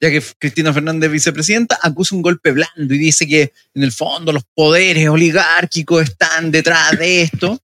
Ya 0.00 0.10
que 0.10 0.20
Cristina 0.38 0.72
Fernández 0.72 1.06
es 1.06 1.12
vicepresidenta, 1.12 1.78
acusa 1.80 2.16
un 2.16 2.22
golpe 2.22 2.50
blando 2.50 2.92
y 2.92 2.98
dice 2.98 3.28
que 3.28 3.52
en 3.74 3.84
el 3.84 3.92
fondo 3.92 4.32
los 4.32 4.42
poderes 4.52 5.08
oligárquicos 5.08 6.02
están 6.02 6.50
detrás 6.50 6.98
de 6.98 7.22
esto. 7.22 7.60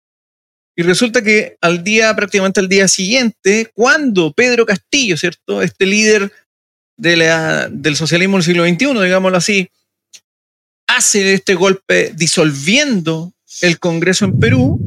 Y 0.79 0.85
resulta 0.85 1.23
que 1.23 1.57
al 1.61 1.83
día, 1.83 2.15
prácticamente 2.15 2.61
al 2.61 2.69
día 2.69 2.87
siguiente, 2.87 3.69
cuando 3.75 4.33
Pedro 4.33 4.65
Castillo, 4.65 5.17
¿cierto? 5.17 5.61
Este 5.61 5.85
líder 5.85 6.31
del 6.97 7.97
socialismo 7.97 8.37
del 8.37 8.45
siglo 8.45 8.65
XXI, 8.65 9.03
digámoslo 9.03 9.39
así, 9.39 9.69
hace 10.87 11.35
este 11.35 11.57
golpe 11.57 12.13
disolviendo 12.15 13.33
el 13.61 13.81
Congreso 13.81 14.25
en 14.25 14.39
Perú, 14.39 14.81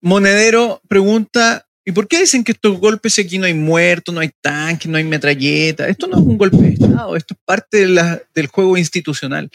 Monedero 0.00 0.82
pregunta, 0.88 1.64
¿y 1.84 1.92
por 1.92 2.08
qué 2.08 2.18
dicen 2.18 2.42
que 2.42 2.50
estos 2.50 2.80
golpes 2.80 3.16
aquí 3.20 3.38
no 3.38 3.46
hay 3.46 3.54
muertos, 3.54 4.12
no 4.12 4.20
hay 4.20 4.32
tanques, 4.40 4.90
no 4.90 4.98
hay 4.98 5.04
metralletas? 5.04 5.90
Esto 5.90 6.08
no 6.08 6.16
es 6.18 6.24
un 6.24 6.36
golpe 6.36 6.56
de 6.56 6.70
Estado, 6.70 7.14
esto 7.14 7.34
es 7.34 7.40
parte 7.44 7.86
del 8.34 8.46
juego 8.48 8.76
institucional. 8.76 9.48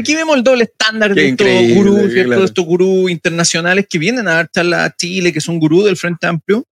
Aquí 0.00 0.14
vemos 0.14 0.36
el 0.36 0.42
doble 0.42 0.64
estándar 0.64 1.14
Qué 1.14 1.20
de 1.20 1.28
estos 1.30 1.74
gurús, 1.74 2.12
¿cierto? 2.12 2.28
claro. 2.28 2.40
De 2.40 2.46
estos 2.46 2.64
gurús 2.64 3.10
internacionales 3.10 3.86
que 3.88 3.98
vienen 3.98 4.28
a 4.28 4.34
dar 4.34 4.50
charlas 4.50 4.90
a 4.90 4.96
Chile, 4.96 5.32
que 5.32 5.40
son 5.40 5.58
gurús 5.58 5.84
del 5.84 5.96
Frente 5.96 6.26
Amplio, 6.26 6.66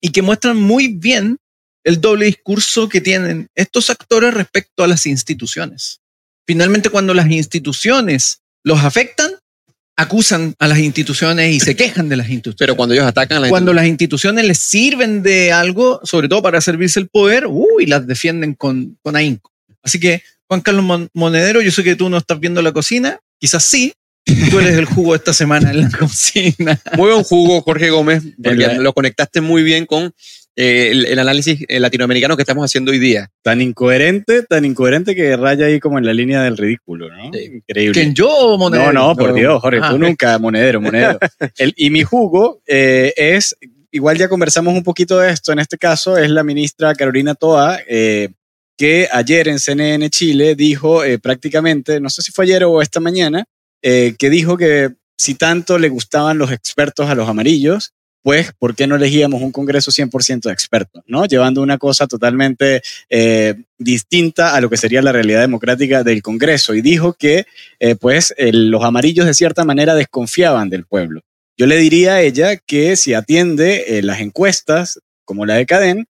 y 0.00 0.10
que 0.10 0.22
muestran 0.22 0.56
muy 0.56 0.88
bien 0.88 1.38
el 1.84 2.00
doble 2.00 2.26
discurso 2.26 2.88
que 2.88 3.00
tienen 3.00 3.48
estos 3.54 3.90
actores 3.90 4.34
respecto 4.34 4.82
a 4.82 4.88
las 4.88 5.06
instituciones. 5.06 6.00
Finalmente, 6.46 6.90
cuando 6.90 7.14
las 7.14 7.30
instituciones 7.30 8.40
los 8.64 8.80
afectan, 8.80 9.32
acusan 9.96 10.54
a 10.58 10.68
las 10.68 10.78
instituciones 10.78 11.54
y 11.54 11.60
se 11.60 11.74
quejan 11.74 12.08
de 12.08 12.16
las 12.16 12.28
instituciones. 12.28 12.58
Pero 12.58 12.76
cuando 12.76 12.94
ellos 12.94 13.06
atacan 13.06 13.38
a 13.38 13.40
la 13.40 13.48
cuando 13.48 13.72
las 13.72 13.86
instituciones 13.86 14.44
les 14.44 14.58
sirven 14.58 15.22
de 15.22 15.52
algo, 15.52 16.00
sobre 16.04 16.28
todo 16.28 16.42
para 16.42 16.60
servirse 16.60 17.00
el 17.00 17.08
poder, 17.08 17.46
uy, 17.48 17.86
las 17.86 18.06
defienden 18.06 18.54
con, 18.54 18.98
con 19.02 19.16
ahínco. 19.16 19.52
Así 19.82 19.98
que, 19.98 20.22
Juan 20.48 20.60
Carlos 20.60 20.84
Mon- 20.84 21.08
Monedero, 21.14 21.60
yo 21.60 21.70
sé 21.70 21.82
que 21.84 21.96
tú 21.96 22.08
no 22.08 22.18
estás 22.18 22.38
viendo 22.40 22.62
la 22.62 22.72
cocina, 22.72 23.18
quizás 23.38 23.64
sí, 23.64 23.92
tú 24.50 24.58
eres 24.60 24.76
el 24.76 24.84
jugo 24.86 25.12
de 25.12 25.18
esta 25.18 25.32
semana 25.32 25.70
en 25.70 25.82
la 25.82 25.90
cocina. 25.90 26.80
Muy 26.96 27.10
buen 27.10 27.24
jugo, 27.24 27.60
Jorge 27.62 27.90
Gómez, 27.90 28.22
porque 28.42 28.64
El- 28.64 28.82
lo 28.82 28.92
conectaste 28.92 29.40
muy 29.40 29.62
bien 29.62 29.86
con 29.86 30.12
eh, 30.58 30.88
el, 30.90 31.04
el 31.04 31.18
análisis 31.18 31.64
eh, 31.68 31.78
latinoamericano 31.80 32.34
que 32.34 32.42
estamos 32.42 32.64
haciendo 32.64 32.90
hoy 32.90 32.98
día. 32.98 33.28
Tan 33.42 33.60
incoherente, 33.60 34.42
tan 34.42 34.64
incoherente 34.64 35.14
que 35.14 35.36
raya 35.36 35.66
ahí 35.66 35.78
como 35.80 35.98
en 35.98 36.06
la 36.06 36.14
línea 36.14 36.42
del 36.42 36.56
ridículo, 36.56 37.10
¿no? 37.14 37.30
Sí. 37.32 37.44
Increíble. 37.56 37.92
¿Quién 38.00 38.14
yo 38.14 38.28
o 38.30 38.56
Monedero? 38.58 38.92
No, 38.92 39.08
no, 39.08 39.16
por 39.16 39.34
Dios, 39.34 39.60
Jorge, 39.60 39.80
Ah, 39.82 39.90
tú 39.90 39.98
nunca, 39.98 40.38
monedero, 40.38 40.80
monedero. 40.80 41.18
El- 41.58 41.74
y 41.76 41.90
mi 41.90 42.02
jugo 42.04 42.62
eh, 42.66 43.12
es, 43.16 43.54
igual 43.90 44.16
ya 44.16 44.28
conversamos 44.28 44.74
un 44.74 44.82
poquito 44.82 45.18
de 45.18 45.30
esto, 45.30 45.52
en 45.52 45.58
este 45.58 45.76
caso 45.76 46.16
es 46.16 46.30
la 46.30 46.42
ministra 46.42 46.94
Carolina 46.94 47.34
Toa, 47.34 47.78
eh, 47.86 48.30
que 48.76 49.08
ayer 49.10 49.48
en 49.48 49.58
CNN 49.58 50.08
Chile 50.10 50.54
dijo 50.54 51.02
eh, 51.04 51.18
prácticamente, 51.18 52.00
no 52.00 52.10
sé 52.10 52.22
si 52.22 52.32
fue 52.32 52.44
ayer 52.44 52.64
o 52.64 52.82
esta 52.82 53.00
mañana, 53.00 53.44
eh, 53.82 54.14
que 54.18 54.30
dijo 54.30 54.56
que 54.56 54.92
si 55.16 55.34
tanto 55.34 55.78
le 55.78 55.88
gustaban 55.88 56.38
los 56.38 56.52
expertos 56.52 57.08
a 57.08 57.14
los 57.14 57.28
amarillos, 57.28 57.92
pues, 58.22 58.52
¿por 58.58 58.74
qué 58.74 58.86
no 58.86 58.96
elegíamos 58.96 59.40
un 59.40 59.52
Congreso 59.52 59.92
100% 59.92 60.48
de 60.48 60.52
expertos? 60.52 61.02
¿no? 61.06 61.26
Llevando 61.26 61.62
una 61.62 61.78
cosa 61.78 62.06
totalmente 62.08 62.82
eh, 63.08 63.54
distinta 63.78 64.54
a 64.54 64.60
lo 64.60 64.68
que 64.68 64.76
sería 64.76 65.00
la 65.00 65.12
realidad 65.12 65.40
democrática 65.40 66.02
del 66.02 66.22
Congreso. 66.22 66.74
Y 66.74 66.82
dijo 66.82 67.12
que, 67.12 67.46
pues, 68.00 68.34
los 68.36 68.82
amarillos 68.82 69.26
de 69.26 69.34
cierta 69.34 69.64
manera 69.64 69.94
desconfiaban 69.94 70.70
del 70.70 70.86
pueblo. 70.86 71.20
Yo 71.56 71.66
le 71.66 71.76
diría 71.76 72.14
a 72.14 72.22
ella 72.22 72.56
que 72.56 72.96
si 72.96 73.14
atiende 73.14 74.00
las 74.02 74.18
encuestas, 74.18 74.98
como 75.24 75.46
la 75.46 75.54
de 75.54 75.66
Cadén, 75.66 76.08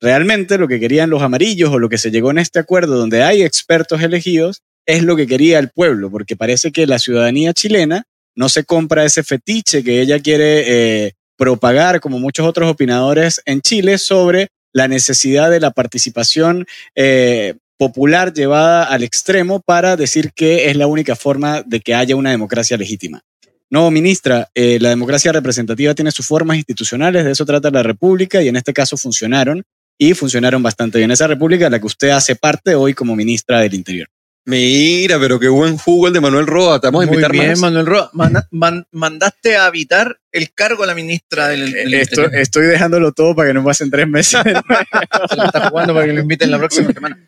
realmente 0.00 0.58
lo 0.58 0.68
que 0.68 0.80
querían 0.80 1.10
los 1.10 1.22
amarillos 1.22 1.70
o 1.70 1.78
lo 1.78 1.88
que 1.88 1.98
se 1.98 2.10
llegó 2.10 2.30
en 2.30 2.38
este 2.38 2.58
acuerdo 2.58 2.96
donde 2.96 3.22
hay 3.22 3.42
expertos 3.42 4.02
elegidos 4.02 4.62
es 4.86 5.02
lo 5.02 5.16
que 5.16 5.26
quería 5.26 5.58
el 5.58 5.70
pueblo, 5.70 6.10
porque 6.10 6.36
parece 6.36 6.72
que 6.72 6.86
la 6.86 6.98
ciudadanía 6.98 7.52
chilena 7.52 8.04
no 8.36 8.48
se 8.48 8.64
compra 8.64 9.04
ese 9.04 9.22
fetiche 9.22 9.82
que 9.82 10.00
ella 10.00 10.18
quiere 10.20 11.06
eh, 11.06 11.12
propagar, 11.36 12.00
como 12.00 12.18
muchos 12.18 12.46
otros 12.46 12.70
opinadores 12.70 13.40
en 13.46 13.60
Chile, 13.62 13.98
sobre 13.98 14.48
la 14.72 14.88
necesidad 14.88 15.50
de 15.50 15.60
la 15.60 15.70
participación 15.70 16.66
eh, 16.96 17.54
popular 17.78 18.32
llevada 18.32 18.84
al 18.84 19.02
extremo 19.02 19.60
para 19.60 19.96
decir 19.96 20.32
que 20.34 20.68
es 20.70 20.76
la 20.76 20.86
única 20.86 21.16
forma 21.16 21.62
de 21.62 21.80
que 21.80 21.94
haya 21.94 22.16
una 22.16 22.30
democracia 22.30 22.76
legítima. 22.76 23.22
No, 23.70 23.90
ministra, 23.90 24.50
eh, 24.54 24.78
la 24.80 24.90
democracia 24.90 25.32
representativa 25.32 25.94
tiene 25.94 26.12
sus 26.12 26.26
formas 26.26 26.56
institucionales, 26.56 27.24
de 27.24 27.32
eso 27.32 27.44
trata 27.46 27.70
la 27.70 27.82
República 27.82 28.42
y 28.42 28.48
en 28.48 28.56
este 28.56 28.72
caso 28.72 28.96
funcionaron 28.96 29.64
y 29.98 30.14
funcionaron 30.14 30.62
bastante 30.62 30.98
bien. 30.98 31.10
Esa 31.10 31.26
República 31.26 31.64
de 31.64 31.70
la 31.70 31.80
que 31.80 31.86
usted 31.86 32.10
hace 32.10 32.36
parte 32.36 32.74
hoy 32.74 32.94
como 32.94 33.14
ministra 33.16 33.60
del 33.60 33.74
Interior. 33.74 34.08
Mira, 34.46 35.18
pero 35.18 35.40
qué 35.40 35.48
buen 35.48 35.78
jugo 35.78 36.06
el 36.08 36.12
de 36.12 36.20
Manuel 36.20 36.46
Roa. 36.46 36.78
Te 36.78 36.88
vamos 36.88 37.04
a 37.04 37.06
Muy 37.06 37.14
invitar 37.14 37.32
bien, 37.32 37.48
más. 37.52 37.60
Manuel 37.60 37.86
Roa. 37.86 38.10
Manda- 38.12 38.46
man- 38.50 38.86
mandaste 38.92 39.56
a 39.56 39.64
habitar 39.64 40.18
el 40.32 40.52
cargo 40.52 40.84
a 40.84 40.86
la 40.86 40.94
ministra 40.94 41.48
del, 41.48 41.72
del 41.72 41.94
Estoy, 41.94 42.24
Interior. 42.24 42.42
estoy 42.42 42.66
dejándolo 42.66 43.12
todo 43.12 43.34
para 43.34 43.48
que 43.48 43.54
no 43.54 43.64
pasen 43.64 43.90
tres 43.90 44.06
meses. 44.06 44.38
Se 44.42 45.36
la 45.36 45.46
está 45.46 45.70
jugando 45.70 45.94
para 45.94 46.04
que 46.06 46.12
lo 46.12 46.20
inviten 46.20 46.50
la 46.50 46.58
próxima 46.58 46.92
semana. 46.92 47.26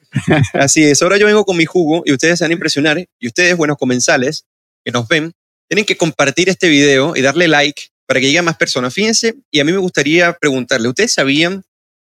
Así 0.52 0.84
es. 0.84 1.00
Ahora 1.00 1.16
yo 1.16 1.24
vengo 1.24 1.46
con 1.46 1.56
mi 1.56 1.64
jugo 1.64 2.02
y 2.04 2.12
ustedes 2.12 2.38
se 2.38 2.44
van 2.44 2.50
a 2.50 2.54
impresionar. 2.54 2.98
Y 3.18 3.26
ustedes, 3.26 3.56
buenos 3.56 3.78
comensales 3.78 4.44
que 4.84 4.92
nos 4.92 5.08
ven, 5.08 5.32
tienen 5.70 5.86
que 5.86 5.96
compartir 5.96 6.50
este 6.50 6.68
video 6.68 7.16
y 7.16 7.22
darle 7.22 7.48
like 7.48 7.84
para 8.06 8.20
que 8.20 8.26
llegue 8.26 8.40
a 8.40 8.42
más 8.42 8.56
personas. 8.58 8.92
Fíjense, 8.92 9.36
y 9.50 9.60
a 9.60 9.64
mí 9.64 9.72
me 9.72 9.78
gustaría 9.78 10.34
preguntarle, 10.34 10.88
¿ustedes 10.88 11.14
sabían 11.14 11.64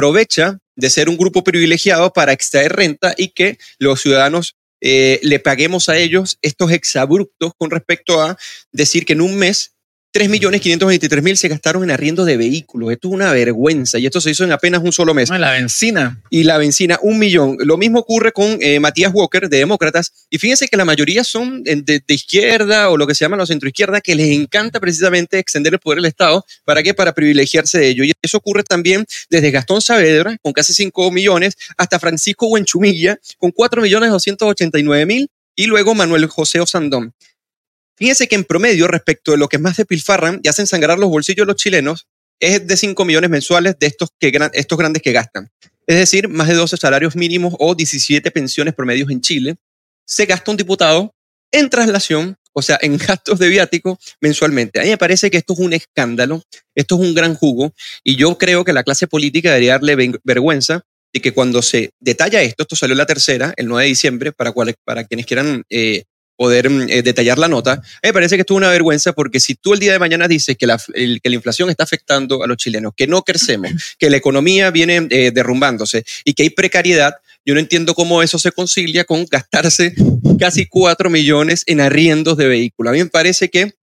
de 0.77 0.91
ser 0.91 1.09
un 1.09 1.17
grupo 1.17 1.45
privilegiado 1.45 2.13
para 2.13 2.33
extraer 2.33 2.73
renta 2.73 3.15
y 3.17 3.29
que 3.29 3.59
los 3.79 4.01
ciudadanos 4.01 4.57
eh, 4.81 5.21
le 5.23 5.39
paguemos 5.39 5.89
a 5.89 5.99
ellos 5.99 6.39
estos 6.41 6.73
exabruptos 6.73 7.53
con 7.59 7.71
respecto 7.71 8.21
a 8.23 8.37
decir 8.73 9.05
que 9.05 9.13
en 9.13 9.21
un 9.21 9.37
mes 9.37 9.75
3.523.000 10.13 11.37
se 11.37 11.49
gastaron 11.49 11.85
en 11.85 11.91
arriendo 11.93 12.25
de 12.25 12.37
vehículos. 12.37 12.91
Esto 12.91 13.09
es 13.09 13.15
una 13.15 13.33
vergüenza 13.33 13.99
y 13.99 14.07
esto 14.07 14.21
se 14.21 14.31
hizo 14.31 14.43
en 14.43 14.51
apenas 14.51 14.83
un 14.83 14.93
solo 14.93 15.15
mes 15.15 15.31
La 15.31 15.53
benzina. 15.53 16.21
y 16.31 16.43
la 16.43 16.59
benzina 16.59 16.99
un 17.03 17.19
millón. 17.19 17.57
Lo 17.61 17.77
mismo 17.77 18.01
ocurre 18.01 18.33
con 18.33 18.59
eh, 18.61 18.81
Matías 18.81 19.13
Walker 19.15 19.49
de 19.49 19.59
Demócratas. 19.59 20.27
Y 20.29 20.39
fíjense 20.39 20.67
que 20.67 20.77
la 20.77 20.85
mayoría 20.85 21.23
son 21.23 21.63
eh, 21.65 21.77
de, 21.77 22.03
de 22.07 22.15
izquierda 22.15 22.91
o 22.91 22.97
lo 22.97 23.07
que 23.07 23.15
se 23.15 23.25
llama 23.25 23.37
los 23.37 23.49
centroizquierda, 23.49 24.01
que 24.01 24.15
les 24.17 24.31
encanta 24.31 24.81
precisamente 24.81 25.39
extender 25.39 25.75
el 25.75 25.79
poder 25.79 25.99
del 25.99 26.07
Estado. 26.07 26.45
¿Para 26.65 26.83
qué? 26.83 26.93
Para 26.93 27.15
privilegiarse 27.15 27.79
de 27.79 27.89
ello. 27.89 28.05
Y 28.05 28.13
eso 28.21 28.39
ocurre 28.39 28.65
también 28.65 29.07
desde 29.29 29.51
Gastón 29.53 29.81
Saavedra, 29.81 30.37
con 30.43 30.53
casi 30.53 30.75
5 30.75 31.11
millones, 31.13 31.55
hasta 31.77 32.01
Francisco 32.01 32.49
Buenchumilla, 32.49 33.19
con 33.39 33.53
4 33.53 33.81
millones 33.83 34.11
289 34.11 35.07
mil, 35.07 35.29
y 35.55 35.67
luego 35.67 35.95
Manuel 35.95 36.27
José 36.27 36.59
Osandón. 36.61 37.15
Fíjense 38.01 38.27
que 38.29 38.35
en 38.35 38.45
promedio, 38.45 38.89
respecto 38.89 39.33
de 39.33 39.37
lo 39.37 39.47
que 39.47 39.59
más 39.59 39.77
despilfarran 39.77 40.41
y 40.43 40.49
hacen 40.49 40.67
sangrar 40.67 40.99
los 40.99 41.11
bolsillos 41.11 41.47
de 41.47 41.53
los 41.53 41.57
chilenos, 41.63 42.07
es 42.41 42.67
de 42.67 42.77
5 42.79 43.05
millones 43.05 43.29
mensuales 43.29 43.77
de 43.79 43.87
estos, 43.87 44.09
que, 44.19 44.33
estos 44.55 44.79
grandes 44.79 45.03
que 45.03 45.13
gastan. 45.13 45.51
Es 45.87 45.97
decir, 45.99 46.27
más 46.29 46.49
de 46.49 46.55
12 46.55 46.79
salarios 46.79 47.15
mínimos 47.15 47.55
o 47.59 47.75
17 47.75 48.31
pensiones 48.31 48.73
promedios 48.75 49.11
en 49.11 49.21
Chile. 49.21 49.57
Se 50.07 50.25
gasta 50.25 50.51
un 50.51 50.57
diputado 50.57 51.15
en 51.53 51.69
traslación, 51.69 52.39
o 52.55 52.63
sea, 52.63 52.79
en 52.81 52.97
gastos 52.97 53.39
de 53.39 53.49
viático 53.49 53.99
mensualmente. 54.23 54.81
A 54.81 54.85
mí 54.85 54.89
me 54.89 54.97
parece 54.97 55.31
que 55.31 55.37
esto 55.37 55.53
es 55.53 55.59
un 55.59 55.75
escándalo, 55.75 56.43
esto 56.75 56.95
es 56.95 57.01
un 57.03 57.15
gran 57.15 57.35
jugo, 57.35 57.75
y 58.03 58.17
yo 58.17 58.39
creo 58.39 58.65
que 58.65 58.73
la 58.73 58.83
clase 58.83 59.09
política 59.09 59.51
debería 59.51 59.73
darle 59.73 60.21
vergüenza 60.25 60.81
de 61.13 61.21
que 61.21 61.33
cuando 61.33 61.61
se 61.61 61.91
detalla 62.01 62.41
esto, 62.41 62.63
esto 62.63 62.77
salió 62.77 62.95
la 62.95 63.05
tercera, 63.05 63.53
el 63.57 63.67
9 63.67 63.83
de 63.83 63.89
diciembre, 63.91 64.33
para, 64.33 64.53
cual- 64.53 64.75
para 64.85 65.05
quienes 65.05 65.27
quieran 65.27 65.65
eh, 65.69 66.05
poder 66.41 66.71
mm, 66.71 66.87
eh, 66.89 67.03
detallar 67.03 67.39
la 67.39 67.49
nota, 67.49 67.83
me 68.03 68.15
parece 68.15 68.37
que 68.37 68.41
esto 68.41 68.55
es 68.55 68.57
una 68.57 68.71
vergüenza 68.71 69.13
porque 69.13 69.41
si 69.41 69.57
tú 69.57 69.75
el 69.75 69.79
día 69.79 69.93
de 69.93 69.99
mañana 69.99 70.27
dices 70.27 70.57
que 70.57 70.67
la, 70.67 70.81
el- 70.95 71.21
que 71.21 71.29
la 71.29 71.35
inflación 71.35 71.69
está 71.69 71.85
afectando 71.85 72.43
a 72.43 72.47
los 72.47 72.57
chilenos, 72.57 72.95
que 72.97 73.07
no 73.07 73.21
crecemos, 73.23 73.71
que 73.99 74.09
la 74.09 74.17
economía 74.17 74.71
viene 74.71 75.07
eh, 75.11 75.33
derrumbándose 75.35 76.03
y 76.25 76.33
que 76.33 76.45
hay 76.45 76.49
precariedad, 76.51 77.13
yo 77.45 77.53
no 77.53 77.61
entiendo 77.61 77.93
cómo 77.95 78.23
eso 78.23 78.39
se 78.39 78.53
concilia 78.53 79.05
con 79.05 79.27
gastarse 79.31 79.95
casi 80.39 80.65
4 80.65 81.11
millones 81.11 81.63
en 81.67 81.83
arriendos 81.83 82.39
de 82.39 82.49
vehículos. 82.49 82.91
A 82.91 82.95
mí 82.95 83.01
me 83.01 83.11
parece 83.11 83.51
que 83.51 83.75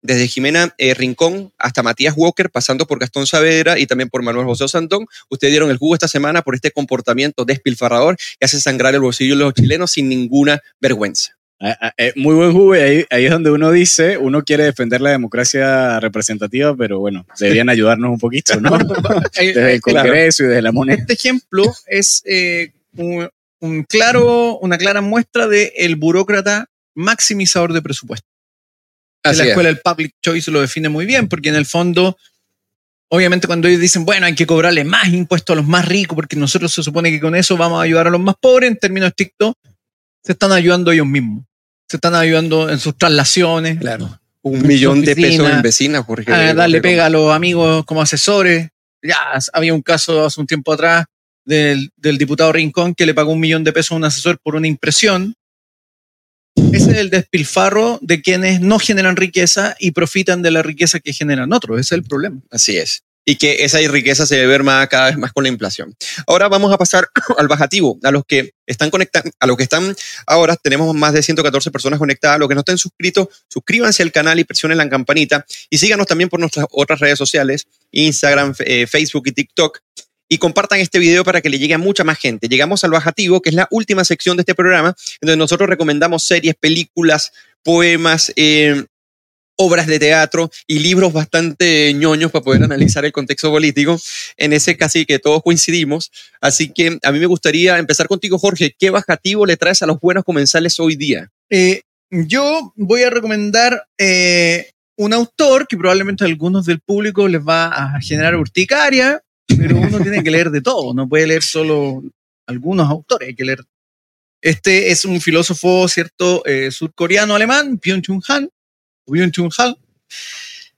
desde 0.00 0.28
Jimena 0.28 0.72
eh, 0.78 0.94
Rincón 0.94 1.52
hasta 1.58 1.82
Matías 1.82 2.14
Walker, 2.16 2.48
pasando 2.48 2.86
por 2.86 3.00
Gastón 3.00 3.26
Saavedra 3.26 3.76
y 3.76 3.86
también 3.86 4.08
por 4.08 4.22
Manuel 4.22 4.46
José 4.46 4.68
Santón, 4.68 5.06
ustedes 5.30 5.50
dieron 5.52 5.70
el 5.72 5.78
jugo 5.78 5.94
esta 5.94 6.06
semana 6.06 6.42
por 6.42 6.54
este 6.54 6.70
comportamiento 6.70 7.44
despilfarrador 7.44 8.16
que 8.38 8.44
hace 8.44 8.60
sangrar 8.60 8.94
el 8.94 9.00
bolsillo 9.00 9.34
de 9.36 9.42
los 9.44 9.54
chilenos 9.54 9.90
sin 9.90 10.08
ninguna 10.08 10.60
vergüenza. 10.80 11.36
Ah, 11.60 11.76
ah, 11.80 11.94
eh, 11.96 12.12
Muy 12.16 12.34
buen 12.34 12.52
jugo 12.52 12.76
y 12.76 12.80
ahí, 12.80 13.04
ahí 13.10 13.24
es 13.26 13.30
donde 13.30 13.50
uno 13.50 13.70
dice, 13.70 14.18
uno 14.18 14.42
quiere 14.42 14.64
defender 14.64 15.00
la 15.00 15.10
democracia 15.10 15.98
representativa, 16.00 16.76
pero 16.76 16.98
bueno, 16.98 17.24
deberían 17.38 17.68
ayudarnos 17.70 18.10
un 18.10 18.18
poquito, 18.18 18.60
¿no? 18.60 18.70
Eh, 19.38 19.46
Desde 19.54 19.74
el 19.74 19.80
Claro. 19.80 20.08
Congreso 20.08 20.44
y 20.44 20.46
desde 20.48 20.62
la 20.62 20.72
moneda. 20.72 20.98
Este 20.98 21.12
ejemplo 21.14 21.64
es 21.86 22.22
eh, 22.26 22.72
un, 22.96 23.28
un 23.60 23.84
claro, 23.84 24.58
una 24.58 24.76
clara 24.78 25.00
muestra 25.00 25.46
de 25.46 25.72
el 25.76 25.96
burócrata 25.96 26.66
maximizador 26.94 27.72
de 27.72 27.82
presupuesto. 27.82 28.26
Así 29.22 29.38
la 29.38 29.44
es. 29.44 29.48
escuela 29.50 29.68
del 29.70 29.80
Public 29.80 30.14
Choice 30.22 30.50
lo 30.50 30.60
define 30.60 30.88
muy 30.90 31.06
bien, 31.06 31.28
porque 31.28 31.48
en 31.48 31.54
el 31.54 31.64
fondo, 31.66 32.16
obviamente 33.08 33.46
cuando 33.46 33.68
ellos 33.68 33.80
dicen, 33.80 34.04
bueno, 34.04 34.26
hay 34.26 34.34
que 34.34 34.46
cobrarle 34.46 34.84
más 34.84 35.08
impuestos 35.08 35.54
a 35.54 35.56
los 35.56 35.66
más 35.66 35.86
ricos, 35.88 36.14
porque 36.14 36.36
nosotros 36.36 36.72
se 36.74 36.82
supone 36.82 37.10
que 37.10 37.20
con 37.20 37.34
eso 37.34 37.56
vamos 37.56 37.78
a 37.80 37.82
ayudar 37.84 38.06
a 38.06 38.10
los 38.10 38.20
más 38.20 38.34
pobres, 38.38 38.70
en 38.70 38.76
términos 38.76 39.08
estrictos, 39.08 39.54
se 40.24 40.32
están 40.32 40.52
ayudando 40.52 40.90
ellos 40.90 41.06
mismos. 41.06 41.44
Se 41.88 41.96
están 41.98 42.14
ayudando 42.14 42.70
en 42.70 42.78
sus 42.78 42.96
traslaciones, 42.96 43.78
Claro. 43.78 44.18
Un 44.42 44.66
millón 44.66 45.00
de 45.00 45.16
pesos 45.16 45.50
en 45.50 45.62
vecinas, 45.62 46.04
Jorge. 46.04 46.30
a 46.30 46.36
Jorge 46.36 46.54
darle 46.54 46.82
pega 46.82 47.06
a 47.06 47.10
los 47.10 47.32
amigos 47.32 47.82
como 47.86 48.02
asesores. 48.02 48.68
Ya 49.02 49.16
había 49.54 49.72
un 49.72 49.80
caso 49.80 50.26
hace 50.26 50.38
un 50.38 50.46
tiempo 50.46 50.74
atrás 50.74 51.06
del, 51.46 51.90
del 51.96 52.18
diputado 52.18 52.52
Rincón 52.52 52.94
que 52.94 53.06
le 53.06 53.14
pagó 53.14 53.32
un 53.32 53.40
millón 53.40 53.64
de 53.64 53.72
pesos 53.72 53.92
a 53.92 53.94
un 53.94 54.04
asesor 54.04 54.38
por 54.42 54.54
una 54.54 54.66
impresión. 54.66 55.34
Ese 56.72 56.90
es 56.92 56.98
el 56.98 57.08
despilfarro 57.08 57.98
de 58.02 58.20
quienes 58.20 58.60
no 58.60 58.78
generan 58.78 59.16
riqueza 59.16 59.76
y 59.78 59.92
profitan 59.92 60.42
de 60.42 60.50
la 60.50 60.62
riqueza 60.62 61.00
que 61.00 61.14
generan 61.14 61.52
otros. 61.54 61.80
Ese 61.80 61.94
es 61.94 61.98
el 62.00 62.04
problema. 62.04 62.40
Así 62.50 62.76
es. 62.76 63.02
Y 63.26 63.36
que 63.36 63.64
esa 63.64 63.78
riqueza 63.78 64.26
se 64.26 64.46
ve 64.46 64.58
más, 64.58 64.86
cada 64.88 65.06
vez 65.06 65.16
más 65.16 65.32
con 65.32 65.44
la 65.44 65.48
inflación. 65.48 65.94
Ahora 66.26 66.48
vamos 66.48 66.72
a 66.72 66.78
pasar 66.78 67.08
al 67.38 67.48
bajativo, 67.48 67.98
a 68.02 68.10
los 68.10 68.24
que 68.26 68.52
están 68.66 68.90
conectados, 68.90 69.32
a 69.40 69.46
los 69.46 69.56
que 69.56 69.62
están 69.62 69.94
ahora, 70.26 70.56
tenemos 70.56 70.94
más 70.94 71.12
de 71.12 71.22
114 71.22 71.70
personas 71.70 71.98
conectadas. 71.98 72.36
A 72.36 72.38
los 72.38 72.48
que 72.48 72.54
no 72.54 72.60
estén 72.60 72.78
suscritos, 72.78 73.28
suscríbanse 73.48 74.02
al 74.02 74.12
canal 74.12 74.38
y 74.38 74.44
presionen 74.44 74.78
la 74.78 74.88
campanita. 74.88 75.44
Y 75.70 75.78
síganos 75.78 76.06
también 76.06 76.28
por 76.28 76.40
nuestras 76.40 76.66
otras 76.70 77.00
redes 77.00 77.18
sociales, 77.18 77.66
Instagram, 77.92 78.54
eh, 78.60 78.86
Facebook 78.86 79.24
y 79.26 79.32
TikTok. 79.32 79.78
Y 80.28 80.38
compartan 80.38 80.80
este 80.80 80.98
video 80.98 81.22
para 81.22 81.40
que 81.42 81.50
le 81.50 81.58
llegue 81.58 81.74
a 81.74 81.78
mucha 81.78 82.02
más 82.02 82.18
gente. 82.18 82.48
Llegamos 82.48 82.82
al 82.82 82.90
bajativo, 82.90 83.42
que 83.42 83.50
es 83.50 83.54
la 83.54 83.68
última 83.70 84.04
sección 84.04 84.36
de 84.36 84.42
este 84.42 84.54
programa, 84.54 84.94
donde 85.20 85.36
nosotros 85.36 85.68
recomendamos 85.68 86.24
series, 86.24 86.54
películas, 86.54 87.32
poemas, 87.62 88.32
eh, 88.36 88.84
obras 89.56 89.86
de 89.86 89.98
teatro 89.98 90.50
y 90.66 90.78
libros 90.78 91.12
bastante 91.12 91.92
ñoños 91.94 92.30
para 92.30 92.44
poder 92.44 92.62
analizar 92.62 93.04
el 93.04 93.12
contexto 93.12 93.50
político. 93.50 93.98
En 94.36 94.52
ese 94.52 94.76
casi 94.76 95.06
que 95.06 95.18
todos 95.18 95.42
coincidimos. 95.42 96.10
Así 96.40 96.72
que 96.72 96.98
a 97.02 97.12
mí 97.12 97.18
me 97.18 97.26
gustaría 97.26 97.78
empezar 97.78 98.08
contigo, 98.08 98.38
Jorge. 98.38 98.74
¿Qué 98.78 98.90
bajativo 98.90 99.46
le 99.46 99.56
traes 99.56 99.82
a 99.82 99.86
los 99.86 100.00
buenos 100.00 100.24
comensales 100.24 100.78
hoy 100.80 100.96
día? 100.96 101.30
Eh, 101.50 101.82
yo 102.10 102.72
voy 102.76 103.02
a 103.02 103.10
recomendar 103.10 103.86
eh, 103.98 104.70
un 104.96 105.12
autor 105.12 105.66
que 105.66 105.76
probablemente 105.76 106.24
a 106.24 106.26
algunos 106.26 106.66
del 106.66 106.80
público 106.80 107.26
les 107.28 107.40
va 107.40 107.66
a 107.66 108.00
generar 108.00 108.36
urticaria, 108.36 109.22
pero 109.46 109.76
uno 109.76 110.00
tiene 110.00 110.22
que 110.22 110.30
leer 110.30 110.50
de 110.50 110.60
todo, 110.60 110.94
no 110.94 111.08
puede 111.08 111.26
leer 111.26 111.42
solo 111.42 112.02
algunos 112.46 112.88
autores, 112.88 113.28
hay 113.28 113.34
que 113.34 113.44
leer. 113.44 113.64
Este 114.40 114.90
es 114.90 115.04
un 115.04 115.20
filósofo, 115.20 115.88
¿cierto? 115.88 116.44
Eh, 116.44 116.70
surcoreano-alemán, 116.70 117.80
Byung-Chun 117.80 118.22
Han, 118.28 118.50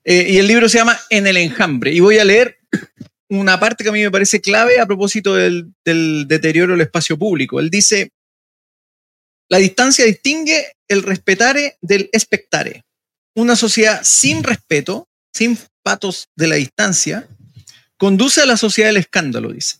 eh, 0.04 0.26
y 0.28 0.38
el 0.38 0.46
libro 0.46 0.68
se 0.68 0.78
llama 0.78 0.98
En 1.10 1.26
el 1.26 1.36
enjambre, 1.36 1.92
y 1.92 2.00
voy 2.00 2.18
a 2.18 2.24
leer 2.24 2.58
una 3.28 3.58
parte 3.58 3.82
que 3.82 3.90
a 3.90 3.92
mí 3.92 4.02
me 4.02 4.10
parece 4.10 4.40
clave 4.40 4.78
a 4.78 4.86
propósito 4.86 5.34
del, 5.34 5.72
del 5.84 6.26
deterioro 6.28 6.72
del 6.72 6.82
espacio 6.82 7.18
público. 7.18 7.58
Él 7.58 7.70
dice, 7.70 8.10
la 9.48 9.58
distancia 9.58 10.04
distingue 10.04 10.76
el 10.88 11.02
respetare 11.02 11.76
del 11.80 12.08
expectare. 12.12 12.84
Una 13.34 13.56
sociedad 13.56 14.00
sin 14.02 14.42
respeto, 14.42 15.08
sin 15.32 15.58
patos 15.82 16.28
de 16.36 16.46
la 16.46 16.56
distancia, 16.56 17.28
conduce 17.96 18.42
a 18.42 18.46
la 18.46 18.56
sociedad 18.56 18.90
del 18.90 18.98
escándalo, 18.98 19.52
dice. 19.52 19.78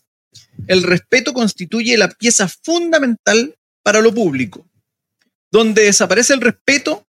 El 0.67 0.83
respeto 0.83 1.33
constituye 1.33 1.97
la 1.97 2.09
pieza 2.09 2.47
fundamental 2.47 3.55
para 3.83 4.01
lo 4.01 4.13
público. 4.13 4.67
Donde 5.51 5.83
desaparece 5.83 6.33
el 6.33 6.41
respeto, 6.41 7.06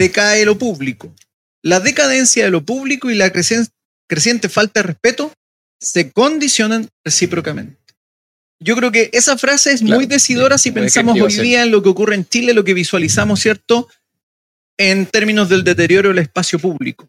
decae 0.00 0.46
lo 0.46 0.56
público. 0.56 1.14
La 1.62 1.78
decadencia 1.78 2.44
de 2.44 2.50
lo 2.50 2.64
público 2.64 3.10
y 3.10 3.14
la 3.14 3.30
creciente 3.30 4.48
falta 4.48 4.80
de 4.80 4.86
respeto 4.86 5.30
se 5.78 6.10
condicionan 6.10 6.88
recíprocamente. 7.04 7.76
Yo 8.60 8.76
creo 8.76 8.90
que 8.90 9.10
esa 9.12 9.36
frase 9.36 9.72
es 9.72 9.82
muy 9.82 10.06
decidora 10.06 10.56
si 10.56 10.70
pensamos 10.70 11.20
hoy 11.20 11.34
día 11.34 11.62
en 11.62 11.70
lo 11.70 11.82
que 11.82 11.90
ocurre 11.90 12.14
en 12.14 12.26
Chile, 12.26 12.54
lo 12.54 12.64
que 12.64 12.72
visualizamos, 12.72 13.40
¿cierto? 13.40 13.88
En 14.78 15.04
términos 15.04 15.50
del 15.50 15.64
deterioro 15.64 16.08
del 16.08 16.18
espacio 16.18 16.58
público. 16.58 17.06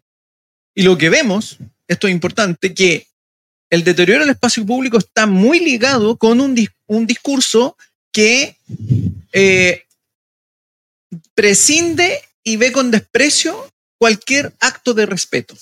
Y 0.74 0.82
lo 0.82 0.98
que 0.98 1.08
vemos, 1.08 1.58
esto 1.88 2.08
es 2.08 2.12
importante, 2.12 2.74
que 2.74 3.06
el 3.70 3.84
deterioro 3.84 4.20
del 4.20 4.30
espacio 4.30 4.66
público 4.66 4.98
está 4.98 5.26
muy 5.26 5.60
ligado 5.60 6.16
con 6.18 6.42
un, 6.42 6.54
un 6.86 7.06
discurso 7.06 7.76
que 8.12 8.56
eh, 9.32 9.84
prescinde 11.34 12.20
y 12.44 12.56
ve 12.56 12.72
con 12.72 12.90
desprecio 12.90 13.68
cualquier 13.98 14.52
acto 14.60 14.94
de 14.94 15.06
respeto. 15.06 15.54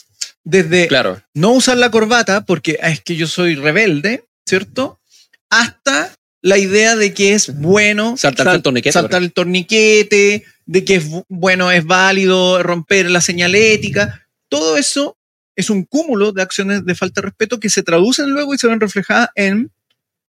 Desde 0.44 0.88
claro. 0.88 1.22
no 1.34 1.52
usar 1.52 1.76
la 1.76 1.90
corbata 1.90 2.44
porque 2.46 2.78
ah, 2.82 2.90
es 2.90 3.02
que 3.02 3.16
yo 3.16 3.26
soy 3.26 3.54
rebelde, 3.54 4.24
¿cierto? 4.46 4.98
Hasta 5.50 6.14
la 6.40 6.56
idea 6.56 6.96
de 6.96 7.12
que 7.12 7.34
es 7.34 7.54
bueno 7.58 8.16
saltar, 8.16 8.54
el, 8.54 8.62
torniquete, 8.62 8.92
saltar 8.92 9.22
el 9.22 9.32
torniquete, 9.32 10.44
de 10.64 10.84
que 10.84 10.94
es 10.96 11.04
bueno, 11.28 11.70
es 11.70 11.84
válido 11.84 12.62
romper 12.62 13.10
la 13.10 13.20
señalética. 13.20 14.26
Todo 14.48 14.78
eso 14.78 15.18
es 15.56 15.68
un 15.68 15.84
cúmulo 15.84 16.32
de 16.32 16.42
acciones 16.42 16.86
de 16.86 16.94
falta 16.94 17.20
de 17.20 17.26
respeto 17.26 17.60
que 17.60 17.68
se 17.68 17.82
traducen 17.82 18.30
luego 18.30 18.54
y 18.54 18.58
se 18.58 18.68
ven 18.68 18.80
reflejadas 18.80 19.28
en 19.34 19.70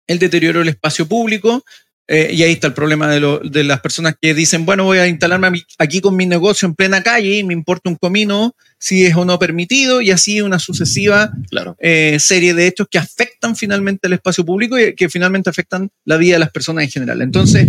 el 0.08 0.20
deterioro 0.20 0.60
del 0.60 0.70
espacio 0.70 1.08
público, 1.08 1.66
eh, 2.08 2.30
y 2.34 2.44
ahí 2.44 2.54
está 2.54 2.68
el 2.68 2.74
problema 2.74 3.10
de, 3.10 3.64
las 3.64 3.82
personas 3.82 4.16
que 4.20 4.34
dicen, 4.34 4.66
bueno, 4.66 4.86
voy 4.86 5.00
a 5.00 5.08
instalarme 5.08 5.64
aquí 5.78 6.00
con 6.00 6.16
mi 6.16 6.26
negocio 6.26 6.66
en 6.66 6.74
plena 6.74 7.04
calle 7.04 7.40
y 7.40 7.44
me 7.44 7.54
importa 7.54 7.90
un 7.90 7.98
comino 7.98 8.56
si 8.80 9.06
es 9.06 9.16
o 9.16 9.26
no 9.26 9.40
permitido, 9.40 10.02
y 10.02 10.12
así 10.12 10.40
una 10.40 10.60
sucesiva 10.60 11.32
eh, 11.80 12.18
serie 12.20 12.54
de 12.54 12.68
hechos 12.68 12.88
que 12.90 13.00
afectan 13.00 13.56
finalmente 13.56 14.08
el 14.08 14.14
espacio 14.14 14.46
público 14.46 14.80
y 14.80 14.94
que 14.96 15.10
finalmente 15.10 15.50
afectan 15.50 15.90
la 16.06 16.18
vida 16.18 16.36
de 16.36 16.40
las 16.40 16.52
personas 16.52 16.84
en 16.84 16.92
general. 16.92 17.22
Entonces, 17.22 17.68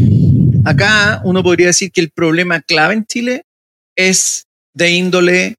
acá 0.64 1.20
uno 1.24 1.42
podría 1.42 1.68
decir 1.68 1.90
que 1.90 2.02
el 2.02 2.10
problema 2.10 2.60
clave 2.60 2.94
en 2.94 3.06
Chile 3.06 3.42
es 3.96 4.44
de 4.74 4.90
índole 4.90 5.56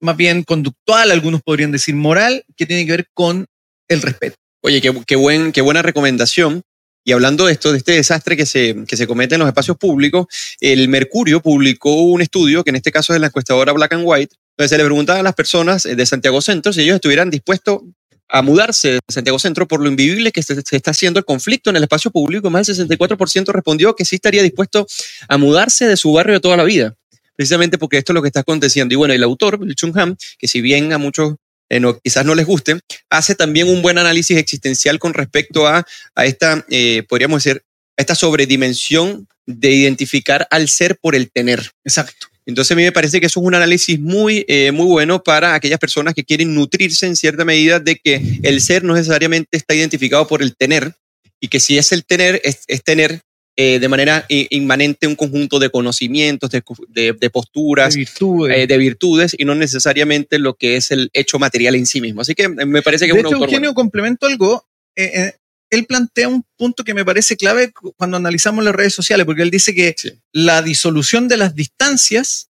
más 0.00 0.16
bien 0.16 0.44
conductual, 0.44 1.10
algunos 1.10 1.42
podrían 1.42 1.72
decir 1.72 1.94
moral, 1.94 2.44
que 2.56 2.66
tiene 2.66 2.86
que 2.86 2.92
ver 2.92 3.06
con 3.12 3.46
el 3.88 4.02
respeto. 4.02 4.36
Oye, 4.62 4.80
qué, 4.80 5.16
buen, 5.16 5.52
qué 5.52 5.60
buena 5.60 5.82
recomendación. 5.82 6.62
Y 7.08 7.12
hablando 7.12 7.46
de 7.46 7.54
esto, 7.54 7.72
de 7.72 7.78
este 7.78 7.92
desastre 7.92 8.36
que 8.36 8.44
se, 8.44 8.84
que 8.86 8.94
se 8.94 9.06
comete 9.06 9.34
en 9.34 9.38
los 9.38 9.48
espacios 9.48 9.78
públicos, 9.78 10.26
el 10.60 10.90
Mercurio 10.90 11.40
publicó 11.40 12.02
un 12.02 12.20
estudio, 12.20 12.62
que 12.62 12.68
en 12.68 12.76
este 12.76 12.92
caso 12.92 13.14
es 13.14 13.20
la 13.22 13.28
encuestadora 13.28 13.72
Black 13.72 13.94
and 13.94 14.02
White, 14.04 14.36
donde 14.58 14.68
se 14.68 14.76
le 14.76 14.84
preguntaba 14.84 15.20
a 15.20 15.22
las 15.22 15.34
personas 15.34 15.84
de 15.84 16.04
Santiago 16.04 16.42
Centro 16.42 16.70
si 16.70 16.82
ellos 16.82 16.96
estuvieran 16.96 17.30
dispuestos 17.30 17.80
a 18.28 18.42
mudarse 18.42 18.90
de 18.90 19.00
Santiago 19.08 19.38
Centro 19.38 19.66
por 19.66 19.80
lo 19.80 19.88
invivible 19.88 20.32
que 20.32 20.42
se, 20.42 20.62
está 20.70 20.90
haciendo 20.90 21.18
el 21.18 21.24
conflicto 21.24 21.70
en 21.70 21.76
el 21.76 21.84
espacio 21.84 22.10
público. 22.10 22.50
Más 22.50 22.66
del 22.66 22.76
64% 22.76 23.52
respondió 23.52 23.96
que 23.96 24.04
sí 24.04 24.16
estaría 24.16 24.42
dispuesto 24.42 24.86
a 25.28 25.38
mudarse 25.38 25.86
de 25.86 25.96
su 25.96 26.12
barrio 26.12 26.42
toda 26.42 26.58
la 26.58 26.64
vida, 26.64 26.94
precisamente 27.34 27.78
porque 27.78 27.96
esto 27.96 28.12
es 28.12 28.16
lo 28.16 28.20
que 28.20 28.28
está 28.28 28.40
aconteciendo. 28.40 28.92
Y 28.92 28.96
bueno, 28.96 29.14
el 29.14 29.22
autor, 29.22 29.58
Chung 29.74 29.94
que 30.38 30.46
si 30.46 30.60
bien 30.60 30.92
a 30.92 30.98
muchos 30.98 31.36
eh, 31.70 31.80
quizás 32.02 32.24
no 32.24 32.34
les 32.34 32.46
guste, 32.46 32.78
hace 33.10 33.34
también 33.34 33.68
un 33.68 33.82
buen 33.82 33.98
análisis 33.98 34.36
existencial 34.36 34.98
con 34.98 35.14
respecto 35.14 35.66
a, 35.66 35.86
a 36.14 36.26
esta, 36.26 36.64
eh, 36.70 37.04
podríamos 37.08 37.42
decir, 37.42 37.62
a 37.96 38.02
esta 38.02 38.14
sobredimensión 38.14 39.26
de 39.46 39.70
identificar 39.72 40.46
al 40.50 40.68
ser 40.68 40.98
por 40.98 41.14
el 41.14 41.30
tener. 41.30 41.72
Exacto. 41.84 42.28
Entonces 42.46 42.72
a 42.72 42.76
mí 42.76 42.82
me 42.82 42.92
parece 42.92 43.20
que 43.20 43.26
eso 43.26 43.40
es 43.40 43.46
un 43.46 43.54
análisis 43.54 44.00
muy, 44.00 44.44
eh, 44.48 44.72
muy 44.72 44.86
bueno 44.86 45.22
para 45.22 45.54
aquellas 45.54 45.78
personas 45.78 46.14
que 46.14 46.24
quieren 46.24 46.54
nutrirse 46.54 47.06
en 47.06 47.14
cierta 47.14 47.44
medida 47.44 47.78
de 47.78 47.96
que 47.96 48.40
el 48.42 48.62
ser 48.62 48.84
no 48.84 48.94
necesariamente 48.94 49.56
está 49.56 49.74
identificado 49.74 50.26
por 50.26 50.42
el 50.42 50.56
tener 50.56 50.94
y 51.40 51.48
que 51.48 51.60
si 51.60 51.76
es 51.76 51.92
el 51.92 52.06
tener, 52.06 52.40
es, 52.44 52.60
es 52.66 52.82
tener 52.82 53.20
eh, 53.60 53.80
de 53.80 53.88
manera 53.88 54.24
inmanente 54.28 55.08
un 55.08 55.16
conjunto 55.16 55.58
de 55.58 55.68
conocimientos, 55.68 56.48
de, 56.48 56.62
posturas, 57.28 57.96
eh, 57.96 58.66
de 58.68 58.78
virtudes. 58.78 59.34
y 59.36 59.44
no 59.44 59.56
necesariamente 59.56 60.38
lo 60.38 60.54
que 60.54 60.76
es 60.76 60.92
el 60.92 61.10
hecho 61.12 61.40
material 61.40 61.74
en 61.74 61.84
sí 61.84 62.00
mismo. 62.00 62.20
Así 62.20 62.36
que 62.36 62.48
me 62.48 62.82
parece 62.82 63.08
que 63.08 63.14
de 63.14 63.18
es 63.18 63.24
un 63.24 63.34
hecho, 63.34 63.44
Eugenio, 63.44 63.74
complemento 63.74 64.28
algo. 64.28 64.64
Eh, 64.94 65.32
él 65.70 65.86
plantea 65.86 66.28
un 66.28 66.44
punto 66.56 66.84
que 66.84 66.94
me 66.94 67.04
parece 67.04 67.36
clave 67.36 67.72
cuando 67.96 68.16
analizamos 68.16 68.64
las 68.64 68.76
redes 68.76 68.94
sociales, 68.94 69.26
porque 69.26 69.42
él 69.42 69.50
dice 69.50 69.74
que 69.74 69.96
la 70.30 70.62
disolución 70.62 71.26
de 71.26 71.38
las 71.38 71.56
distancias 71.56 72.50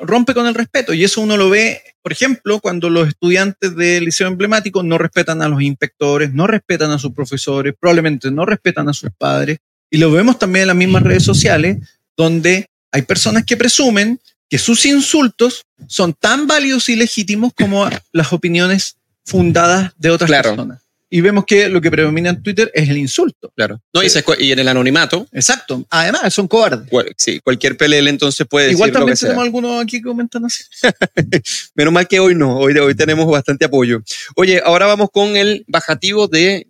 rompe 0.00 0.32
con 0.32 0.46
el 0.46 0.54
respeto. 0.54 0.94
Y 0.94 1.02
eso 1.02 1.22
uno 1.22 1.36
lo 1.36 1.50
ve, 1.50 1.82
por 2.02 2.12
ejemplo, 2.12 2.60
cuando 2.60 2.88
los 2.88 3.08
estudiantes 3.08 3.74
del 3.74 4.04
liceo 4.04 4.28
emblemático 4.28 4.84
no 4.84 4.96
respetan 4.96 5.42
a 5.42 5.48
los 5.48 5.60
inspectores, 5.60 6.32
no 6.32 6.46
respetan 6.46 6.92
a 6.92 7.00
sus 7.00 7.12
profesores, 7.12 7.74
probablemente 7.80 8.30
no 8.30 8.46
respetan 8.46 8.88
a 8.88 8.92
sus 8.92 9.10
padres, 9.18 9.58
y 9.94 9.96
lo 9.96 10.10
vemos 10.10 10.40
también 10.40 10.62
en 10.62 10.66
las 10.66 10.76
mismas 10.76 11.04
redes 11.04 11.22
sociales, 11.22 11.78
donde 12.16 12.66
hay 12.90 13.02
personas 13.02 13.44
que 13.44 13.56
presumen 13.56 14.18
que 14.50 14.58
sus 14.58 14.84
insultos 14.86 15.66
son 15.86 16.14
tan 16.14 16.48
válidos 16.48 16.88
y 16.88 16.96
legítimos 16.96 17.52
como 17.56 17.88
las 18.10 18.32
opiniones 18.32 18.96
fundadas 19.24 19.92
de 19.96 20.10
otras 20.10 20.28
personas. 20.28 20.82
Y 21.10 21.20
vemos 21.20 21.44
que 21.44 21.68
lo 21.68 21.80
que 21.80 21.92
predomina 21.92 22.30
en 22.30 22.42
Twitter 22.42 22.72
es 22.74 22.88
el 22.88 22.96
insulto. 22.96 23.52
Claro. 23.54 23.80
No, 23.92 24.02
y, 24.02 24.50
en 24.50 24.58
el 24.58 24.66
anonimato. 24.66 25.28
Exacto. 25.30 25.86
Además, 25.90 26.34
son 26.34 26.48
cobardes. 26.48 26.88
sí, 27.16 27.38
cualquier 27.38 27.76
PLL 27.76 28.08
entonces 28.08 28.48
puede 28.50 28.72
Igual 28.72 28.90
también 28.90 29.16
tenemos 29.16 29.44
algunos 29.44 29.80
aquí 29.80 29.98
que 29.98 30.08
comentan 30.08 30.44
así. 30.44 30.64
Menos 31.76 31.94
mal 31.94 32.08
que 32.08 32.18
hoy 32.18 32.34
no. 32.34 32.58
Hoy, 32.58 32.76
hoy 32.78 32.96
tenemos 32.96 33.28
bastante 33.28 33.66
apoyo. 33.66 34.02
Oye, 34.34 34.60
ahora 34.64 34.86
vamos 34.86 35.10
con 35.12 35.36
el 35.36 35.64
bajativo 35.68 36.26
de 36.26 36.66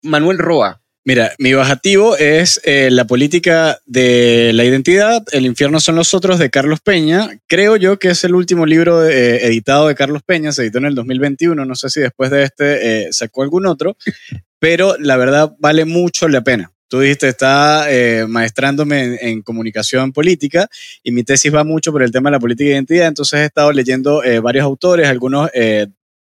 Manuel 0.00 0.38
Roa. 0.38 0.80
Mira, 1.06 1.36
mi 1.38 1.52
bajativo 1.52 2.16
es 2.16 2.60
eh, 2.64 2.90
la 2.90 3.04
política 3.04 3.78
de 3.86 4.50
la 4.52 4.64
identidad, 4.64 5.22
El 5.30 5.46
infierno 5.46 5.78
son 5.78 5.94
los 5.94 6.14
otros 6.14 6.40
de 6.40 6.50
Carlos 6.50 6.80
Peña. 6.80 7.28
Creo 7.46 7.76
yo 7.76 8.00
que 8.00 8.08
es 8.08 8.24
el 8.24 8.34
último 8.34 8.66
libro 8.66 9.06
eh, 9.06 9.46
editado 9.46 9.86
de 9.86 9.94
Carlos 9.94 10.24
Peña, 10.24 10.50
se 10.50 10.62
editó 10.62 10.78
en 10.78 10.86
el 10.86 10.96
2021, 10.96 11.64
no 11.64 11.76
sé 11.76 11.90
si 11.90 12.00
después 12.00 12.32
de 12.32 12.42
este 12.42 13.04
eh, 13.06 13.12
sacó 13.12 13.44
algún 13.44 13.66
otro, 13.66 13.96
pero 14.58 14.96
la 14.98 15.16
verdad 15.16 15.54
vale 15.60 15.84
mucho 15.84 16.26
la 16.26 16.40
pena. 16.40 16.72
Tú 16.88 16.98
dijiste, 16.98 17.28
está 17.28 17.86
maestrándome 18.26 19.04
en, 19.04 19.18
en, 19.20 19.42
comunicación 19.42 20.12
política 20.12 20.68
y 21.04 21.12
mi 21.12 21.22
tesis 21.22 21.54
va 21.54 21.62
mucho 21.62 21.92
por 21.92 22.02
el 22.02 22.10
tema 22.10 22.30
de 22.30 22.36
la 22.36 22.40
política 22.40 22.66
de 22.66 22.74
identidad, 22.74 23.06
entonces 23.06 23.40
he 23.40 23.44
estado 23.44 23.70
leyendo 23.70 24.22
varios 24.42 24.64
autores, 24.64 25.06
algunos 25.06 25.50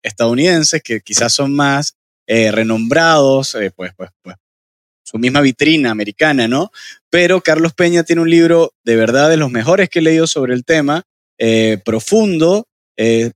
estadounidenses 0.02 0.82
que 0.84 1.00
quizás 1.00 1.34
son 1.34 1.54
más 1.54 1.96
renombrados, 2.28 3.58
pues, 3.76 3.92
pues, 3.96 4.10
pues 4.22 4.36
su 5.14 5.20
misma 5.20 5.42
vitrina 5.42 5.92
americana, 5.92 6.48
¿no? 6.48 6.72
Pero 7.12 7.42
Carlos 7.42 7.74
Peña 7.74 8.04
tiene 8.04 8.24
un 8.24 8.30
libro 8.30 8.74
de 8.84 8.96
verdad 8.96 9.30
de 9.30 9.38
los 9.38 9.52
mejores 9.52 9.88
que 9.90 10.00
he 10.00 10.02
leído 10.02 10.26
sobre 10.26 10.56
el 10.56 10.66
tema, 10.66 11.04
eh, 11.38 11.78
profundo, 11.86 12.66
eh, 12.98 13.32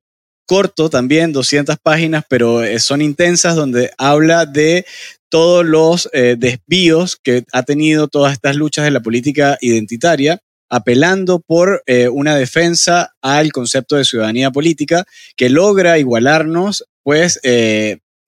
corto 0.47 0.89
también, 0.89 1.33
200 1.33 1.77
páginas, 1.77 2.23
pero 2.27 2.63
eh, 2.63 2.79
son 2.79 3.03
intensas, 3.03 3.55
donde 3.55 3.91
habla 3.99 4.47
de 4.47 4.85
todos 5.29 5.65
los 5.65 6.09
desvíos 6.13 7.17
que 7.21 7.43
ha 7.51 7.63
tenido 7.63 8.07
todas 8.07 8.31
estas 8.31 8.55
luchas 8.55 8.85
de 8.85 8.91
la 8.91 9.01
política 9.01 9.57
identitaria 9.59 10.39
apelando 10.69 11.41
por 11.41 11.83
una 12.13 12.37
defensa 12.37 13.13
al 13.21 13.51
concepto 13.51 13.97
de 13.97 14.05
ciudadanía 14.05 14.51
política 14.51 15.03
que 15.35 15.49
logra 15.49 15.99
igualarnos, 15.99 16.85
pues, 17.03 17.41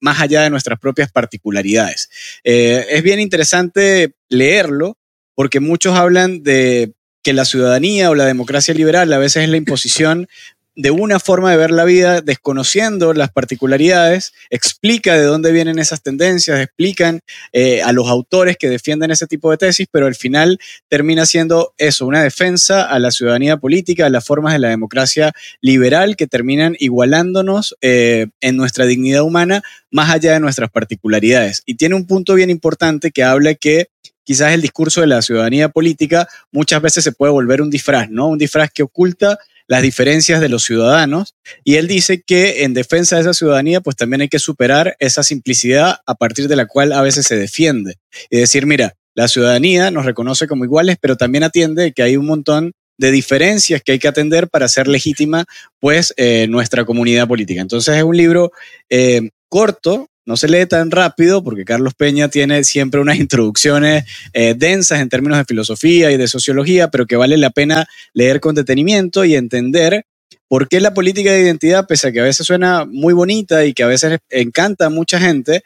más 0.00 0.20
allá 0.20 0.42
de 0.42 0.50
nuestras 0.50 0.78
propias 0.78 1.10
particularidades. 1.12 2.10
Eh, 2.44 2.86
es 2.90 3.02
bien 3.02 3.20
interesante 3.20 4.14
leerlo 4.28 4.98
porque 5.34 5.60
muchos 5.60 5.96
hablan 5.96 6.42
de 6.42 6.92
que 7.22 7.32
la 7.32 7.44
ciudadanía 7.44 8.10
o 8.10 8.14
la 8.14 8.24
democracia 8.24 8.74
liberal 8.74 9.12
a 9.12 9.18
veces 9.18 9.44
es 9.44 9.48
la 9.50 9.56
imposición 9.56 10.28
de 10.80 10.90
una 10.90 11.20
forma 11.20 11.50
de 11.50 11.58
ver 11.58 11.70
la 11.70 11.84
vida, 11.84 12.22
desconociendo 12.22 13.12
las 13.12 13.30
particularidades, 13.30 14.32
explica 14.48 15.14
de 15.14 15.24
dónde 15.24 15.52
vienen 15.52 15.78
esas 15.78 16.02
tendencias, 16.02 16.58
explican 16.58 17.20
eh, 17.52 17.82
a 17.82 17.92
los 17.92 18.08
autores 18.08 18.56
que 18.56 18.70
defienden 18.70 19.10
ese 19.10 19.26
tipo 19.26 19.50
de 19.50 19.58
tesis, 19.58 19.88
pero 19.92 20.06
al 20.06 20.14
final 20.14 20.58
termina 20.88 21.26
siendo 21.26 21.74
eso, 21.76 22.06
una 22.06 22.22
defensa 22.22 22.84
a 22.84 22.98
la 22.98 23.10
ciudadanía 23.10 23.58
política, 23.58 24.06
a 24.06 24.10
las 24.10 24.24
formas 24.24 24.54
de 24.54 24.58
la 24.58 24.68
democracia 24.68 25.32
liberal 25.60 26.16
que 26.16 26.26
terminan 26.26 26.74
igualándonos 26.78 27.76
eh, 27.82 28.28
en 28.40 28.56
nuestra 28.56 28.86
dignidad 28.86 29.22
humana 29.22 29.62
más 29.90 30.08
allá 30.08 30.32
de 30.32 30.40
nuestras 30.40 30.70
particularidades. 30.70 31.62
Y 31.66 31.74
tiene 31.74 31.94
un 31.94 32.06
punto 32.06 32.32
bien 32.34 32.48
importante 32.48 33.10
que 33.10 33.22
habla 33.22 33.54
que 33.54 33.88
quizás 34.24 34.52
el 34.52 34.62
discurso 34.62 35.02
de 35.02 35.08
la 35.08 35.20
ciudadanía 35.20 35.68
política 35.68 36.26
muchas 36.52 36.80
veces 36.80 37.04
se 37.04 37.12
puede 37.12 37.32
volver 37.32 37.60
un 37.60 37.68
disfraz, 37.68 38.08
¿no? 38.08 38.28
Un 38.28 38.38
disfraz 38.38 38.70
que 38.72 38.82
oculta 38.82 39.38
las 39.70 39.82
diferencias 39.82 40.40
de 40.40 40.48
los 40.48 40.64
ciudadanos 40.64 41.36
y 41.62 41.76
él 41.76 41.86
dice 41.86 42.22
que 42.26 42.64
en 42.64 42.74
defensa 42.74 43.14
de 43.14 43.22
esa 43.22 43.34
ciudadanía 43.34 43.80
pues 43.80 43.94
también 43.94 44.20
hay 44.20 44.28
que 44.28 44.40
superar 44.40 44.96
esa 44.98 45.22
simplicidad 45.22 45.98
a 46.06 46.16
partir 46.16 46.48
de 46.48 46.56
la 46.56 46.66
cual 46.66 46.92
a 46.92 47.02
veces 47.02 47.24
se 47.24 47.36
defiende 47.36 47.94
y 48.30 48.38
decir, 48.38 48.66
mira, 48.66 48.94
la 49.14 49.28
ciudadanía 49.28 49.92
nos 49.92 50.06
reconoce 50.06 50.48
como 50.48 50.64
iguales, 50.64 50.96
pero 51.00 51.16
también 51.16 51.44
atiende 51.44 51.92
que 51.92 52.02
hay 52.02 52.16
un 52.16 52.26
montón 52.26 52.72
de 52.98 53.12
diferencias 53.12 53.80
que 53.80 53.92
hay 53.92 54.00
que 54.00 54.08
atender 54.08 54.48
para 54.48 54.66
ser 54.66 54.88
legítima 54.88 55.44
pues 55.78 56.14
eh, 56.16 56.48
nuestra 56.48 56.84
comunidad 56.84 57.28
política. 57.28 57.60
Entonces 57.60 57.96
es 57.96 58.02
un 58.02 58.16
libro 58.16 58.50
eh, 58.88 59.30
corto, 59.48 60.08
no 60.30 60.36
se 60.36 60.46
lee 60.46 60.64
tan 60.64 60.92
rápido 60.92 61.42
porque 61.42 61.64
Carlos 61.64 61.94
Peña 61.94 62.28
tiene 62.28 62.62
siempre 62.62 63.00
unas 63.00 63.18
introducciones 63.18 64.04
eh, 64.32 64.54
densas 64.56 65.00
en 65.00 65.08
términos 65.08 65.38
de 65.38 65.44
filosofía 65.44 66.12
y 66.12 66.16
de 66.16 66.28
sociología, 66.28 66.88
pero 66.88 67.04
que 67.04 67.16
vale 67.16 67.36
la 67.36 67.50
pena 67.50 67.88
leer 68.14 68.38
con 68.38 68.54
detenimiento 68.54 69.24
y 69.24 69.34
entender 69.34 70.04
por 70.46 70.68
qué 70.68 70.78
la 70.80 70.94
política 70.94 71.32
de 71.32 71.40
identidad, 71.40 71.88
pese 71.88 72.06
a 72.06 72.12
que 72.12 72.20
a 72.20 72.22
veces 72.22 72.46
suena 72.46 72.84
muy 72.84 73.12
bonita 73.12 73.64
y 73.64 73.74
que 73.74 73.82
a 73.82 73.88
veces 73.88 74.20
encanta 74.28 74.86
a 74.86 74.90
mucha 74.90 75.18
gente, 75.18 75.64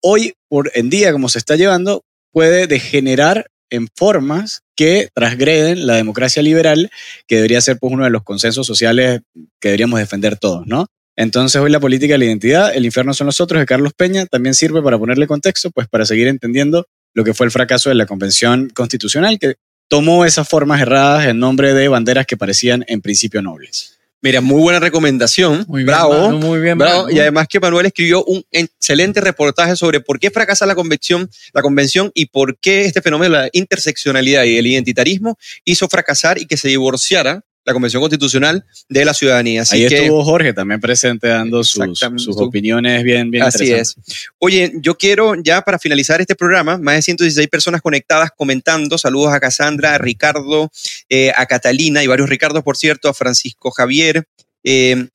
hoy 0.00 0.32
por 0.48 0.72
en 0.74 0.88
día 0.88 1.12
como 1.12 1.28
se 1.28 1.38
está 1.38 1.56
llevando 1.56 2.02
puede 2.32 2.66
degenerar 2.66 3.50
en 3.68 3.86
formas 3.94 4.62
que 4.76 5.10
transgreden 5.12 5.86
la 5.86 5.96
democracia 5.96 6.42
liberal, 6.42 6.90
que 7.26 7.36
debería 7.36 7.60
ser 7.60 7.78
pues, 7.78 7.92
uno 7.92 8.04
de 8.04 8.10
los 8.10 8.22
consensos 8.22 8.66
sociales 8.66 9.20
que 9.60 9.68
deberíamos 9.68 10.00
defender 10.00 10.38
todos, 10.38 10.66
¿no? 10.66 10.86
Entonces 11.16 11.60
hoy 11.60 11.70
la 11.70 11.80
política 11.80 12.14
de 12.14 12.18
la 12.18 12.24
identidad, 12.26 12.74
el 12.74 12.84
infierno 12.84 13.14
son 13.14 13.26
los 13.26 13.40
otros 13.40 13.58
de 13.58 13.66
Carlos 13.66 13.92
Peña, 13.94 14.26
también 14.26 14.54
sirve 14.54 14.82
para 14.82 14.98
ponerle 14.98 15.26
contexto, 15.26 15.70
pues 15.70 15.88
para 15.88 16.04
seguir 16.04 16.28
entendiendo 16.28 16.86
lo 17.14 17.24
que 17.24 17.32
fue 17.32 17.46
el 17.46 17.50
fracaso 17.50 17.88
de 17.88 17.94
la 17.94 18.04
Convención 18.04 18.68
Constitucional, 18.74 19.38
que 19.38 19.54
tomó 19.88 20.26
esas 20.26 20.46
formas 20.46 20.80
erradas 20.80 21.26
en 21.26 21.38
nombre 21.38 21.72
de 21.72 21.88
banderas 21.88 22.26
que 22.26 22.36
parecían 22.36 22.84
en 22.88 23.00
principio 23.00 23.40
nobles. 23.40 23.96
Mira, 24.20 24.40
muy 24.40 24.60
buena 24.60 24.80
recomendación. 24.80 25.64
Muy 25.68 25.84
bien, 25.84 25.86
bravo. 25.86 26.14
Manu, 26.14 26.38
muy 26.38 26.60
bien, 26.60 26.76
bravo. 26.76 27.04
Manu. 27.04 27.16
Y 27.16 27.20
además 27.20 27.46
que 27.48 27.60
Manuel 27.60 27.86
escribió 27.86 28.24
un 28.24 28.44
excelente 28.50 29.20
reportaje 29.20 29.76
sobre 29.76 30.00
por 30.00 30.18
qué 30.18 30.30
fracasa 30.30 30.66
la 30.66 30.74
convención, 30.74 31.30
la 31.52 31.62
convención 31.62 32.10
y 32.14 32.26
por 32.26 32.58
qué 32.58 32.86
este 32.86 33.02
fenómeno 33.02 33.34
de 33.34 33.42
la 33.42 33.50
interseccionalidad 33.52 34.44
y 34.44 34.56
el 34.56 34.66
identitarismo 34.66 35.38
hizo 35.64 35.88
fracasar 35.88 36.40
y 36.40 36.46
que 36.46 36.56
se 36.56 36.68
divorciara 36.68 37.42
la 37.66 37.72
Convención 37.72 38.00
Constitucional 38.00 38.64
de 38.88 39.04
la 39.04 39.12
ciudadanía. 39.12 39.62
Así 39.62 39.82
Ahí 39.82 39.88
que, 39.88 40.02
estuvo 40.04 40.24
Jorge 40.24 40.52
también 40.52 40.80
presente 40.80 41.26
dando 41.26 41.64
sus, 41.64 41.98
sus 42.16 42.36
opiniones 42.38 43.02
bien, 43.02 43.30
bien 43.30 43.42
Así 43.42 43.64
interesantes. 43.64 43.96
es. 44.06 44.32
Oye, 44.38 44.72
yo 44.76 44.96
quiero 44.96 45.34
ya 45.34 45.60
para 45.62 45.78
finalizar 45.80 46.20
este 46.20 46.36
programa, 46.36 46.78
más 46.78 46.94
de 46.94 47.02
116 47.02 47.48
personas 47.48 47.82
conectadas 47.82 48.30
comentando. 48.36 48.96
Saludos 48.96 49.32
a 49.32 49.40
Cassandra, 49.40 49.96
a 49.96 49.98
Ricardo, 49.98 50.70
eh, 51.08 51.32
a 51.36 51.44
Catalina 51.46 52.04
y 52.04 52.06
varios 52.06 52.28
Ricardos, 52.28 52.62
por 52.62 52.76
cierto, 52.76 53.08
a 53.08 53.14
Francisco 53.14 53.72
Javier. 53.72 54.28
Eh, 54.62 55.08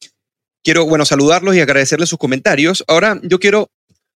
quiero, 0.62 0.86
bueno, 0.86 1.06
saludarlos 1.06 1.56
y 1.56 1.62
agradecerles 1.62 2.10
sus 2.10 2.20
comentarios. 2.20 2.84
Ahora 2.88 3.18
yo 3.24 3.39
quiero 3.39 3.72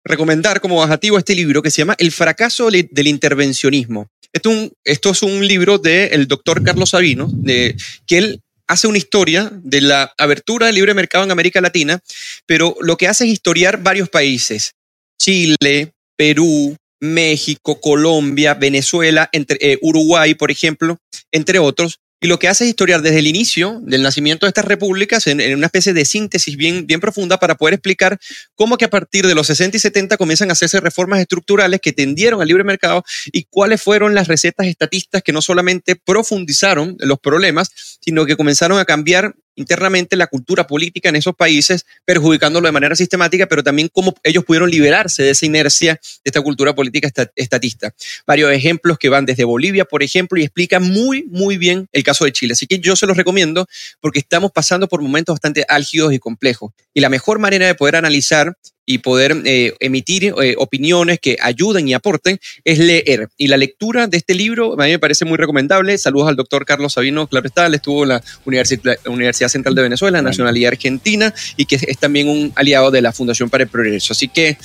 recomendar 0.04 0.60
como 0.60 0.76
bajativo 0.76 1.18
este 1.18 1.36
libro 1.36 1.62
que 1.62 1.70
se 1.70 1.82
llama 1.82 1.94
El 1.98 2.10
fracaso 2.10 2.68
del 2.68 3.06
intervencionismo. 3.06 4.10
Esto, 4.34 5.10
es 5.10 5.22
un- 5.22 5.46
libro 5.46 5.78
del 5.78 6.26
doctor 6.26 6.62
Carlos 6.62 6.90
Sabino, 6.90 7.30
que 7.46 8.18
él 8.18 8.40
hace 8.66 8.86
una 8.88 8.98
historia 8.98 9.50
de 9.52 9.80
la 9.80 10.12
abertura 10.18 10.66
del 10.66 10.74
libre 10.74 10.92
mercado 10.94 11.24
en 11.24 11.30
América 11.30 11.60
Latina, 11.60 12.00
pero 12.46 12.76
lo 12.80 12.96
que 12.96 13.06
hace 13.08 13.24
es 13.24 13.30
historiar 13.30 13.82
varios 13.82 14.08
países. 14.08 14.72
Chile, 15.20 15.92
Perú, 16.16 16.76
México, 17.00 17.80
Colombia, 17.80 18.54
Venezuela, 18.54 19.28
entre, 19.32 19.58
eh, 19.60 19.78
Uruguay, 19.82 20.34
por 20.34 20.50
ejemplo, 20.50 20.98
entre 21.30 21.58
otros. 21.58 22.00
Y 22.24 22.26
lo 22.26 22.38
que 22.38 22.48
hace 22.48 22.64
es 22.64 22.70
historiar 22.70 23.02
desde 23.02 23.18
el 23.18 23.26
inicio 23.26 23.82
del 23.82 24.00
nacimiento 24.02 24.46
de 24.46 24.48
estas 24.48 24.64
repúblicas 24.64 25.26
en, 25.26 25.42
en 25.42 25.58
una 25.58 25.66
especie 25.66 25.92
de 25.92 26.06
síntesis 26.06 26.56
bien, 26.56 26.86
bien 26.86 26.98
profunda 26.98 27.38
para 27.38 27.54
poder 27.54 27.74
explicar 27.74 28.18
cómo 28.54 28.78
que 28.78 28.86
a 28.86 28.88
partir 28.88 29.26
de 29.26 29.34
los 29.34 29.46
60 29.48 29.76
y 29.76 29.80
70 29.80 30.16
comienzan 30.16 30.48
a 30.48 30.52
hacerse 30.52 30.80
reformas 30.80 31.20
estructurales 31.20 31.82
que 31.82 31.92
tendieron 31.92 32.40
al 32.40 32.48
libre 32.48 32.64
mercado 32.64 33.04
y 33.26 33.44
cuáles 33.50 33.82
fueron 33.82 34.14
las 34.14 34.26
recetas 34.26 34.66
estatistas 34.68 35.22
que 35.22 35.34
no 35.34 35.42
solamente 35.42 35.96
profundizaron 35.96 36.96
los 36.98 37.18
problemas, 37.18 37.98
sino 38.00 38.24
que 38.24 38.36
comenzaron 38.36 38.78
a 38.78 38.86
cambiar 38.86 39.34
internamente 39.56 40.16
la 40.16 40.26
cultura 40.26 40.66
política 40.66 41.08
en 41.08 41.16
esos 41.16 41.34
países, 41.34 41.86
perjudicándolo 42.04 42.66
de 42.66 42.72
manera 42.72 42.96
sistemática, 42.96 43.46
pero 43.46 43.62
también 43.62 43.88
cómo 43.92 44.14
ellos 44.22 44.44
pudieron 44.44 44.70
liberarse 44.70 45.22
de 45.22 45.30
esa 45.30 45.46
inercia 45.46 45.94
de 45.94 46.00
esta 46.24 46.40
cultura 46.40 46.74
política 46.74 47.06
esta- 47.06 47.30
estatista. 47.36 47.94
Varios 48.26 48.52
ejemplos 48.52 48.98
que 48.98 49.08
van 49.08 49.26
desde 49.26 49.44
Bolivia, 49.44 49.84
por 49.84 50.02
ejemplo, 50.02 50.38
y 50.38 50.44
explican 50.44 50.82
muy, 50.82 51.24
muy 51.30 51.56
bien 51.56 51.88
el 51.92 52.02
caso 52.02 52.24
de 52.24 52.32
Chile. 52.32 52.52
Así 52.52 52.66
que 52.66 52.78
yo 52.78 52.96
se 52.96 53.06
los 53.06 53.16
recomiendo 53.16 53.66
porque 54.00 54.18
estamos 54.18 54.52
pasando 54.52 54.88
por 54.88 55.00
momentos 55.02 55.34
bastante 55.34 55.64
álgidos 55.68 56.12
y 56.12 56.18
complejos. 56.18 56.72
Y 56.92 57.00
la 57.00 57.08
mejor 57.08 57.38
manera 57.38 57.66
de 57.66 57.74
poder 57.74 57.96
analizar 57.96 58.56
y 58.86 58.98
poder 58.98 59.42
eh, 59.44 59.74
emitir 59.80 60.34
eh, 60.42 60.54
opiniones 60.58 61.18
que 61.20 61.36
ayuden 61.40 61.88
y 61.88 61.94
aporten 61.94 62.38
es 62.64 62.78
leer. 62.78 63.28
Y 63.36 63.48
la 63.48 63.56
lectura 63.56 64.06
de 64.06 64.16
este 64.16 64.34
libro 64.34 64.74
a 64.74 64.84
mí 64.84 64.90
me 64.90 64.98
parece 64.98 65.24
muy 65.24 65.38
recomendable. 65.38 65.96
Saludos 65.98 66.28
al 66.28 66.36
doctor 66.36 66.64
Carlos 66.64 66.92
Sabino, 66.92 67.26
claro 67.26 67.46
está, 67.46 67.66
él 67.66 67.74
estuvo 67.74 68.02
en 68.02 68.10
la 68.10 68.22
Universi- 68.44 68.80
la 68.82 68.96
Universidad 69.10 69.48
Central 69.48 69.74
de 69.74 69.82
Venezuela, 69.82 70.20
nacionalidad 70.22 70.72
argentina, 70.72 71.32
y 71.56 71.64
que 71.64 71.76
es 71.76 71.98
también 71.98 72.28
un 72.28 72.52
aliado 72.56 72.90
de 72.90 73.02
la 73.02 73.12
Fundación 73.12 73.50
para 73.50 73.64
el 73.64 73.70
Progreso. 73.70 74.12
Así 74.12 74.28
que 74.28 74.58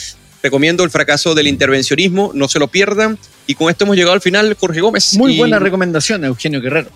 recomiendo 0.43 0.83
el 0.83 0.89
fracaso 0.89 1.35
del 1.35 1.47
intervencionismo, 1.47 2.31
no 2.33 2.47
se 2.47 2.59
lo 2.59 2.67
pierdan. 2.67 3.17
Y 3.47 3.55
con 3.55 3.69
esto 3.69 3.85
hemos 3.85 3.95
llegado 3.95 4.13
al 4.13 4.21
final, 4.21 4.55
Jorge 4.59 4.79
Gómez. 4.79 5.13
Muy 5.15 5.33
Y 5.33 5.37
buena 5.37 5.59
recomendación, 5.59 6.23
Eugenio 6.23 6.61
Guerrero. 6.61 6.89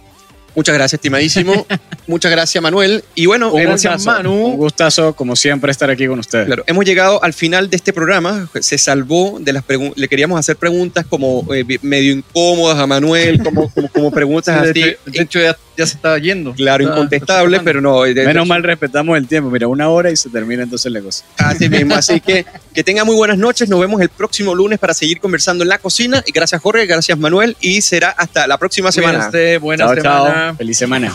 Muchas 0.55 0.75
gracias, 0.75 0.99
estimadísimo. 0.99 1.65
Muchas 2.07 2.31
gracias, 2.31 2.61
Manuel. 2.61 3.03
Y 3.15 3.25
bueno, 3.25 3.51
Un 3.53 3.61
Gracias, 3.63 3.93
gustazo, 3.95 4.17
Manu. 4.17 4.45
Un 4.47 4.57
gustazo, 4.57 5.13
como 5.13 5.35
siempre, 5.35 5.71
estar 5.71 5.89
aquí 5.89 6.05
con 6.05 6.19
ustedes. 6.19 6.45
Claro, 6.47 6.63
hemos 6.67 6.85
llegado 6.85 7.23
al 7.23 7.33
final 7.33 7.69
de 7.69 7.75
este 7.77 7.93
programa. 7.93 8.49
Se 8.59 8.77
salvó 8.77 9.37
de 9.39 9.53
las 9.53 9.63
preguntas. 9.63 9.97
Le 9.97 10.07
queríamos 10.07 10.37
hacer 10.39 10.57
preguntas 10.57 11.05
como 11.09 11.47
eh, 11.53 11.65
medio 11.81 12.11
incómodas 12.13 12.77
a 12.77 12.85
Manuel, 12.87 13.41
como, 13.41 13.69
como, 13.71 13.87
como 13.89 14.11
preguntas 14.11 14.57
así. 14.69 14.73
de, 14.81 14.97
de 15.05 15.21
hecho, 15.23 15.39
ya, 15.39 15.57
ya 15.77 15.85
se 15.87 15.95
estaba 15.95 16.17
yendo. 16.19 16.53
Claro, 16.53 16.83
incontestable, 16.83 17.59
pero 17.61 17.79
no. 17.81 18.03
de- 18.03 18.13
de- 18.13 18.25
Menos 18.27 18.45
mal 18.47 18.61
respetamos 18.63 19.17
el 19.17 19.27
tiempo. 19.27 19.49
Mira, 19.49 19.67
una 19.67 19.89
hora 19.89 20.11
y 20.11 20.15
se 20.17 20.29
termina 20.29 20.63
entonces 20.63 20.91
la 20.91 21.01
cosa. 21.01 21.23
Así 21.37 21.69
mismo. 21.69 21.95
Así 21.95 22.19
que 22.19 22.45
que 22.73 22.83
tenga 22.83 23.05
muy 23.05 23.15
buenas 23.15 23.37
noches. 23.37 23.69
Nos 23.69 23.79
vemos 23.79 24.01
el 24.01 24.09
próximo 24.09 24.53
lunes 24.53 24.77
para 24.77 24.93
seguir 24.93 25.19
conversando 25.19 25.63
en 25.63 25.69
la 25.69 25.77
cocina. 25.77 26.21
Y 26.27 26.31
gracias, 26.31 26.61
Jorge. 26.61 26.85
Gracias, 26.85 27.17
Manuel. 27.17 27.55
Y 27.61 27.81
será 27.81 28.09
hasta 28.09 28.45
la 28.45 28.57
próxima 28.57 28.91
semana. 28.91 29.29
Cuídense, 29.31 29.57
buena 29.59 29.85
chao, 29.85 29.95
semana. 29.95 30.33
chao. 30.33 30.42
Feliz 30.57 30.77
semana. 30.77 31.13